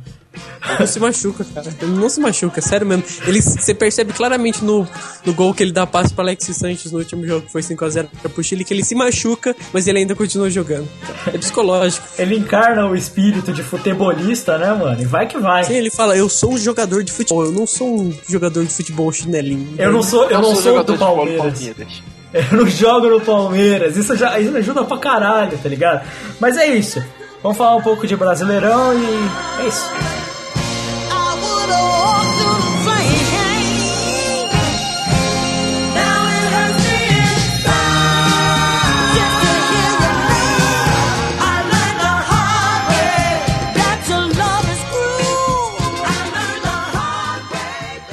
[0.79, 1.69] Não se machuca, cara.
[1.81, 3.05] Ele não se machuca, sério mesmo.
[3.27, 4.87] Ele, você percebe claramente no,
[5.25, 8.09] no gol que ele dá passe pra Alexis Sanches no último jogo, que foi 5x0
[8.33, 10.89] pro Chile, que ele se machuca, mas ele ainda continua jogando.
[11.27, 12.07] É psicológico.
[12.19, 15.01] Ele encarna o espírito de futebolista, né, mano?
[15.01, 15.65] E vai que vai.
[15.65, 18.73] Sim, ele fala, eu sou um jogador de futebol, eu não sou um jogador de
[18.73, 19.75] futebol chinelinho.
[19.77, 21.43] Eu não sou, eu não sou jogador do Palmeiras.
[21.43, 22.03] Palmeiras.
[22.35, 23.97] Eu não jogo no Palmeiras.
[23.97, 26.07] Isso já isso ajuda pra caralho, tá ligado?
[26.41, 27.05] Mas é isso.
[27.43, 29.91] Vamos falar um pouco de Brasileirão e é isso.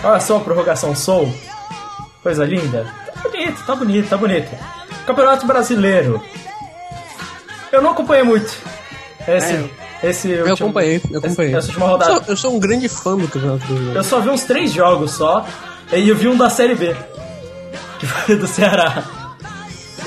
[0.01, 1.31] Olha só a prorrogação Soul.
[2.23, 2.87] Coisa linda.
[3.21, 4.49] Tá bonito, tá bonito, tá bonito.
[5.05, 6.23] Campeonato Brasileiro.
[7.71, 8.51] Eu não acompanhei muito.
[9.27, 9.69] Esse,
[10.03, 11.55] esse Eu último- acompanhei, eu acompanhei.
[11.55, 12.13] Essa última Eu rodada.
[12.13, 13.99] sou, eu sou um grande fã do Campeonato Brasileiro.
[13.99, 15.45] Eu só vi uns três jogos só.
[15.91, 16.95] E eu vi um da Série B.
[17.99, 19.03] Que foi do Ceará.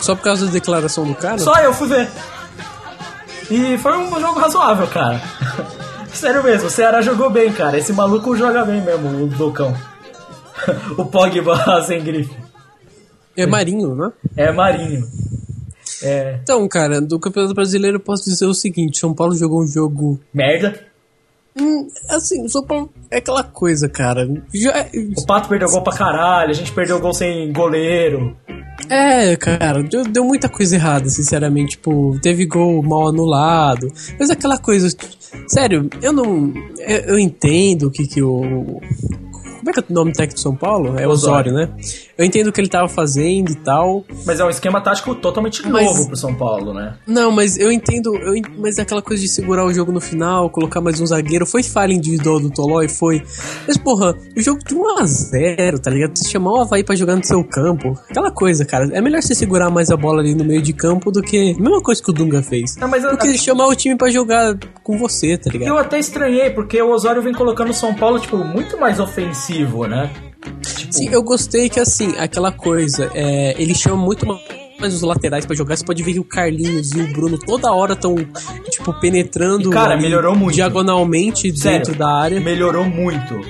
[0.00, 1.38] Só por causa da declaração do cara?
[1.38, 2.08] Só eu fui ver.
[3.50, 5.20] E foi um jogo razoável, cara.
[6.12, 7.76] Sério mesmo, o Ceará jogou bem, cara.
[7.78, 9.76] Esse maluco joga bem mesmo, o Docão.
[10.96, 12.34] o Pogba sem grife.
[13.36, 14.12] É Marinho, né?
[14.36, 15.06] É Marinho.
[16.02, 16.38] É.
[16.42, 20.18] Então, cara, do Campeonato Brasileiro eu posso dizer o seguinte: São Paulo jogou um jogo.
[20.32, 20.80] Merda.
[21.58, 24.26] Hum, assim, o São Paulo é aquela coisa, cara.
[24.54, 24.86] Já,
[25.16, 28.34] O Pato perdeu gol pra caralho, a gente perdeu gol sem goleiro.
[28.88, 31.72] é, cara, deu, deu muita coisa errada, sinceramente.
[31.72, 33.86] Tipo, teve gol mal anulado.
[34.18, 34.88] Mas aquela coisa.
[35.46, 36.52] Sério, eu não.
[36.78, 38.80] Eu, eu entendo o que, que o.
[39.62, 40.98] Como é que é o nome do técnico de São Paulo?
[40.98, 41.52] É Osório.
[41.52, 41.68] Osório, né?
[42.18, 44.04] Eu entendo o que ele tava fazendo e tal.
[44.26, 46.96] Mas é um esquema tático totalmente Mas- novo pro São Paulo, né?
[47.06, 50.80] Não, mas eu entendo, eu mas aquela coisa de segurar o jogo no final, colocar
[50.80, 53.22] mais um zagueiro, foi falha individual do Tolói, foi.
[53.66, 56.16] Mas porra, o jogo de 1x0, tá ligado?
[56.18, 58.88] Você chamar o Havaí pra jogar no seu campo, aquela coisa, cara.
[58.92, 61.54] É melhor você segurar mais a bola ali no meio de campo do que.
[61.54, 62.76] Mesma coisa que o Dunga fez.
[62.76, 65.68] Não, mas a- do que chamar o time pra jogar com você, tá ligado?
[65.68, 69.51] Eu até estranhei, porque o Osório vem colocando o São Paulo, tipo, muito mais ofensivo,
[69.88, 70.10] né?
[70.64, 74.38] Tipo, Sim, eu gostei que assim, aquela coisa, é, ele chama muito ma-
[74.80, 75.76] mais os laterais pra jogar.
[75.76, 78.16] Você pode ver que o Carlinhos e o Bruno toda hora estão,
[78.68, 79.70] tipo, penetrando.
[79.70, 80.54] E, cara, melhorou muito.
[80.56, 82.40] Diagonalmente Sério, dentro da área.
[82.40, 83.40] melhorou muito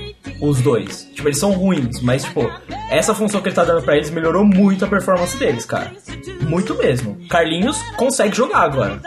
[0.40, 1.08] os dois.
[1.14, 2.48] Tipo, eles são ruins, mas, tipo,
[2.90, 5.90] essa função que ele tá dando pra eles melhorou muito a performance deles, cara.
[6.42, 7.16] Muito mesmo.
[7.30, 9.00] Carlinhos consegue jogar agora.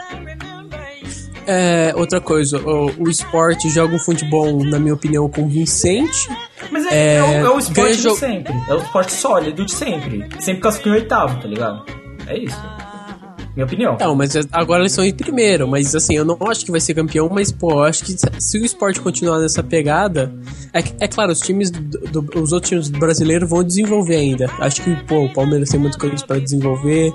[1.46, 6.28] É, outra coisa, o, o esporte joga um futebol, na minha opinião, convincente.
[6.70, 8.52] Mas é, é, o, é o esporte de jogo- sempre.
[8.68, 10.26] É o esporte sólido de sempre.
[10.40, 11.84] Sempre classifica em oitavo, tá ligado?
[12.26, 12.56] É isso.
[13.54, 13.96] Minha opinião.
[13.98, 16.80] Não, mas é- agora eles são em primeiro, mas assim, eu não acho que vai
[16.80, 20.30] ser campeão, mas pô, eu acho que se- o esporte continuar nessa pegada,
[20.74, 24.50] é, é claro, os times, do- do- os outros times brasileiros vão desenvolver ainda.
[24.60, 27.10] Acho que, pô, o Palmeiras tem muitas coisas para desenvolver.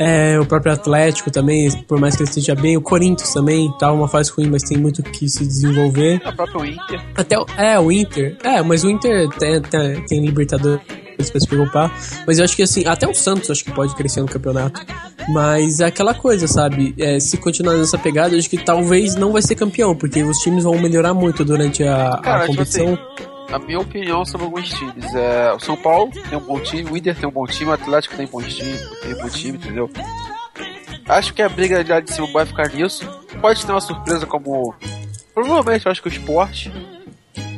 [0.00, 3.92] É, o próprio Atlético também, por mais que ele esteja bem, o Corinthians também tá
[3.92, 6.22] uma fase ruim, mas tem muito que se desenvolver.
[6.24, 7.00] A própria Inter.
[7.14, 8.34] Até o, é, o Inter.
[8.42, 10.80] É, mas o Inter tem, tem, tem Libertadores
[11.30, 11.94] pra se preocupar.
[12.26, 14.80] Mas eu acho que assim, até o Santos acho que pode crescer no campeonato.
[15.28, 16.94] Mas é aquela coisa, sabe?
[16.98, 20.38] É, se continuar nessa pegada, eu acho que talvez não vai ser campeão, porque os
[20.38, 22.98] times vão melhorar muito durante a, a Cara, tipo competição.
[23.52, 26.96] A minha opinião sobre alguns times é o São Paulo tem um bom time, o
[26.96, 29.58] Inter tem um bom time, o Atlético tem um bom time, tem um bom time,
[29.58, 29.90] entendeu?
[31.08, 33.04] Acho que a briga lá de cima vai ficar nisso.
[33.40, 34.72] Pode ter uma surpresa como.
[35.34, 36.72] Provavelmente eu acho que o esporte.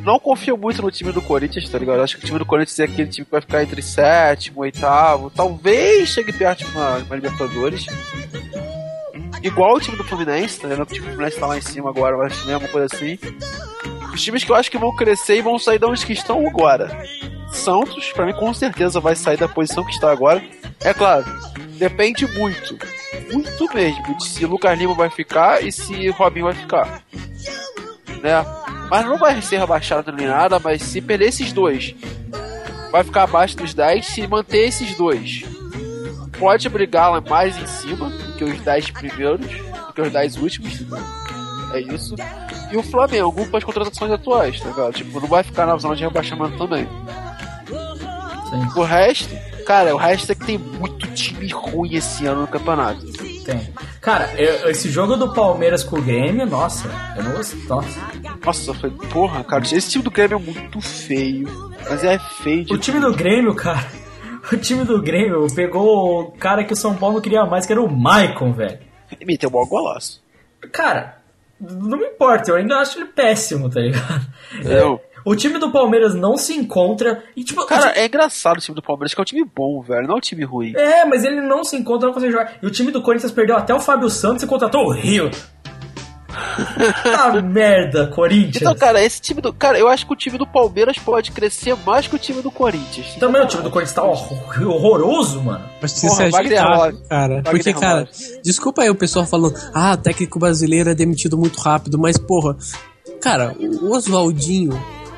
[0.03, 2.01] Não confio muito no time do Corinthians, tá ligado?
[2.01, 5.29] Acho que o time do Corinthians é aquele time que vai ficar entre sétimo, oitavo,
[5.29, 7.85] talvez chegue perto de uma, uma Libertadores.
[9.41, 10.87] Igual o time do Fluminense, tá ligado?
[10.87, 13.17] O time do Fluminense tá lá em cima agora, mas que é uma coisa assim.
[14.13, 16.45] Os times que eu acho que vão crescer e vão sair de onde que estão
[16.47, 17.05] agora.
[17.51, 20.43] Santos, pra mim, com certeza vai sair da posição que está agora.
[20.81, 21.25] É claro,
[21.77, 22.77] depende muito,
[23.31, 27.03] muito mesmo, de se Lucas Lima vai ficar e se Robinho vai ficar.
[28.21, 28.45] né?
[28.89, 31.95] Mas não vai ser rebaixado nem nada, mas se perder esses dois,
[32.91, 34.05] vai ficar abaixo dos 10.
[34.05, 35.43] Se manter esses dois,
[36.37, 40.37] pode brigar lá mais em cima do que os 10 primeiros, do que os 10
[40.37, 40.83] últimos.
[41.73, 42.15] É isso.
[42.73, 44.93] E o Flamengo, com as contratações atuais, tá ligado?
[44.93, 46.87] Tipo, não vai ficar na zona de rebaixamento também.
[48.49, 49.35] Sim, O resto,
[49.65, 53.05] cara, o resto é que tem muito time ruim esse ano no campeonato.
[53.45, 53.73] tem.
[54.01, 57.61] Cara, eu- esse jogo do Palmeiras com o Grêmio, nossa, eu não gostei.
[57.67, 57.99] Nossa.
[58.45, 61.47] Nossa, foi, porra, cara, esse time do Grêmio é muito feio.
[61.89, 63.85] Mas é feio de O time do Grêmio, cara.
[64.51, 67.81] O time do Grêmio pegou o cara que o São Paulo queria mais, que era
[67.81, 68.77] o Maicon, velho.
[69.09, 70.21] Ele meteu um golaço.
[70.71, 71.22] Cara,
[71.71, 74.25] não me importa, eu ainda acho ele péssimo, tá ligado?
[74.63, 74.99] Eu.
[75.25, 78.75] O time do Palmeiras não se encontra e, tipo, Cara, time- é engraçado o time
[78.75, 80.73] do Palmeiras, que é um time bom, velho, não é um time ruim.
[80.75, 82.55] É, mas ele não se encontra, não consegue jogar.
[82.61, 85.31] E o time do Corinthians perdeu até o Fábio Santos e contratou o Rio.
[87.17, 88.57] ah, merda, Corinthians.
[88.57, 89.51] Então, cara, esse time do.
[89.53, 92.51] Cara, eu acho que o time do Palmeiras pode crescer mais que o time do
[92.51, 93.15] Corinthians.
[93.19, 95.63] Também o time do Corinthians tá horror- horroroso, mano.
[95.81, 96.97] Mas precisa Porra, se Wagner ajeitar, Love.
[97.09, 97.35] cara.
[97.35, 98.09] Wagner Porque, cara,
[98.43, 102.55] desculpa aí o pessoal falando, ah, técnico brasileiro é demitido muito rápido, mas, porra,
[103.21, 104.71] cara, o Oswaldinho,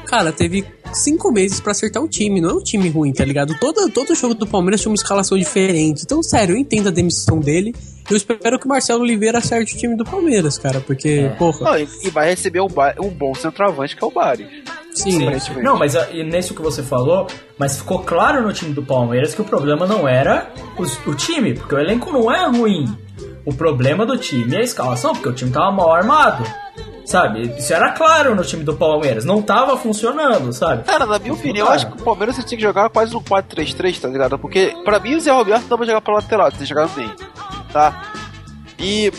[0.05, 3.57] cara, teve cinco meses pra acertar o time, não é um time ruim, tá ligado?
[3.59, 6.03] Todo, todo jogo do Palmeiras tinha uma escalação diferente.
[6.03, 7.73] Então, sério, eu entendo a demissão dele.
[8.09, 11.77] Eu espero que o Marcelo Oliveira acerte o time do Palmeiras, cara, porque, porra, Não,
[12.03, 14.47] e, vai receber um, ba- um bom centroavante, que é o Bari.
[14.93, 15.63] sim, aparentemente.
[15.63, 17.25] Não, mas nesse que você falou,
[17.57, 21.55] mas ficou claro no time do Palmeiras que o problema não era os- o time,
[21.55, 22.95] porque o elenco não é ruim.
[23.43, 26.43] O problema do time é a escalação, porque o time tava mal armado.
[27.05, 27.53] Sabe?
[27.57, 29.23] Isso era claro no time do Palmeiras.
[29.23, 30.83] Não tava funcionando, sabe?
[30.83, 33.99] Cara, na minha opinião, eu acho que o Palmeiras tinha que jogar quase no 4-3-3,
[33.99, 34.39] tá ligado?
[34.39, 37.15] Porque, pra mim, o Zé Roberto dá pra jogar pra lateral, que jogar meio,
[37.71, 38.11] tá?
[38.79, 39.11] E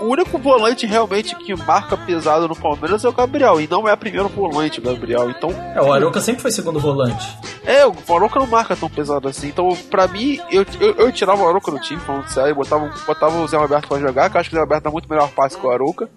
[0.00, 3.92] o único volante realmente que marca pesado no Palmeiras é o Gabriel, e não é
[3.92, 7.36] o primeiro volante o Gabriel, então É, o Aroca sempre foi segundo volante.
[7.64, 9.48] É, o Maroca não marca tão pesado assim.
[9.48, 13.36] Então, pra mim, eu, eu, eu tirava o Aroca do time, falando sério, botava, botava
[13.38, 15.28] o Zé Roberto pra jogar, que eu acho que o Zé Roberto dá muito melhor
[15.28, 16.08] passe que o Aroca.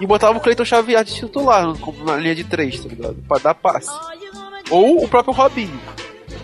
[0.00, 1.66] E botava o Cleiton Xavier de titular,
[2.04, 3.16] na linha de três, tá ligado?
[3.28, 3.90] Pra dar passe.
[4.70, 5.78] Ou o próprio Robinho.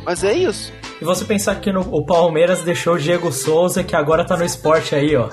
[0.04, 0.72] Mas é isso.
[1.00, 4.44] E você pensar que no, o Palmeiras deixou o Diego Souza, que agora tá no
[4.44, 5.28] esporte aí, ó.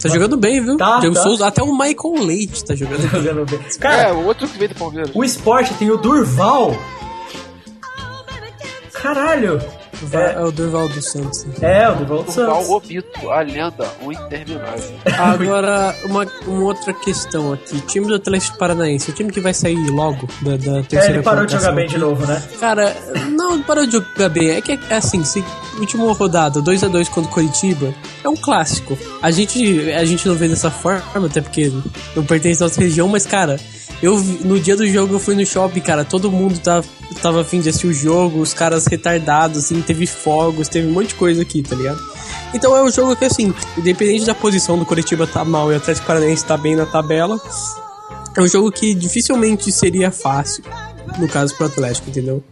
[0.00, 0.76] tá jogando bem, viu?
[0.76, 1.22] Tá, Diego tá.
[1.22, 3.22] Souza, até o Michael Leite tá jogando bem.
[3.22, 3.60] Jogando bem.
[3.60, 5.10] É, Cara, o outro que veio do Palmeiras.
[5.14, 6.74] o esporte tem o Durval.
[8.92, 9.60] Caralho!
[10.12, 11.46] É, o Durval dos Santos.
[11.60, 12.70] É, o Durval dos Durval Santos.
[12.70, 14.98] Obito, a lenda, o interminável.
[15.18, 17.80] Agora, uma, uma outra questão aqui.
[17.82, 21.22] Time do Atlético Paranaense, o time que vai sair logo da, da É, terceira ele
[21.22, 22.42] parou de jogar bem de novo, né?
[22.60, 22.94] Cara,
[23.30, 24.50] não, não parou de jogar bem.
[24.50, 25.44] É que é assim, se,
[25.78, 28.98] última rodada, 2 a 2 contra o Coritiba, é um clássico.
[29.22, 31.72] A gente, a gente não vê dessa forma, até porque
[32.14, 33.58] não pertence à nossa região, mas, cara,
[34.02, 36.84] eu no dia do jogo eu fui no shopping, cara, todo mundo tava,
[37.20, 41.08] tava afim de assistir o jogo, os caras retardados, assim, teve fogos, teve um monte
[41.08, 42.00] de coisa aqui, tá ligado?
[42.54, 45.76] Então é um jogo que, assim, independente da posição do Coritiba tá mal e o
[45.76, 47.40] Atlético Paranaense tá bem na tabela,
[48.36, 50.62] é um jogo que dificilmente seria fácil,
[51.18, 52.42] no caso pro Atlético, entendeu?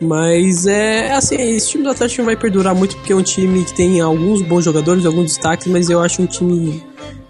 [0.00, 3.64] Mas é assim, esse time do Atlético não vai perdurar muito porque é um time
[3.64, 6.82] que tem alguns bons jogadores, alguns destaques, mas eu acho um time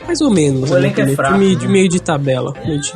[0.09, 0.71] mais ou menos.
[0.71, 1.61] O né, elenco é fraco, time né?
[1.61, 2.53] de meio de tabela.
[2.65, 2.93] meio de-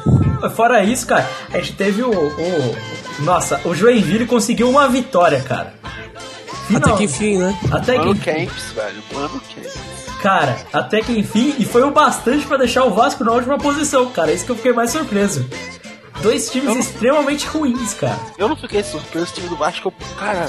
[0.57, 2.11] Fora isso, cara, a gente teve o.
[2.11, 2.77] o-
[3.21, 5.75] nossa, o Joinville conseguiu uma vitória, cara.
[6.69, 7.57] Até Final- que enfim, né?
[7.71, 9.03] Até que Mano enfim, Camps, velho.
[9.13, 9.73] Mano Camps.
[10.23, 14.07] cara, até que enfim, e foi o bastante pra deixar o Vasco na última posição,
[14.11, 14.33] cara.
[14.33, 15.47] Isso que eu fiquei mais surpreso.
[16.23, 18.19] Dois times extremamente ruins, cara.
[18.39, 20.49] Eu não fiquei surpreso, o time do Vasco, cara.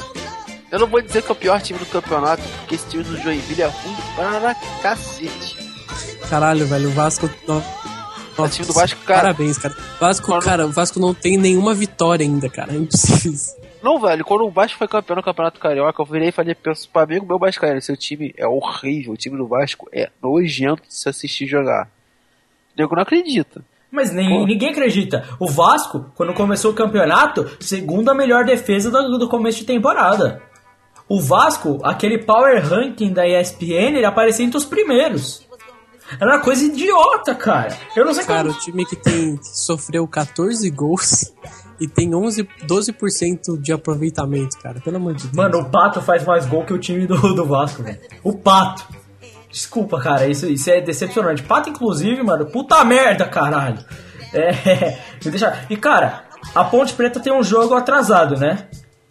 [0.72, 3.15] Eu não vou dizer que é o pior time do campeonato, porque esse time do
[3.22, 5.57] Joinville é ruim para cacete.
[6.30, 7.30] Caralho, velho, o Vasco.
[7.48, 7.64] no-
[8.36, 9.22] O time do Vasco, cara.
[9.22, 9.76] Parabéns, cara.
[10.00, 12.74] Vasco, Quando- cara, o Vasco não tem nenhuma vitória ainda, cara.
[12.74, 13.64] É impossível.
[13.84, 16.74] Não, velho, quando o Vasco foi campeão no Campeonato Carioca, eu virei e falei pro
[16.95, 21.08] amigo meu Vascaíno, seu time é horrível, o time do Vasco é nojento de se
[21.10, 21.90] assistir jogar.
[22.76, 23.62] O nego não acredita.
[23.91, 25.28] Mas nem, ninguém acredita.
[25.40, 30.41] O Vasco, quando começou o campeonato, segunda melhor defesa do, do começo de temporada.
[31.08, 35.45] O Vasco, aquele power ranking da ESPN, ele aparecia entre os primeiros.
[36.20, 37.78] Era uma coisa idiota, cara.
[37.96, 38.56] Eu não sei Cara, como.
[38.56, 41.34] o time que tem que sofreu 14 gols
[41.80, 44.80] e tem 11, 12% de aproveitamento, cara.
[44.80, 45.36] Pelo amor de Deus.
[45.36, 48.00] Mano, o Pato faz mais gol que o time do, do Vasco, velho.
[48.24, 48.86] O Pato.
[49.50, 51.44] Desculpa, cara, isso, isso é decepcionante.
[51.44, 53.80] Pato, inclusive, mano, puta merda, caralho.
[54.34, 55.66] É, me deixa...
[55.70, 56.24] E, cara,
[56.56, 58.68] a Ponte Preta tem um jogo atrasado, né?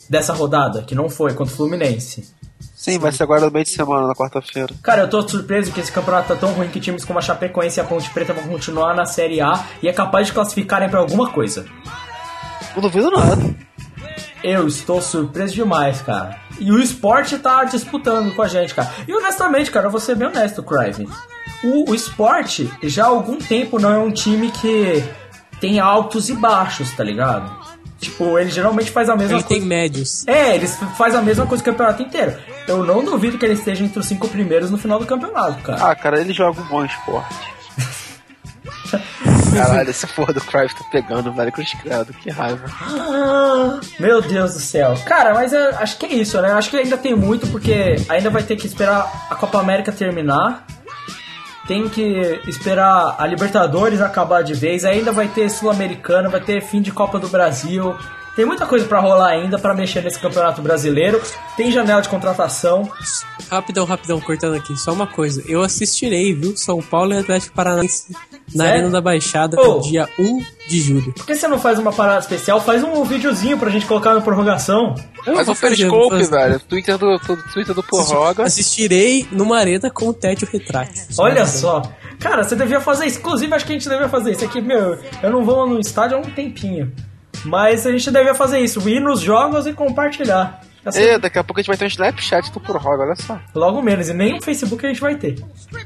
[0.08, 2.34] Dessa rodada, que não foi, contra o Fluminense.
[2.82, 4.74] Sim, vai ser agora no meio de semana, na quarta-feira.
[4.82, 7.78] Cara, eu tô surpreso que esse campeonato tá tão ruim que times como a Chapecoense
[7.78, 10.98] e a Ponte Preta vão continuar na Série A e é capaz de classificarem pra
[10.98, 11.64] alguma coisa.
[12.74, 13.54] Não duvido nada.
[14.42, 16.36] Eu estou surpreso demais, cara.
[16.58, 18.90] E o esporte tá disputando com a gente, cara.
[19.06, 21.08] E honestamente, cara, eu vou ser bem honesto, Crive.
[21.62, 25.04] O, o esporte já há algum tempo não é um time que
[25.60, 27.48] tem altos e baixos, tá ligado?
[28.00, 29.60] Tipo, ele geralmente faz a mesma Ele coisa.
[29.60, 30.26] tem médios.
[30.26, 32.36] É, eles fazem a mesma coisa o campeonato inteiro.
[32.66, 35.90] Eu não duvido que ele esteja entre os cinco primeiros no final do campeonato, cara.
[35.90, 37.52] Ah, cara, ele joga um bom esporte.
[39.54, 42.64] Caralho, esse porra do Cruyff tá pegando, velho, cruz credo, que raiva.
[42.80, 44.94] Ah, Meu Deus do céu.
[45.04, 46.52] Cara, mas eu acho que é isso, né?
[46.52, 50.64] Acho que ainda tem muito, porque ainda vai ter que esperar a Copa América terminar.
[51.66, 54.84] Tem que esperar a Libertadores acabar de vez.
[54.84, 57.96] Ainda vai ter Sul-Americana, vai ter fim de Copa do Brasil.
[58.34, 61.20] Tem muita coisa pra rolar ainda pra mexer nesse campeonato brasileiro.
[61.56, 62.90] Tem janela de contratação.
[63.50, 64.74] Rapidão, rapidão, cortando aqui.
[64.78, 65.42] Só uma coisa.
[65.46, 66.56] Eu assistirei, viu?
[66.56, 68.16] São Paulo e Atlético Paranaense
[68.54, 68.64] na?
[68.64, 69.74] Arena da Baixada Oh.
[69.74, 71.12] no dia 1 de julho.
[71.12, 72.58] Por que você não faz uma parada especial?
[72.60, 74.94] Faz um videozinho pra gente colocar na prorrogação.
[75.26, 76.30] Eu Faz um periscope, fazer.
[76.30, 76.60] velho.
[76.60, 78.44] Twitter do, do Twitter do Prorroga.
[78.44, 81.04] Assistirei numa arena com o Tédio Retrátil.
[81.18, 81.82] Olha só.
[82.18, 83.18] Cara, você devia fazer isso.
[83.18, 84.60] Inclusive, acho que a gente devia fazer isso aqui.
[84.62, 86.90] Meu, eu não vou no estádio há um tempinho.
[87.44, 88.86] Mas a gente devia fazer isso.
[88.88, 90.60] Ir nos jogos e compartilhar.
[90.84, 93.38] Assim, É, daqui a pouco a gente vai ter um Snapchat do Prorroga, olha só.
[93.54, 94.08] Logo menos.
[94.08, 95.36] E nem o Facebook a gente vai ter.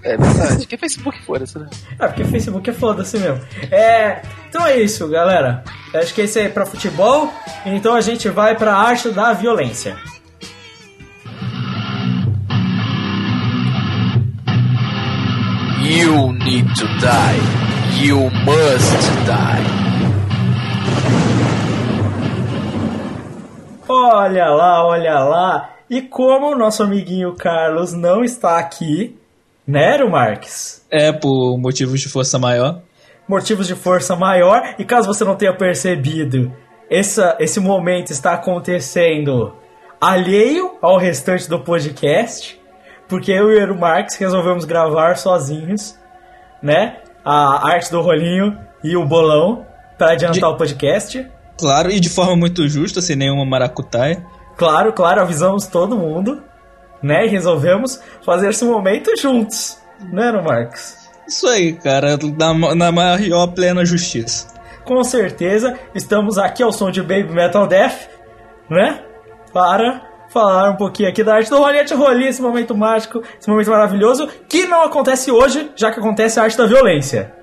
[0.03, 0.67] É verdade.
[0.67, 1.69] que Facebook foda-se, né?
[1.99, 3.41] É, porque Facebook é foda-se mesmo.
[3.71, 4.23] É.
[4.49, 5.63] Então é isso, galera.
[5.95, 7.31] Acho que esse é pra futebol.
[7.67, 9.97] Então a gente vai pra arte da violência.
[15.83, 17.41] You need to die.
[18.03, 19.86] You must die.
[24.15, 25.71] Olha lá, olha lá.
[25.89, 29.17] E como o nosso amiguinho Carlos não está aqui,
[29.67, 30.85] né, Marques?
[30.91, 32.81] É, por motivos de força maior.
[33.29, 34.75] motivos de força maior.
[34.79, 36.53] E caso você não tenha percebido,
[36.89, 39.53] essa, esse momento está acontecendo
[40.01, 42.61] alheio ao restante do podcast,
[43.09, 45.99] porque eu e o Marques resolvemos gravar sozinhos,
[46.63, 46.99] né?
[47.25, 49.67] A arte do rolinho e o bolão
[49.99, 51.27] para adiantar o podcast.
[51.59, 54.25] Claro, e de forma muito justa, sem nenhuma maracutaia.
[54.57, 56.43] Claro, claro, avisamos todo mundo,
[57.03, 57.27] né?
[57.27, 59.79] E resolvemos fazer esse momento juntos,
[60.13, 61.09] né, Marques?
[61.27, 64.49] Isso aí, cara, na, na maior plena justiça.
[64.85, 68.09] com certeza estamos aqui ao som de Baby Metal Death,
[68.71, 69.01] né?
[69.53, 73.71] Para falar um pouquinho aqui da arte do rolete rolinho, esse momento mágico, esse momento
[73.71, 77.35] maravilhoso, que não acontece hoje, já que acontece a arte da violência.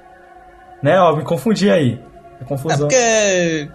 [0.82, 1.00] Né?
[1.00, 2.00] Ó, me confundi aí.
[2.44, 2.78] É É confusão.
[2.80, 3.70] porque é,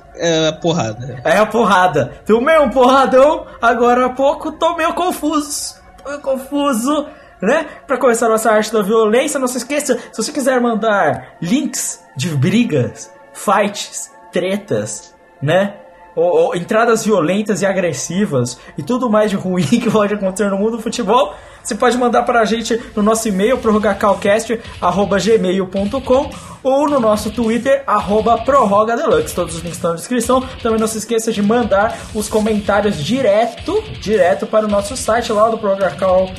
[0.48, 1.20] é porrada.
[1.24, 2.12] É a porrada.
[2.26, 5.76] Tomei um porradão, agora há pouco tô meio confuso.
[6.02, 7.06] Tô meio confuso,
[7.40, 7.66] né?
[7.86, 12.02] Pra começar a nossa arte da violência, não se esqueça, se você quiser mandar links
[12.16, 15.74] de brigas, fights, tretas, né?
[16.16, 20.58] Ou, ou entradas violentas e agressivas e tudo mais de ruim que pode acontecer no
[20.58, 21.34] mundo do futebol,
[21.68, 26.30] você pode mandar para a gente no nosso e-mail, prorrogacalcast.gmail.com
[26.62, 29.34] ou no nosso Twitter, arroba prorrogadeluxe.
[29.34, 30.40] Todos os links estão na descrição.
[30.62, 35.50] Também não se esqueça de mandar os comentários direto, direto para o nosso site lá
[35.50, 36.30] do Prorrogacal,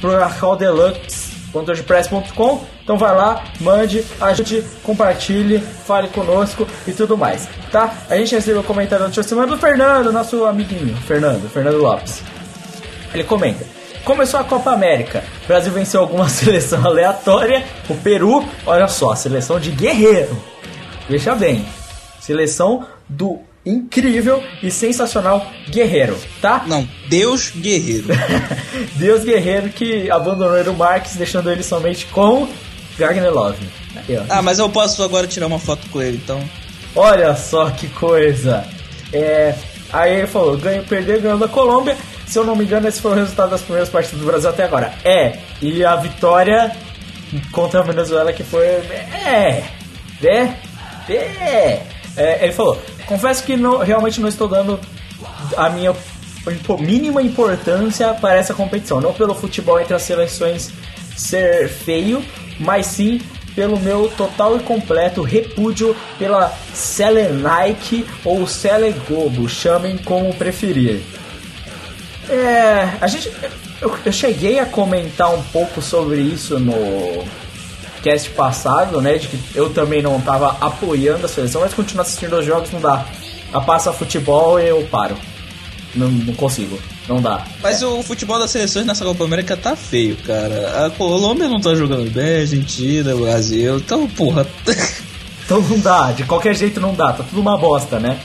[0.00, 7.92] prorrogacaldeluxe.wordpress.com Então vai lá, mande, ajude, compartilhe, fale conosco e tudo mais, tá?
[8.08, 12.22] A gente recebeu o comentário da semana do Fernando, nosso amiguinho, Fernando, Fernando Lopes.
[13.12, 13.69] Ele comenta.
[14.04, 15.24] Começou a Copa América.
[15.44, 17.64] O Brasil venceu alguma seleção aleatória.
[17.88, 20.36] O Peru, olha só, seleção de guerreiro.
[21.08, 21.64] Veja bem.
[22.20, 26.64] Seleção do incrível e sensacional guerreiro, tá?
[26.66, 28.08] Não, Deus guerreiro.
[28.96, 32.48] Deus guerreiro que abandonou o Marques, deixando ele somente com
[32.98, 33.68] Gagner Love.
[33.96, 36.40] Aí, ah, mas eu posso agora tirar uma foto com ele, então.
[36.94, 38.64] Olha só que coisa.
[39.12, 39.54] É,
[39.92, 41.96] aí ele falou, ganho, perder, ganhou da Colômbia.
[42.30, 44.62] Se eu não me engano, esse foi o resultado das primeiras partidas do Brasil até
[44.64, 44.94] agora.
[45.04, 46.70] É, e a vitória
[47.50, 48.64] contra a Venezuela que foi.
[48.66, 49.64] É,
[50.22, 50.54] é,
[51.08, 51.82] é.
[52.16, 54.78] É, ele falou, confesso que não- realmente não estou dando
[55.56, 55.92] a minha
[56.78, 59.00] mínima importância para essa competição.
[59.00, 60.70] Não pelo futebol entre as seleções
[61.16, 62.24] ser feio,
[62.58, 63.20] mas sim
[63.54, 71.02] pelo meu total e completo repúdio pela Selenike ou Selegobo, chamem como preferir.
[72.28, 73.30] É, a gente.
[73.80, 77.24] Eu, eu cheguei a comentar um pouco sobre isso no
[78.02, 79.18] cast passado, né?
[79.18, 82.80] De que eu também não tava apoiando a seleção, mas continuar assistindo os jogos não
[82.80, 83.06] dá.
[83.52, 85.16] A passa futebol eu paro.
[85.94, 86.78] Não, não consigo.
[87.08, 87.44] Não dá.
[87.62, 90.86] Mas o futebol das seleções nessa Copa América tá feio, cara.
[90.86, 93.76] A Colômbia não tá jogando bem, a Argentina, o Brasil.
[93.76, 94.46] Então, porra.
[95.50, 98.20] Então não dá, de qualquer jeito não dá, tá tudo uma bosta, né?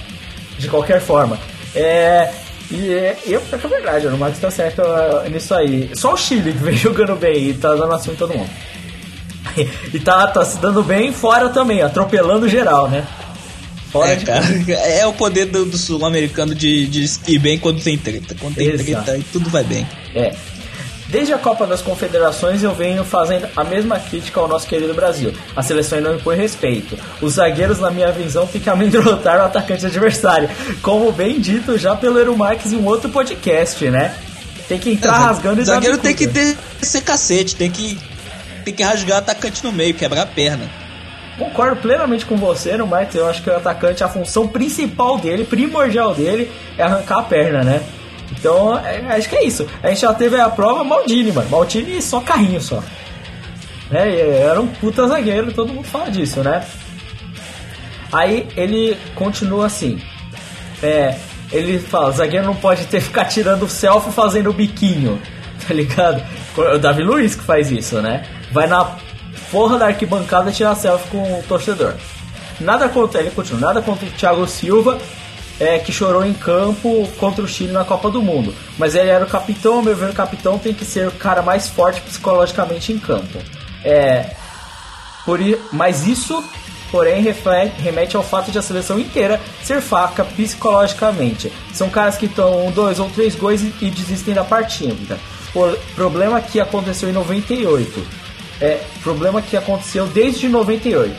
[0.60, 1.40] De qualquer forma.
[1.74, 2.32] É.
[2.72, 5.92] E é, eu acho que é verdade, o Marcos tá certo uh, nisso aí.
[5.94, 8.50] Só o Chile que vem jogando bem e tá dando assunto em todo mundo.
[9.94, 13.06] e tá, tá se dando bem fora também, atropelando geral, né?
[13.92, 14.46] Fora É, de cara.
[14.68, 18.36] É o poder do, do sul-americano de, de ir bem quando tem treta.
[18.40, 19.06] Quando tem Exato.
[19.06, 19.88] treta, tudo vai bem.
[20.16, 20.34] É.
[21.16, 25.34] Desde a Copa das Confederações eu venho fazendo a mesma crítica ao nosso querido Brasil.
[25.56, 27.00] A seleção não impõe respeito.
[27.22, 30.50] Os zagueiros, na minha visão, ficam a amedrontar o atacante adversário.
[30.82, 34.14] Como bem dito já pelo Eru Marques em um outro podcast, né?
[34.68, 37.98] Tem que entrar rasgando e O zagueiro tem que ter ser cacete, tem que,
[38.66, 40.70] tem que rasgar atacante no meio, quebrar a perna.
[41.38, 43.16] Concordo plenamente com você, no Marques.
[43.16, 47.64] Eu acho que o atacante, a função principal dele, primordial dele, é arrancar a perna,
[47.64, 47.82] né?
[48.38, 49.68] Então, é- acho que é isso.
[49.82, 51.50] A gente já teve a prova Maldini, mano.
[51.50, 52.84] Maldini só carrinho só.
[53.90, 54.10] Né?
[54.10, 56.64] E Era um puta zagueiro, todo mundo fala disso, né?
[58.12, 60.02] Aí ele continua assim.
[60.82, 61.16] É,
[61.52, 65.20] ele fala, zagueiro não pode ter ficar tirando selfie fazendo biquinho,
[65.68, 66.24] tá ligado?
[66.58, 68.26] O Davi Luiz que faz isso, né?
[68.52, 68.96] Vai na
[69.52, 71.94] porra da arquibancada tirar selfie com o torcedor.
[72.60, 74.98] Nada contra ele, continua, nada contra o Thiago Silva,
[75.60, 78.54] é, que chorou em campo contra o Chile na Copa do Mundo.
[78.78, 81.68] Mas ele era o capitão, meu ver, o capitão tem que ser o cara mais
[81.70, 83.40] forte psicologicamente em campo.
[83.84, 84.32] É,
[85.26, 85.40] por
[85.72, 86.44] mas isso,
[86.92, 91.52] porém, refle- remete ao fato de a seleção inteira ser faca psicologicamente.
[91.74, 95.18] São caras que estão dois ou três gols e, e desistem da partida.
[95.54, 98.06] O problema que aconteceu em 98.
[98.62, 101.14] É, problema que aconteceu desde 98.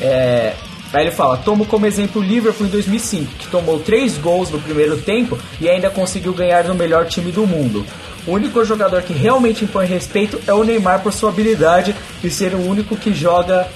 [0.00, 0.54] É,
[0.92, 4.60] aí ele fala, tomo como exemplo o Liverpool em 2005, que tomou três gols no
[4.60, 7.84] primeiro tempo e ainda conseguiu ganhar no melhor time do mundo.
[8.26, 11.94] O único jogador que realmente impõe respeito é o Neymar por sua habilidade
[12.24, 13.68] e ser o único que joga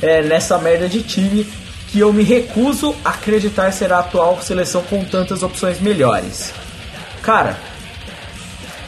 [0.00, 1.46] é, nessa merda de time
[1.88, 6.52] que eu me recuso a acreditar ser a atual seleção com tantas opções melhores.
[7.20, 7.58] Cara,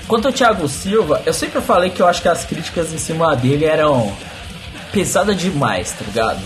[0.08, 3.36] quanto ao Thiago Silva, eu sempre falei que eu acho que as críticas em cima
[3.36, 4.10] dele eram
[4.90, 6.40] pesadas demais, tá ligado?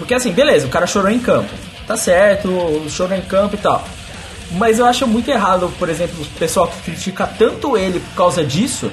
[0.00, 1.50] Porque assim, beleza, o cara chorou em campo.
[1.86, 2.48] Tá certo,
[2.88, 3.84] chorou em campo e tal.
[4.52, 8.42] Mas eu acho muito errado, por exemplo, o pessoal que critica tanto ele por causa
[8.42, 8.90] disso,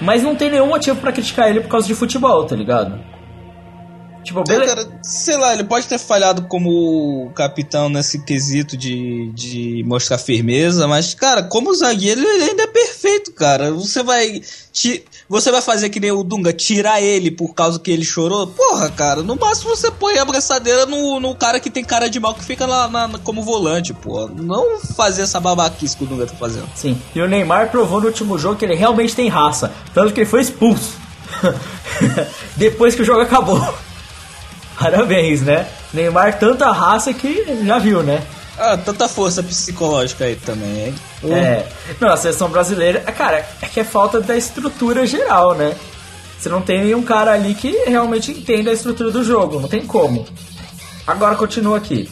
[0.00, 2.98] mas não tem nenhum motivo pra criticar ele por causa de futebol, tá ligado?
[4.24, 9.84] Tipo, É, cara, sei lá, ele pode ter falhado como capitão nesse quesito de, de
[9.86, 13.70] mostrar firmeza, mas, cara, como zagueiro, ele ainda é perfeito, cara.
[13.72, 14.40] Você vai.
[14.72, 18.46] Ti, você vai fazer que nem o Dunga, tirar ele por causa que ele chorou?
[18.48, 22.18] Porra, cara, no máximo você põe a braçadeira no, no cara que tem cara de
[22.18, 24.26] mal que fica lá na- na- como volante, pô.
[24.28, 26.68] Não fazer essa babaquice que o Dunga tá fazendo.
[26.74, 27.00] Sim.
[27.14, 29.72] E o Neymar provou no último jogo que ele realmente tem raça.
[29.94, 30.94] Tanto que ele foi expulso.
[32.56, 33.60] Depois que o jogo acabou.
[34.78, 35.66] Parabéns, né?
[35.92, 38.22] Neymar, tanta raça que já viu, né?
[38.58, 40.94] Ah, tanta força psicológica aí também, hein?
[41.24, 41.66] É.
[42.00, 45.74] Não, a seleção brasileira, cara, é que é falta da estrutura geral, né?
[46.38, 49.84] Você não tem nenhum cara ali que realmente entenda a estrutura do jogo, não tem
[49.86, 50.26] como.
[51.06, 52.08] Agora continua aqui.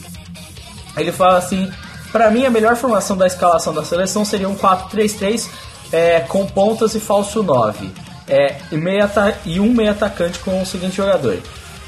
[0.97, 1.70] Ele fala assim:
[2.10, 5.48] Pra mim, a melhor formação da escalação da seleção seria um 4-3-3
[5.93, 7.90] é, com pontas e falso 9.
[8.28, 9.10] É, e, meia
[9.44, 11.39] e um meio atacante com o seguinte jogador: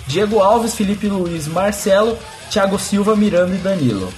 [0.07, 2.19] Diego Alves, Felipe Luiz, Marcelo,
[2.51, 4.13] Thiago Silva, Miranda e Danilo.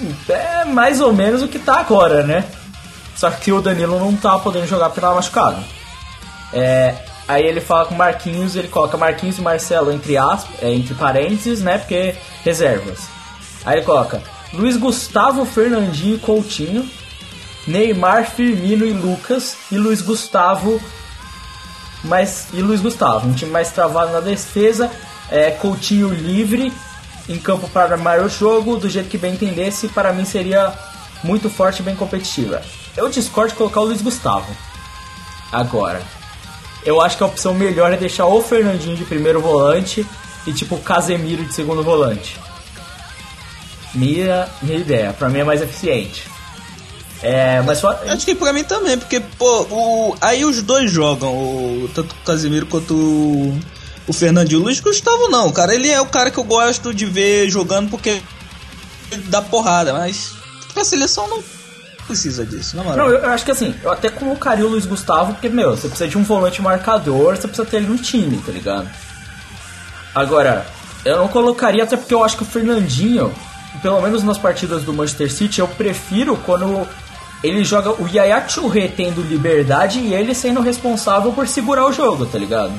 [0.00, 2.44] Hum, É mais ou menos o que tá agora, né?
[3.16, 5.56] Só que o Danilo não tá podendo jogar porque tava machucado.
[6.52, 6.94] É,
[7.26, 11.60] aí ele fala com Marquinhos, ele coloca Marquinhos e Marcelo entre aspas, é, entre parênteses,
[11.62, 11.78] né?
[11.78, 13.00] Porque reservas.
[13.64, 14.22] Aí ele coloca
[14.52, 16.88] Luiz Gustavo, Fernandinho e Coutinho,
[17.66, 20.80] Neymar, Firmino e Lucas e Luiz Gustavo
[22.06, 24.90] mais e Luiz Gustavo, um time mais travado na defesa,
[25.30, 26.72] é, Coutinho livre
[27.28, 30.72] em campo para armar o jogo do jeito que bem entendesse, para mim seria
[31.22, 32.62] muito forte e bem competitiva.
[32.96, 34.46] Eu discordo de colocar o Luiz Gustavo.
[35.50, 36.00] Agora,
[36.84, 40.06] eu acho que a opção melhor é deixar o Fernandinho de primeiro volante
[40.46, 42.38] e tipo o Casemiro de segundo volante.
[43.94, 46.35] Minha, minha ideia, pra mim é mais eficiente.
[47.22, 47.90] É, mas só.
[48.08, 52.24] Acho que pra mim também, porque, pô, o, aí os dois jogam, o, tanto o
[52.24, 53.58] Casimiro quanto o,
[54.06, 54.60] o Fernandinho.
[54.60, 57.90] O Luiz Gustavo não, cara, ele é o cara que eu gosto de ver jogando
[57.90, 58.20] porque
[59.10, 60.32] ele dá porrada, mas
[60.74, 61.42] pra seleção não
[62.06, 62.98] precisa disso, na moral.
[62.98, 65.88] Não, eu, eu acho que assim, eu até colocaria o Luiz Gustavo, porque, meu, você
[65.88, 68.88] precisa de um volante marcador, você precisa ter ele no time, tá ligado?
[70.14, 70.66] Agora,
[71.04, 73.34] eu não colocaria, até porque eu acho que o Fernandinho,
[73.82, 76.86] pelo menos nas partidas do Manchester City, eu prefiro quando
[77.46, 82.26] ele joga o Yaya Touré tendo liberdade e ele sendo responsável por segurar o jogo,
[82.26, 82.72] tá ligado?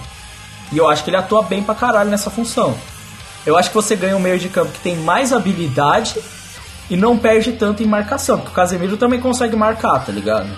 [0.72, 2.76] E eu acho que ele atua bem pra caralho nessa função.
[3.46, 6.16] Eu acho que você ganha um meio de campo que tem mais habilidade
[6.90, 10.50] e não perde tanto em marcação, porque o Casemiro também consegue marcar, tá ligado?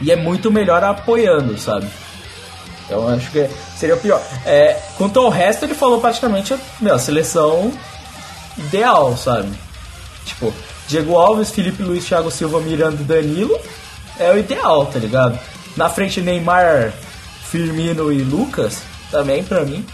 [0.00, 1.88] E é muito melhor apoiando, sabe?
[2.84, 4.22] Então eu acho que seria o pior.
[4.46, 7.72] É, quanto ao resto, ele falou praticamente meu, a seleção
[8.56, 9.52] ideal, sabe?
[10.24, 10.52] Tipo,
[10.88, 13.58] Diego Alves, Felipe Luiz, Thiago Silva, Miranda Danilo
[14.18, 15.38] é o ideal, tá ligado?
[15.76, 16.92] Na frente, Neymar,
[17.50, 19.86] Firmino e Lucas, também pra mim.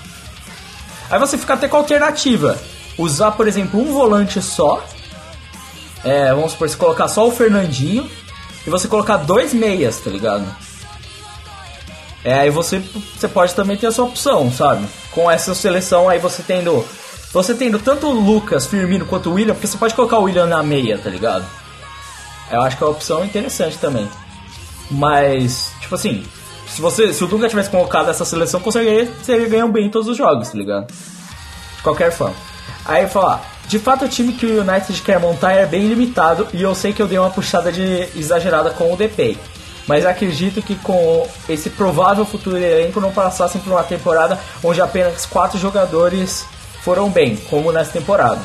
[1.10, 2.58] Aí você fica até com a alternativa.
[2.96, 4.82] Usar, por exemplo, um volante só.
[6.02, 8.10] É, vamos supor, você colocar só o Fernandinho.
[8.66, 10.46] E você colocar dois meias, tá ligado?
[12.24, 14.86] É, aí você, você pode também ter a sua opção, sabe?
[15.10, 16.84] Com essa seleção aí você tendo.
[17.34, 20.46] Você tendo tanto o Lucas, Firmino quanto o William, porque você pode colocar o William
[20.46, 21.44] na meia, tá ligado?
[22.48, 24.08] Eu acho que é uma opção interessante também.
[24.88, 26.24] Mas, tipo assim,
[26.68, 27.12] se você.
[27.12, 30.48] Se o Dunga tivesse colocado essa seleção, conseguiria seria ganhar bem em todos os jogos,
[30.50, 30.86] tá ligado?
[30.86, 32.36] De qualquer forma.
[32.84, 36.62] Aí falar, de fato o time que o United quer montar é bem limitado e
[36.62, 39.36] eu sei que eu dei uma puxada de exagerada com o DP.
[39.88, 45.26] Mas acredito que com esse provável futuro elenco não passassem por uma temporada onde apenas
[45.26, 46.46] quatro jogadores
[46.84, 48.40] foram bem, como nessa temporada.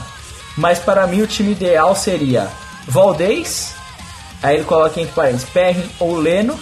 [0.55, 2.47] Mas para mim o time ideal seria
[2.87, 3.75] Valdez,
[4.41, 6.59] aí ele coloca entre parênteses Perrin ou Leno,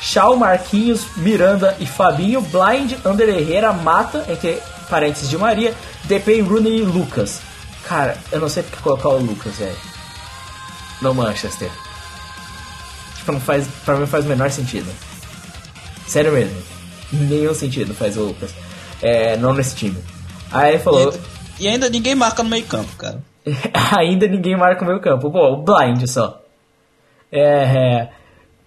[0.00, 4.60] Shaw, Marquinhos, Miranda e Fabinho, Blind, Ander Herrera, Mata, entre
[4.90, 5.74] parênteses de Maria,
[6.04, 7.40] DP, Rooney e Lucas.
[7.84, 9.76] Cara, eu não sei porque colocar o Lucas, velho.
[11.00, 11.70] No Manchester.
[13.16, 14.90] Tipo, não faz, pra mim faz o menor sentido.
[16.06, 16.56] Sério mesmo.
[17.12, 18.50] Nenhum sentido faz o Lucas.
[19.00, 19.96] É, não nesse time.
[20.54, 21.00] Aí E falou.
[21.00, 21.20] ainda,
[21.58, 23.20] e ainda ninguém marca no meio campo, cara.
[23.98, 25.30] ainda ninguém marca o meu campo.
[25.30, 26.40] Pô, o blind só.
[27.30, 28.08] É,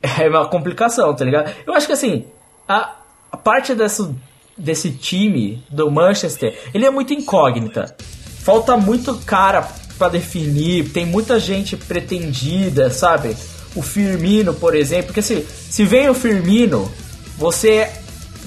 [0.01, 1.51] é, é uma complicação, tá ligado?
[1.65, 2.25] Eu acho que assim,
[2.67, 2.95] a,
[3.31, 4.13] a parte desse,
[4.57, 7.95] desse time do Manchester, ele é muito incógnita.
[8.43, 13.35] Falta muito cara pra definir, tem muita gente pretendida, sabe?
[13.75, 16.91] O Firmino, por exemplo, porque se, se vem o Firmino,
[17.37, 17.91] você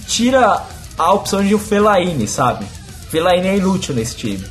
[0.06, 0.64] tira
[0.98, 2.66] a opção de um Fellaini, sabe?
[3.10, 4.44] Fellaini é inútil nesse time.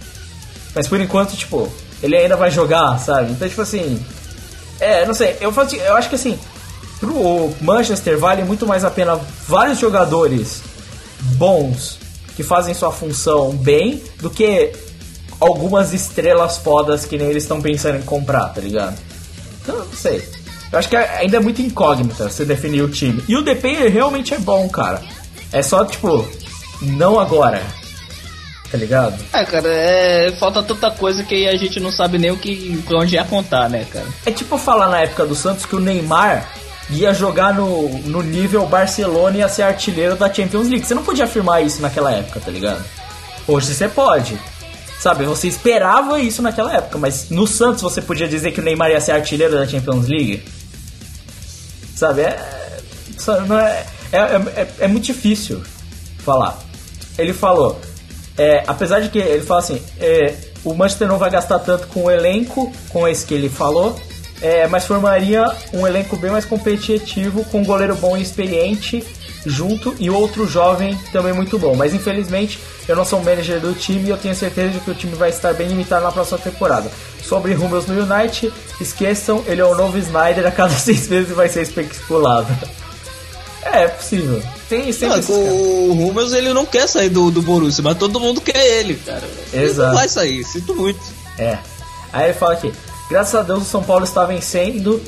[0.76, 1.72] Mas por enquanto, tipo,
[2.02, 3.31] ele ainda vai jogar, sabe?
[3.31, 4.03] Então, tipo assim.
[4.80, 6.40] É, não sei, eu, falo assim, eu acho que assim,
[6.99, 10.61] pro Manchester vale muito mais a pena vários jogadores
[11.36, 11.98] bons
[12.36, 14.72] que fazem sua função bem do que
[15.40, 18.98] algumas estrelas fodas que nem eles estão pensando em comprar, tá ligado?
[19.61, 20.26] Então, não sei.
[20.72, 23.23] Eu acho que ainda é muito incógnita você definir o time.
[23.27, 25.02] E o DP realmente é bom, cara.
[25.52, 26.26] É só, tipo,
[26.81, 27.61] não agora.
[28.72, 29.20] Tá ligado?
[29.34, 33.00] É, cara, é, falta tanta coisa que a gente não sabe nem o que, pra
[33.00, 34.06] onde ia contar, né, cara?
[34.26, 36.48] É tipo falar na época do Santos que o Neymar
[36.91, 40.86] ia jogar no, no nível Barcelona e ia ser artilheiro da Champions League.
[40.86, 42.84] Você não podia afirmar isso naquela época, tá ligado?
[43.48, 44.40] Hoje você pode.
[45.00, 48.91] Sabe, você esperava isso naquela época, mas no Santos você podia dizer que o Neymar
[48.91, 50.44] ia ser artilheiro da Champions League?
[51.96, 52.38] Sabe, é.
[53.48, 55.64] não é, é, é, é muito difícil
[56.18, 56.60] falar.
[57.18, 57.80] Ele falou,
[58.40, 60.34] é, apesar de que ele fala assim, é,
[60.64, 63.99] o Manchester não vai gastar tanto com o elenco, com esse que ele falou,
[64.41, 69.06] é, mas formaria um elenco bem mais competitivo, com um goleiro bom e experiente
[69.45, 71.76] junto e outro jovem também muito bom.
[71.76, 74.91] Mas infelizmente eu não sou o manager do time e eu tenho certeza de que
[74.91, 76.90] o time vai estar bem limitado na próxima temporada.
[77.22, 81.49] Sobre Rummels no United, esqueçam, ele é o novo Snyder, a cada seis meses vai
[81.49, 82.48] ser especulado.
[83.64, 84.41] É, é possível.
[84.70, 88.40] Tem sempre Não, o Hummels ele não quer sair do, do Borussia, mas todo mundo
[88.40, 89.24] quer ele, cara.
[89.52, 89.88] Ele Exato.
[89.90, 91.00] não vai sair, sinto muito.
[91.40, 91.58] É.
[92.14, 92.72] Aí ele fala aqui:
[93.10, 95.02] graças a Deus o São Paulo está vencendo,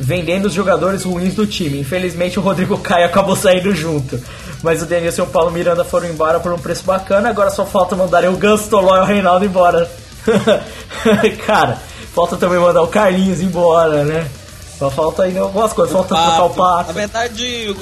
[0.00, 1.78] vendendo os jogadores ruins do time.
[1.80, 4.20] Infelizmente o Rodrigo Caio acabou saindo junto.
[4.64, 7.28] Mas o Denilson e o Paulo Miranda foram embora por um preço bacana.
[7.28, 9.88] Agora só falta mandarem o Ganso, Toló e o Reinaldo embora.
[11.46, 11.78] Cara,
[12.12, 14.28] falta também mandar o Carlinhos embora, né?
[14.76, 15.92] Só falta ainda algumas coisas.
[15.92, 16.92] Falta trocar o Na pato.
[16.92, 17.72] verdade,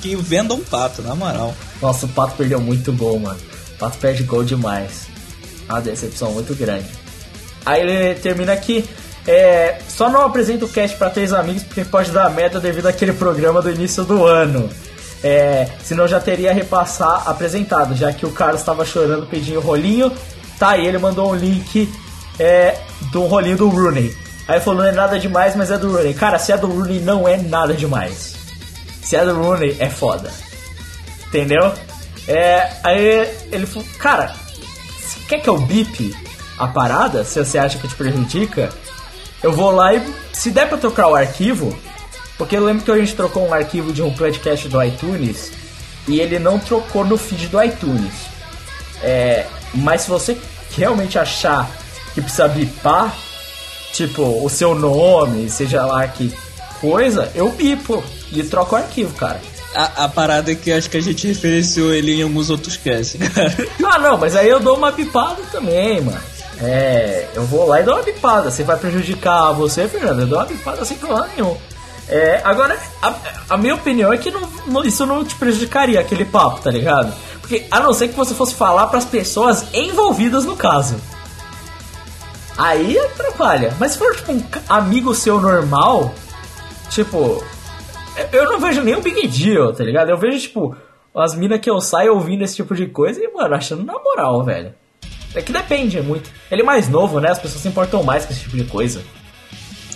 [0.00, 1.54] que venda um pato, na moral.
[1.80, 3.38] Nossa, o Pato perdeu muito gol, mano.
[3.74, 5.08] O Pato perde gol demais.
[5.68, 6.86] Uma decepção muito grande.
[7.64, 8.88] Aí ele termina aqui.
[9.26, 13.12] É, só não apresenta o cast pra três amigos porque pode dar merda devido àquele
[13.12, 14.70] programa do início do ano.
[15.22, 20.12] É, senão já teria repassar apresentado, já que o Carlos estava chorando pedindo rolinho.
[20.58, 21.92] Tá aí, ele mandou um link
[22.38, 22.78] é,
[23.10, 24.16] do rolinho do Rooney.
[24.46, 26.14] Aí falou, não é nada demais, mas é do Rooney.
[26.14, 28.45] Cara, se é do Rooney, não é nada demais.
[29.06, 30.32] Se do Rooney, é foda.
[31.28, 31.72] Entendeu?
[32.26, 34.34] É, aí ele falou, cara,
[35.28, 36.12] quer que eu bip
[36.58, 37.22] a parada?
[37.24, 38.68] Se você acha que te prejudica,
[39.44, 40.02] eu vou lá e
[40.32, 41.72] se der pra trocar o arquivo,
[42.36, 45.52] Porque eu lembro que a gente trocou um arquivo de um podcast do iTunes
[46.08, 48.12] e ele não trocou no feed do iTunes.
[49.02, 50.36] É, mas se você
[50.76, 51.70] realmente achar
[52.12, 53.16] que precisa bipar,
[53.92, 56.36] tipo, o seu nome, seja lá que
[56.80, 59.40] coisa, eu bipo e troco o arquivo, cara.
[59.74, 63.18] A, a parada é que acho que a gente referenciou ele em alguns outros casts,
[63.34, 63.54] cara.
[63.84, 66.20] Ah, não, mas aí eu dou uma bipada também, mano.
[66.58, 68.50] É, eu vou lá e dou uma bipada.
[68.50, 70.20] Você vai prejudicar você, Fernando?
[70.20, 71.54] Eu dou uma bipada sem problema nenhum.
[72.08, 73.12] É, agora, a,
[73.50, 77.12] a minha opinião é que não- não- isso não te prejudicaria aquele papo, tá ligado?
[77.42, 80.94] Porque a não ser que você fosse falar pras pessoas envolvidas no caso.
[82.56, 83.74] Aí atrapalha.
[83.78, 86.14] Mas se for tipo um amigo seu normal,
[86.90, 87.44] tipo,
[88.32, 90.10] eu não vejo nem um big deal, tá ligado?
[90.10, 90.76] Eu vejo, tipo,
[91.14, 94.44] as minas que eu saio ouvindo esse tipo de coisa e, mano, achando na moral,
[94.44, 94.74] velho.
[95.34, 96.30] É que depende muito.
[96.50, 97.30] Ele é mais novo, né?
[97.30, 99.02] As pessoas se importam mais com esse tipo de coisa.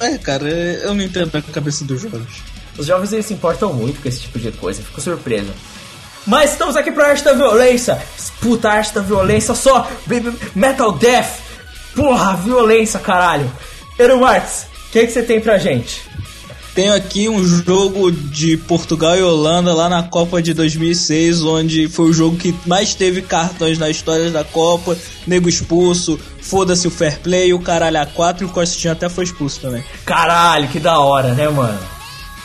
[0.01, 2.43] É, cara, eu não entendo a cabeça dos jovens.
[2.79, 5.53] Os jovens eles se importam muito com esse tipo de coisa, fico surpreso.
[6.27, 8.01] Mas estamos aqui pra arte da violência.
[8.41, 9.89] Puta, arte da violência, só
[10.55, 11.41] Metal Death.
[11.95, 13.51] Porra, violência, caralho.
[13.99, 16.03] Eero Marx, o que, que você tem pra gente?
[16.81, 22.07] Tenho aqui um jogo de Portugal e Holanda lá na Copa de 2006, onde foi
[22.07, 24.97] o jogo que mais teve cartões na história da Copa,
[25.27, 29.25] nego expulso, foda-se o fair play, o caralho a 4 e o Costinha até foi
[29.25, 29.85] expulso também.
[30.07, 31.79] Caralho, que da hora, né, mano?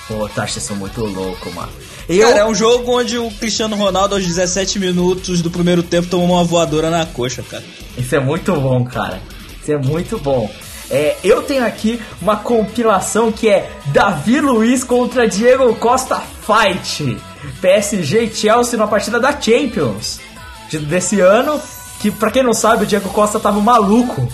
[0.06, 1.72] Pô, tá, são muito loucos, mano.
[2.10, 6.10] Eu, Cara, é um jogo onde o Cristiano Ronaldo aos 17 minutos do primeiro tempo
[6.10, 7.64] tomou uma voadora na coxa, cara.
[7.98, 9.22] Isso é muito bom, cara.
[9.62, 10.52] Isso é muito bom.
[10.90, 17.18] É, eu tenho aqui uma compilação que é Davi Luiz contra Diego Costa Fight.
[17.62, 20.20] PSG e Chelsea na partida da Champions
[20.70, 21.60] de- desse ano.
[22.00, 24.28] Que pra quem não sabe, o Diego Costa tava maluco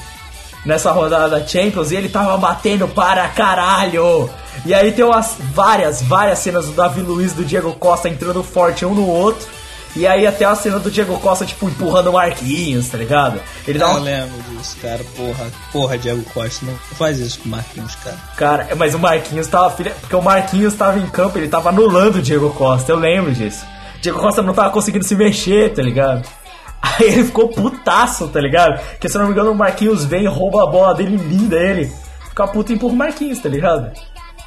[0.66, 4.30] nessa rodada da Champions e ele tava batendo para caralho.
[4.66, 8.86] E aí tem umas várias, várias cenas do Davi Luiz do Diego Costa entrando forte
[8.86, 9.48] um no outro.
[9.96, 13.42] E aí até a cena do Diego Costa, tipo, empurrando o Marquinhos, tá ligado?
[13.68, 14.00] Ele dá Eu uma...
[14.00, 15.02] lembro disso, cara.
[15.16, 18.18] Porra, porra, Diego Costa, não faz isso com o Marquinhos, cara.
[18.38, 19.70] Cara, mas o Marquinhos tava.
[19.72, 23.34] filha- Porque o Marquinhos tava em campo, ele tava anulando o Diego Costa, eu lembro
[23.34, 23.66] disso.
[23.98, 26.26] O Diego Costa não tava conseguindo se mexer, tá ligado?
[26.82, 28.80] Aí ele ficou putaço, tá ligado?
[28.92, 31.92] Porque se eu não me engano, o Marquinhos vem, rouba a bola dele, linda ele.
[32.30, 33.92] Fica puto e empurra o Marquinhos, tá ligado?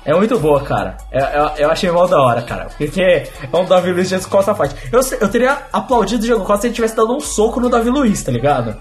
[0.05, 0.97] É muito boa, cara.
[1.11, 2.67] É- é- eu achei mal da hora, cara.
[2.77, 4.75] Porque é um Davi Luiz Diego Costa fight.
[4.93, 7.89] Eu, eu teria aplaudido o Diego Costa se ele tivesse dado um soco no Davi
[7.91, 8.77] Luiz, tá ligado?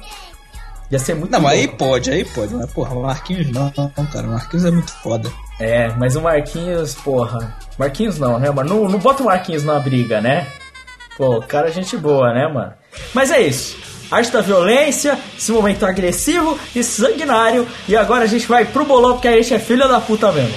[0.91, 2.53] Ia ser muito Não, mas aí pode, aí pode.
[2.53, 4.27] Mas, porra, o Marquinhos não, não, cara.
[4.27, 5.31] O Marquinhos é muito foda.
[5.59, 7.55] É, mas o Marquinhos, porra.
[7.79, 8.69] Marquinhos não, né, mano?
[8.81, 10.45] Não, não bota o Marquinhos na briga, né?
[11.17, 12.73] Pô, cara, gente boa, né, mano?
[13.13, 13.77] Mas é isso.
[14.11, 17.67] Arte da violência, esse momento agressivo e sanguinário.
[17.87, 20.53] E agora a gente vai pro bolão, porque a gente é filha da puta mesmo.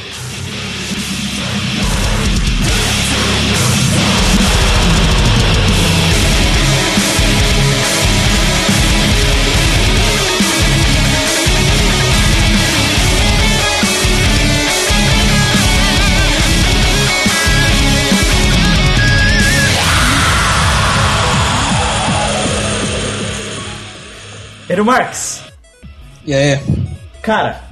[24.77, 25.43] Ero Marx,
[26.27, 26.61] E aí?
[27.23, 27.63] Cara,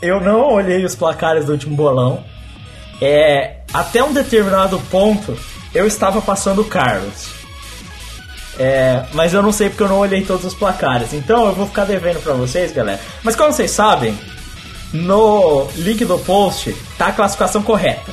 [0.00, 2.22] eu não olhei os placares do último bolão.
[3.00, 5.36] É, até um determinado ponto,
[5.74, 7.30] eu estava passando o Carlos.
[8.60, 11.12] É, mas eu não sei porque eu não olhei todos os placares.
[11.12, 13.00] Então eu vou ficar devendo pra vocês, galera.
[13.24, 14.16] Mas como vocês sabem,
[14.92, 18.12] no link do post tá a classificação correta.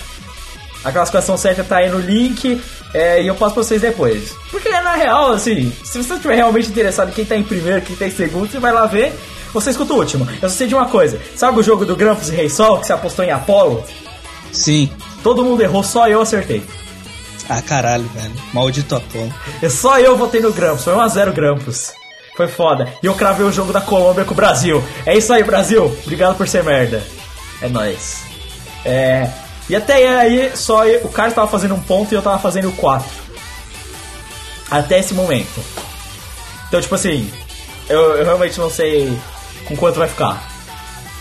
[0.84, 2.60] A classificação certa tá aí no link
[2.94, 4.36] é, e eu passo pra vocês depois.
[4.50, 7.96] Porque na real, assim, se você estiver realmente interessado em quem tá em primeiro, quem
[7.96, 9.14] tá em segundo, você vai lá ver,
[9.54, 10.28] você escuta o último.
[10.42, 12.88] Eu só sei de uma coisa: sabe o jogo do Grampus e Rei Sol que
[12.88, 13.84] você apostou em Apollo?
[14.52, 14.90] Sim.
[15.22, 16.64] Todo mundo errou, só eu acertei.
[17.48, 18.34] Ah, caralho, velho.
[18.54, 19.34] Maldito Apolo.
[19.62, 21.92] E só eu votei no Grampus, foi 1x0 Grampus.
[22.38, 22.88] Foi foda.
[23.04, 24.82] E eu cravei o jogo da Colômbia com o Brasil.
[25.06, 25.86] É isso aí, Brasil.
[26.04, 27.04] Obrigado por ser merda.
[27.62, 28.22] É nóis.
[28.86, 29.30] É.
[29.70, 32.72] E até aí, só eu- o cara tava fazendo um ponto e eu tava fazendo
[32.76, 33.10] quatro.
[34.70, 35.64] Até esse momento.
[36.68, 37.32] Então, tipo assim,
[37.88, 39.18] eu, eu realmente não sei
[39.66, 40.48] com quanto vai ficar.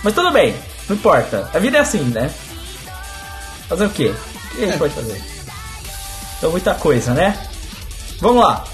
[0.02, 0.54] Mas tudo bem,
[0.88, 1.50] não importa.
[1.52, 2.30] A vida é assim, né?
[3.68, 4.14] Fazer o quê?
[4.52, 5.22] O que a gente pode fazer?
[6.38, 7.38] Então, muita coisa, né?
[8.20, 8.64] Vamos lá.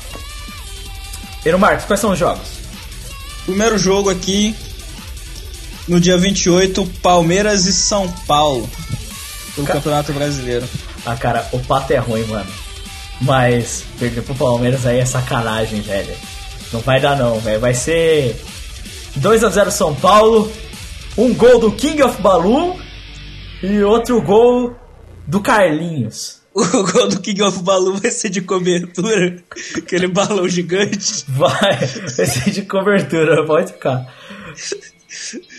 [1.44, 2.46] Ero Marcos, quais são os jogos?
[3.44, 4.55] Primeiro jogo aqui.
[5.86, 8.68] No dia 28, Palmeiras e São Paulo.
[9.55, 10.66] Pelo Ca- Campeonato Brasileiro.
[11.06, 12.51] Ah, cara, o pato é ruim, mano.
[13.20, 16.14] Mas perder pro Palmeiras aí é sacanagem, velho.
[16.72, 17.60] Não vai dar não, velho.
[17.60, 18.36] Vai ser
[19.16, 20.51] 2 a 0 São Paulo,
[21.16, 22.76] um gol do King of Balloon
[23.62, 24.74] e outro gol
[25.26, 26.43] do Carlinhos.
[26.55, 29.43] O gol do King of Balu vai ser de cobertura.
[29.76, 31.24] Aquele balão gigante.
[31.26, 31.51] Vai,
[31.85, 34.06] vai ser de cobertura, pode ficar.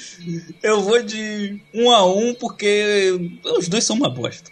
[0.61, 4.51] Eu vou de um a um porque os dois são uma bosta.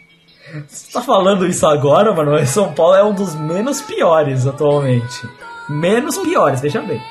[0.67, 5.27] Você tá falando isso agora, mano, mas São Paulo é um dos menos piores atualmente.
[5.69, 7.01] Menos piores, deixa bem.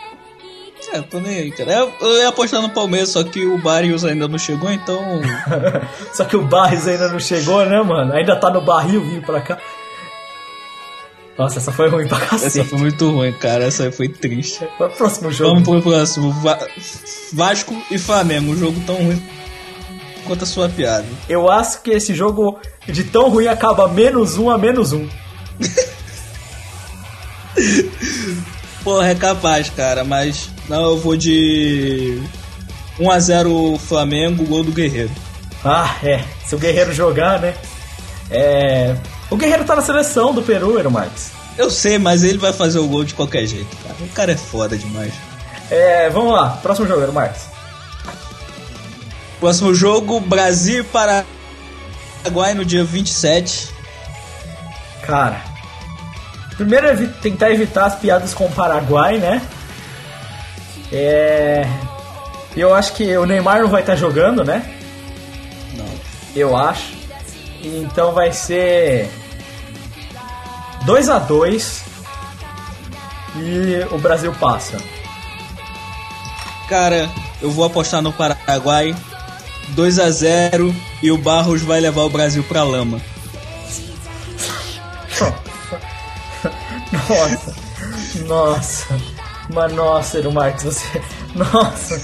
[0.92, 1.72] É, tô nem aí, cara.
[1.72, 5.00] Eu, eu ia apostar no Palmeiras, só que o Barrios ainda não chegou, então.
[6.12, 8.12] Só que o Barres ainda não chegou, né, mano?
[8.12, 9.58] Ainda tá no barril vindo pra cá.
[11.38, 12.68] Nossa, essa foi ruim pra Essa cacete.
[12.68, 13.64] foi muito ruim, cara.
[13.64, 14.66] Essa foi triste.
[14.76, 15.54] Qual é o próximo jogo?
[15.54, 16.30] Vamos pro próximo.
[16.42, 16.58] Va-
[17.32, 18.52] Vasco e Flamengo.
[18.52, 19.20] Um jogo tão ruim
[20.26, 21.06] quanto a sua piada.
[21.28, 25.08] Eu acho que esse jogo de tão ruim acaba menos um a menos um.
[28.84, 30.50] Porra, é capaz, cara, mas.
[30.68, 32.20] Não, eu vou de.
[32.98, 35.10] 1x0 Flamengo, gol do Guerreiro.
[35.64, 36.22] Ah, é.
[36.44, 37.54] Se o Guerreiro jogar, né?
[38.30, 38.96] É.
[39.32, 41.30] O Guerreiro tá na seleção do Peru, Eero Marques.
[41.56, 43.96] Eu sei, mas ele vai fazer o gol de qualquer jeito, cara.
[43.98, 45.14] O cara é foda demais.
[45.70, 46.50] É, vamos lá.
[46.62, 47.46] Próximo jogo, Eero Marques.
[49.40, 53.70] Próximo jogo, Brasil e Paraguai no dia 27.
[55.00, 55.40] Cara.
[56.58, 59.40] Primeiro é tentar evitar as piadas com o Paraguai, né?
[60.92, 61.66] É.
[62.54, 64.78] Eu acho que o Neymar não vai estar jogando, né?
[65.74, 65.88] Não.
[66.36, 66.92] Eu acho.
[67.62, 69.10] Então vai ser
[70.84, 71.82] 2 a 2
[73.36, 74.78] e o Brasil passa.
[76.68, 77.10] Cara,
[77.40, 78.94] eu vou apostar no Paraguai.
[79.70, 83.00] 2 a 0 e o Barros vai levar o Brasil pra lama.
[86.92, 87.54] Nossa.
[88.26, 89.00] Nossa.
[89.52, 91.02] Mas nossa, Eero Marques, você.
[91.34, 92.00] Nossa.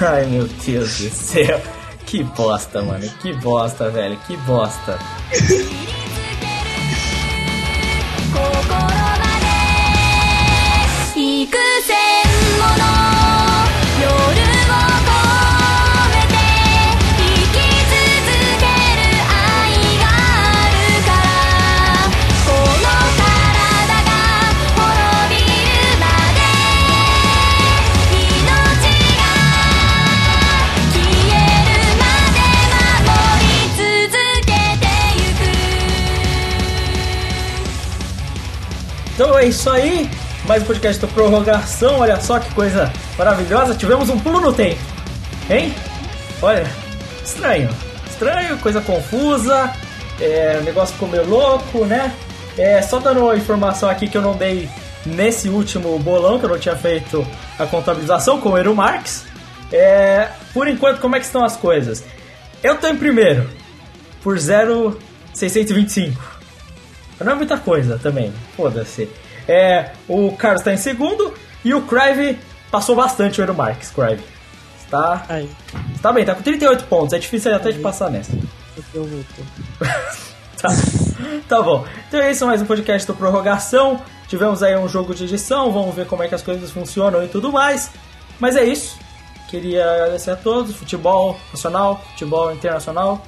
[0.00, 1.60] Ai meu Deus do céu.
[2.06, 3.08] Que bosta, mano.
[3.20, 4.16] Que bosta, velho.
[4.26, 4.98] Que bosta.
[39.18, 40.08] Então é isso aí.
[40.46, 41.98] Mais um podcast do Prorrogação.
[41.98, 42.88] Olha só que coisa
[43.18, 43.74] maravilhosa.
[43.74, 44.80] Tivemos um pulo no tempo.
[45.50, 45.74] Hein?
[46.40, 46.64] Olha,
[47.24, 47.68] estranho.
[48.08, 49.72] Estranho, coisa confusa.
[50.20, 52.14] É, o negócio ficou meio louco, né?
[52.56, 54.70] É, só dando uma informação aqui que eu não dei
[55.04, 57.26] nesse último bolão, que eu não tinha feito
[57.58, 59.26] a contabilização com o Eero Marx.
[59.72, 62.04] É, por enquanto, como é que estão as coisas?
[62.62, 63.50] Eu tô em primeiro,
[64.22, 66.37] por 0,625.
[67.20, 69.08] Não é muita coisa também, foda-se.
[69.46, 71.34] É, o Carlos tá em segundo
[71.64, 72.38] e o Crive
[72.70, 74.22] passou bastante o Eero Marques, Crive.
[74.84, 75.50] Está, Aí,
[75.94, 78.32] está bem, tá com 38 pontos, é difícil até de passar nessa.
[78.94, 79.08] eu.
[80.60, 80.70] Tá.
[81.48, 81.86] tá bom.
[82.08, 84.02] Então é isso, mais um podcast do Prorrogação.
[84.26, 87.28] Tivemos aí um jogo de edição, vamos ver como é que as coisas funcionam e
[87.28, 87.92] tudo mais.
[88.40, 88.98] Mas é isso.
[89.48, 90.74] Queria agradecer a todos.
[90.74, 93.24] Futebol nacional, futebol internacional,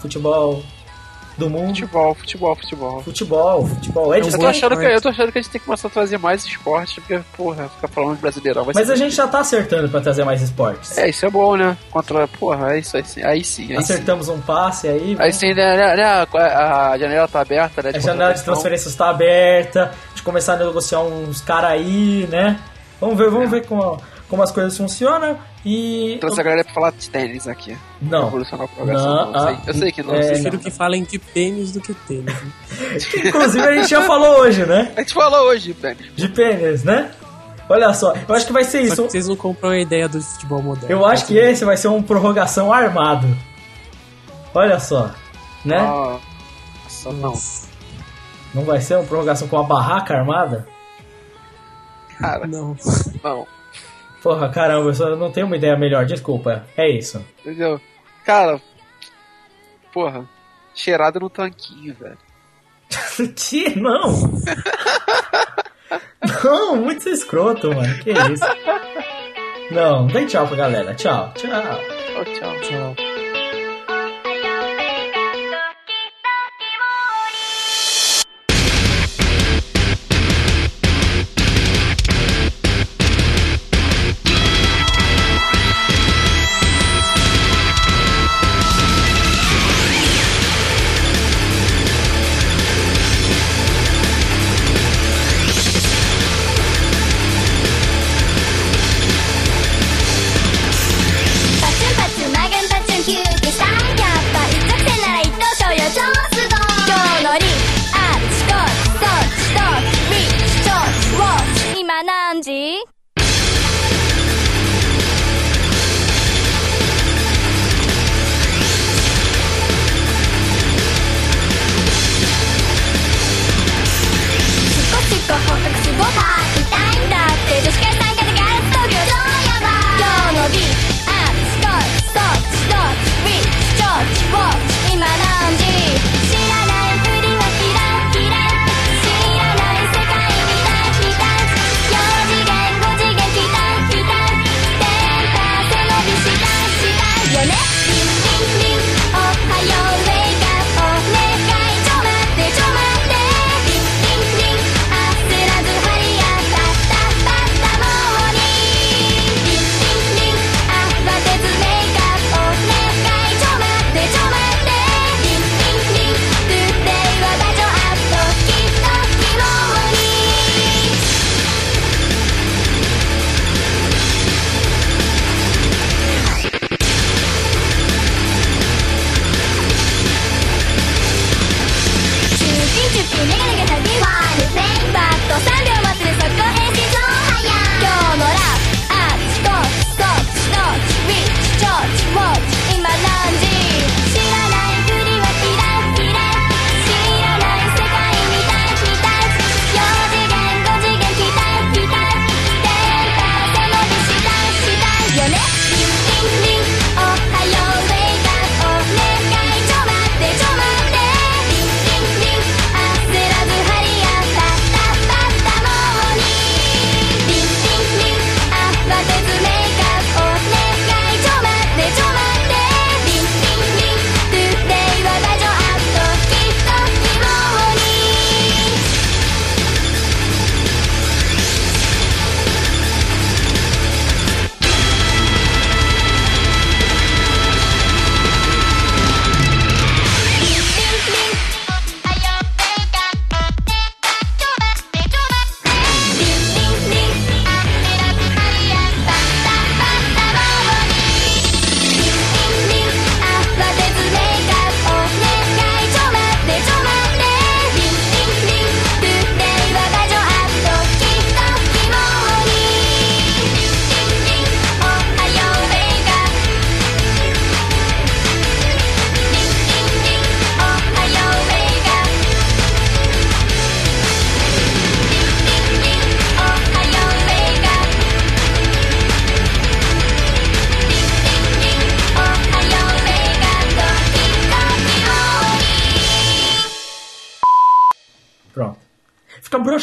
[0.00, 0.62] futebol
[1.42, 1.68] do mundo.
[1.68, 3.02] Futebol, futebol, futebol.
[3.02, 4.14] Futebol, futebol.
[4.14, 5.88] É de Eu tô, achando que, eu tô achando que a gente tem que começar
[5.88, 8.92] a trazer mais esporte, porque, porra, ficar falando de brasileirão vai Mas ser.
[8.92, 10.96] a gente já tá acertando pra trazer mais esportes.
[10.96, 11.76] É, isso é bom, né?
[11.90, 12.28] Contra.
[12.28, 13.22] Porra, é isso aí sim.
[13.22, 13.92] Aí sim, aí sim.
[13.94, 15.16] Acertamos um passe aí.
[15.18, 17.92] Aí sim, né, né, né, a, janela tá aberta, né?
[17.94, 22.58] A janela de transferências está aberta, de começar a negociar uns caras aí, né?
[23.00, 26.16] Vamos ver, vamos ver como, como as coisas funcionam e.
[26.20, 27.76] Trouxe a galera pra falar de tênis aqui.
[28.00, 28.28] Não.
[28.28, 29.06] Evolucionar a progressão.
[29.06, 30.14] Não, eu, sei, ah, eu sei que não.
[30.14, 30.32] é, eu sei.
[30.32, 32.24] Prefiro que falem de pênis do que tênis.
[32.26, 32.52] né?
[33.28, 34.92] Inclusive a gente já falou hoje, né?
[34.96, 36.14] A gente falou hoje, tênis.
[36.16, 37.10] De pênis, né?
[37.68, 39.02] Olha só, eu acho que vai ser Só isso.
[39.04, 40.90] que vocês não compram a ideia do futebol moderno.
[40.90, 43.26] Eu acho que esse vai ser um prorrogação armado.
[44.52, 45.10] Olha só,
[45.64, 45.80] né?
[45.80, 47.32] Nossa, não.
[48.52, 50.66] Não vai ser uma prorrogação com a barraca armada?
[52.18, 52.76] Cara, Não.
[53.24, 53.46] não.
[54.22, 56.64] Porra, caramba, eu só não tenho uma ideia melhor, desculpa.
[56.76, 57.24] É isso.
[57.40, 57.80] Entendeu?
[58.24, 58.60] Cara,
[59.92, 60.28] porra,
[60.74, 62.18] cheirada no tanquinho, velho.
[63.34, 63.78] que?
[63.78, 64.40] Não!
[66.44, 67.98] não, muito escroto, mano.
[67.98, 68.44] Que isso?
[69.72, 70.94] Não, dê tchau pra galera.
[70.94, 71.50] Tchau, tchau.
[71.50, 72.60] Tchau, tchau.
[72.60, 73.21] Tchau.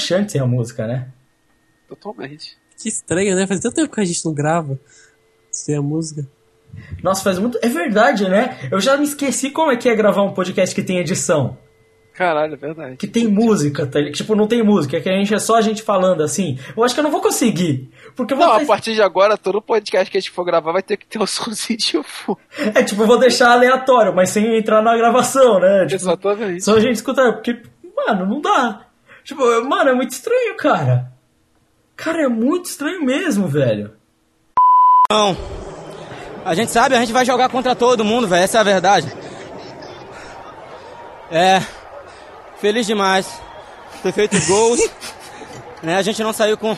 [0.10, 1.08] Fica broxante sem a música, né?
[1.88, 2.58] Totalmente.
[2.78, 3.46] Que estranho, né?
[3.46, 4.80] Faz tanto tempo que a gente não grava
[5.52, 6.28] sem a música.
[7.04, 7.60] Nossa, faz muito.
[7.62, 8.58] É verdade, né?
[8.72, 11.58] Eu já me esqueci como é que é gravar um podcast que tem edição.
[12.14, 12.98] Caralho, é verdade.
[12.98, 14.00] Que tem música, tá?
[14.12, 16.60] Tipo, não tem música, é que a gente é só a gente falando assim.
[16.76, 17.90] Eu acho que eu não vou conseguir.
[18.16, 18.46] Porque eu vou.
[18.46, 21.08] Não, a partir de agora, todo podcast que a gente for gravar vai ter que
[21.08, 22.40] ter um somzinho de fundo.
[22.76, 25.86] É tipo, eu vou deixar aleatório, mas sem entrar na gravação, né?
[25.86, 26.64] Tipo, Exatamente.
[26.64, 27.62] Só a gente escutar, porque,
[27.96, 28.89] mano, não dá.
[29.30, 31.12] Tipo, mano, é muito estranho, cara.
[31.96, 33.94] Cara, é muito estranho mesmo, velho.
[35.12, 35.38] Não.
[36.44, 38.44] A gente sabe, a gente vai jogar contra todo mundo, velho.
[38.44, 39.14] Essa é a verdade.
[41.30, 41.62] É.
[42.58, 43.40] Feliz demais.
[44.02, 44.80] Ter feito gols.
[45.84, 45.98] né?
[45.98, 46.76] A gente não saiu com,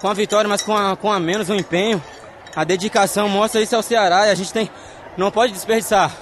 [0.00, 2.00] com a vitória, mas com a, com a menos o empenho.
[2.54, 4.70] A dedicação mostra isso ao Ceará e a gente tem.
[5.16, 6.12] Não pode desperdiçar.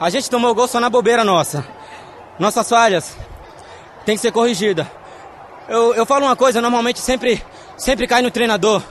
[0.00, 1.64] A gente tomou gol só na bobeira nossa.
[2.36, 3.16] Nossas falhas
[4.08, 4.90] tem que ser corrigida.
[5.68, 7.44] Eu, eu falo uma coisa, normalmente sempre,
[7.76, 8.82] sempre cai no treinador.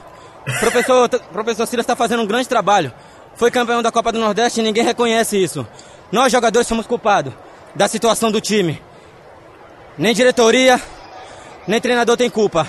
[0.59, 2.93] Professor, professor Silas está fazendo um grande trabalho.
[3.35, 5.65] Foi campeão da Copa do Nordeste e ninguém reconhece isso.
[6.11, 7.33] Nós, jogadores, somos culpados
[7.73, 8.79] da situação do time.
[9.97, 10.79] Nem diretoria,
[11.67, 12.67] nem treinador tem culpa.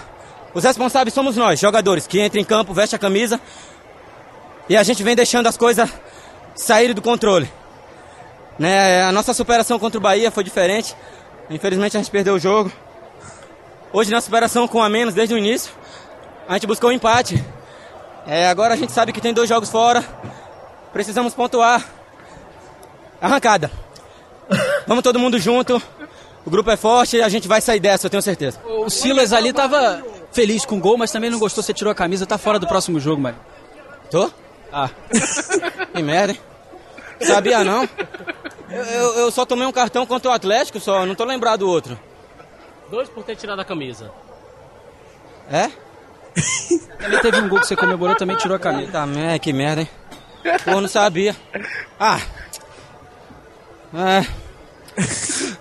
[0.54, 3.38] Os responsáveis somos nós, jogadores, que entra em campo, veste a camisa
[4.70, 5.86] e a gente vem deixando as coisas
[6.56, 7.52] saírem do controle.
[8.58, 9.02] Né?
[9.02, 10.96] A nossa superação contra o Bahia foi diferente.
[11.50, 12.70] Infelizmente a gente perdeu o jogo.
[13.92, 15.72] Hoje na superação com a menos desde o início,
[16.46, 17.42] a gente buscou o empate.
[18.26, 20.04] É, agora a gente sabe que tem dois jogos fora.
[20.92, 21.84] Precisamos pontuar.
[23.20, 23.70] Arrancada.
[24.86, 25.82] Vamos todo mundo junto.
[26.44, 28.58] O grupo é forte e a gente vai sair dessa, eu tenho certeza.
[28.64, 30.02] O Silas ali tava
[30.32, 32.66] feliz com o gol, mas também não gostou, você tirou a camisa, tá fora do
[32.66, 33.36] próximo jogo, mano.
[34.10, 34.30] Tô?
[34.72, 34.88] Ah.
[35.94, 36.40] Que merda, hein?
[37.20, 37.88] Sabia não?
[38.70, 41.68] Eu, eu- eu só tomei um cartão contra o Atlético, só, não tô lembrado do
[41.68, 41.98] outro.
[42.90, 44.10] Dois por ter tirado a camisa.
[45.50, 45.70] É?
[46.98, 48.84] Também teve um gol que você comemorou, também tirou a camisa.
[48.86, 49.88] Eita merda, que merda, hein?
[50.64, 51.34] Pô, não sabia.
[51.98, 52.20] Ah.
[53.94, 54.26] É.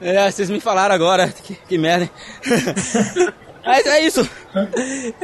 [0.00, 1.28] É, vocês me falaram agora.
[1.28, 2.10] Que, que merda, hein?
[3.64, 4.28] Mas é isso.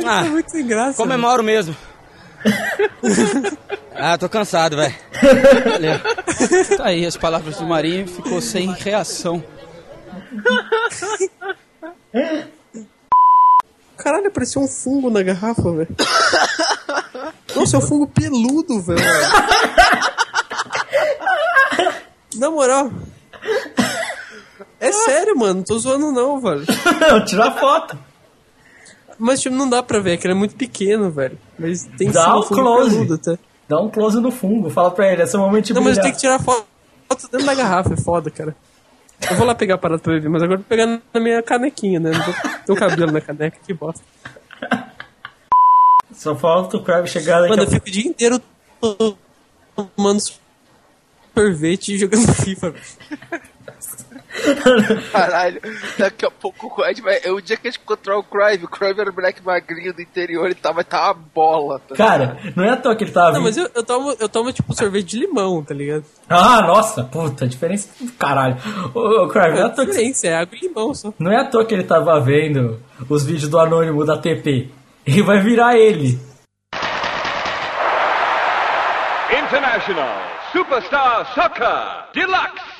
[0.04, 0.96] Ah, É muito sem graça.
[0.96, 1.76] comemoro mesmo.
[3.94, 4.94] Ah, tô cansado, velho.
[6.76, 9.44] Tá aí, as palavras do Marinho ficou sem reação.
[13.96, 15.94] Caralho, parecia um fungo na garrafa, velho.
[17.54, 19.00] Nossa, é um fungo peludo, velho.
[22.36, 22.90] Na moral.
[24.80, 25.54] É sério, mano.
[25.56, 26.64] Não tô zoando não, velho.
[27.26, 27.96] Tira a foto.
[29.18, 31.38] Mas, tipo, não dá pra ver, que ele é muito pequeno, velho.
[31.58, 32.90] Mas tem Dá sim um close.
[32.90, 33.38] peludo, tá?
[33.68, 34.68] Dá um close no fungo.
[34.70, 36.04] Fala pra ele, esse é o momento de Não, mas brilhar.
[36.04, 36.66] tem que tirar foto
[37.30, 38.56] dentro da garrafa, é foda, cara.
[39.30, 41.42] Eu vou lá pegar a parada pra beber, mas agora eu vou pegar na minha
[41.42, 42.10] canequinha, né?
[42.10, 42.34] Não vou
[42.66, 44.02] ter um cabelo na caneca, que bosta.
[46.12, 48.40] Só falta o Crab chegar daqui Mano, a eu fico o dia inteiro
[49.96, 50.20] tomando
[51.34, 52.84] sorvete e jogando FIFA, velho.
[55.12, 55.60] Caralho,
[55.98, 57.18] daqui a pouco a gente vai.
[57.30, 60.00] O dia que a gente encontrar o Crive, o Crive era o moleque magrinho do
[60.00, 61.78] interior e tá, vai tá uma bola.
[61.80, 61.94] Tá?
[61.94, 63.44] Cara, não é à toa que ele tava Não, vindo.
[63.44, 66.04] mas eu, eu tomo, eu tomo, tipo, sorvete de limão, tá ligado?
[66.28, 68.56] Ah, nossa, puta, diferença do caralho.
[68.94, 71.12] Ô, ô Crave, não é É à toa que diferença, é água e limão só.
[71.18, 74.70] Não é à toa que ele tava vendo os vídeos do anônimo da TP.
[75.06, 76.18] Ele vai virar ele.
[79.30, 80.08] International
[80.52, 82.71] Superstar Soccer Deluxe.